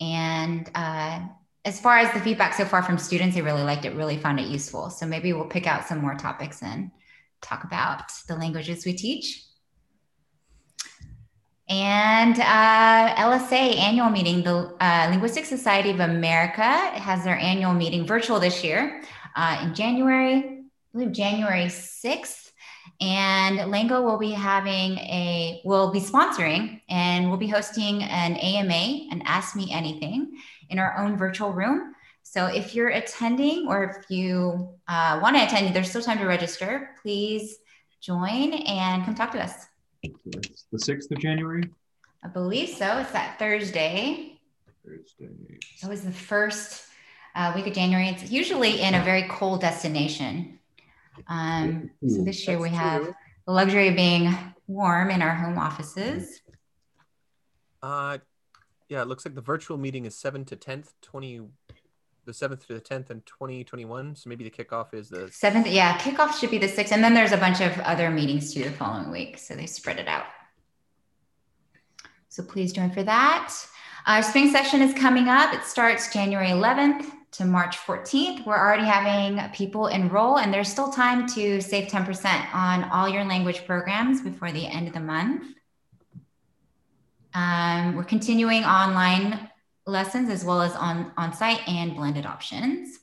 [0.00, 1.20] And uh,
[1.64, 4.38] as far as the feedback so far from students, they really liked it, really found
[4.38, 4.88] it useful.
[4.88, 6.90] So maybe we'll pick out some more topics and
[7.42, 9.44] talk about the languages we teach.
[11.68, 18.06] And uh, LSA annual meeting, the uh, Linguistic Society of America has their annual meeting
[18.06, 19.02] virtual this year
[19.34, 20.62] uh, in January, I
[20.92, 22.50] believe January 6th.
[23.00, 29.08] And Lango will be having a, will be sponsoring and we'll be hosting an AMA,
[29.10, 30.36] an Ask Me Anything,
[30.68, 31.94] in our own virtual room.
[32.22, 36.26] So if you're attending or if you uh, want to attend, there's still time to
[36.26, 36.90] register.
[37.00, 37.56] Please
[38.00, 39.66] join and come talk to us.
[40.26, 41.64] It's the 6th of January?
[42.22, 42.98] I believe so.
[42.98, 44.38] It's that Thursday.
[44.84, 45.28] Thursday.
[45.82, 46.84] It was the first
[47.34, 48.08] uh, week of January.
[48.08, 50.58] It's usually in a very cold destination.
[51.28, 53.14] Um, so this year we have true.
[53.46, 54.34] the luxury of being
[54.66, 56.40] warm in our home offices.
[57.82, 58.18] Uh,
[58.88, 61.42] yeah, it looks like the virtual meeting is 7 to 10th, 20,
[62.24, 64.16] the 7th to the 10th in 2021.
[64.16, 67.14] So maybe the kickoff is the Seventh, yeah, kickoff should be the sixth, and then
[67.14, 70.26] there's a bunch of other meetings too the following week, so they spread it out.
[72.28, 73.54] So please join for that.
[74.06, 75.54] Our spring session is coming up.
[75.54, 78.44] It starts January 11th to March 14th.
[78.44, 83.24] We're already having people enroll, and there's still time to save 10% on all your
[83.24, 85.44] language programs before the end of the month.
[87.34, 89.50] Um, we're continuing online
[89.86, 93.00] lessons as well as on on-site and blended options.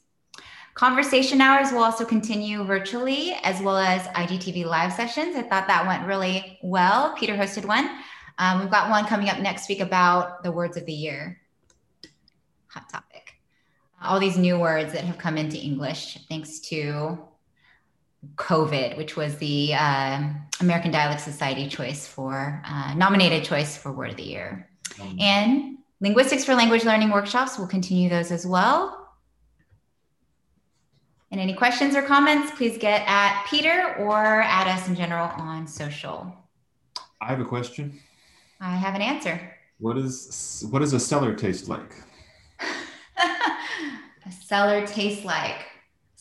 [0.74, 5.36] Conversation hours will also continue virtually as well as IGTV live sessions.
[5.36, 7.14] I thought that went really well.
[7.18, 7.90] Peter hosted one.
[8.38, 11.42] Um, we've got one coming up next week about the words of the year.
[12.70, 13.34] Hot topic.
[14.02, 17.20] All these new words that have come into English thanks to
[18.36, 20.24] COVID, which was the uh,
[20.62, 24.70] American Dialect Society choice for uh, nominated choice for word of the year.
[25.02, 28.98] Um, And linguistics for language learning workshops we'll continue those as well.
[31.32, 35.66] And any questions or comments, please get at Peter or at us in general on
[35.66, 36.36] social.
[37.22, 37.98] I have a question.
[38.60, 39.56] I have an answer.
[39.80, 41.96] What is what does a cellar taste like?
[43.18, 45.66] a cellar tastes like.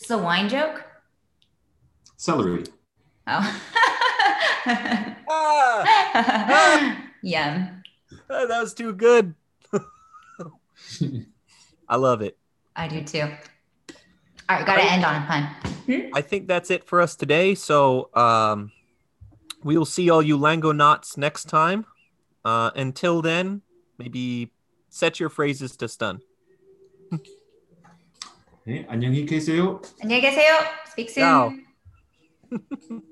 [0.00, 0.84] It's a wine joke?
[2.16, 2.64] Celery.
[3.26, 3.60] Oh.
[5.28, 7.82] ah, Yum.
[8.28, 9.34] that was too good.
[11.87, 12.37] I love it.
[12.75, 13.21] I do too.
[14.47, 16.11] All right, got to end on a pun.
[16.13, 17.55] I think that's it for us today.
[17.55, 18.71] So um,
[19.63, 21.85] we will see all you Lango knots next time.
[22.43, 23.61] Uh, until then,
[23.97, 24.51] maybe
[24.89, 26.21] set your phrases to stun.
[28.67, 29.79] 네, 안녕히 계세요.
[30.01, 30.57] 안녕히 계세요.
[30.89, 31.65] Speak soon.
[32.51, 32.91] Ciao.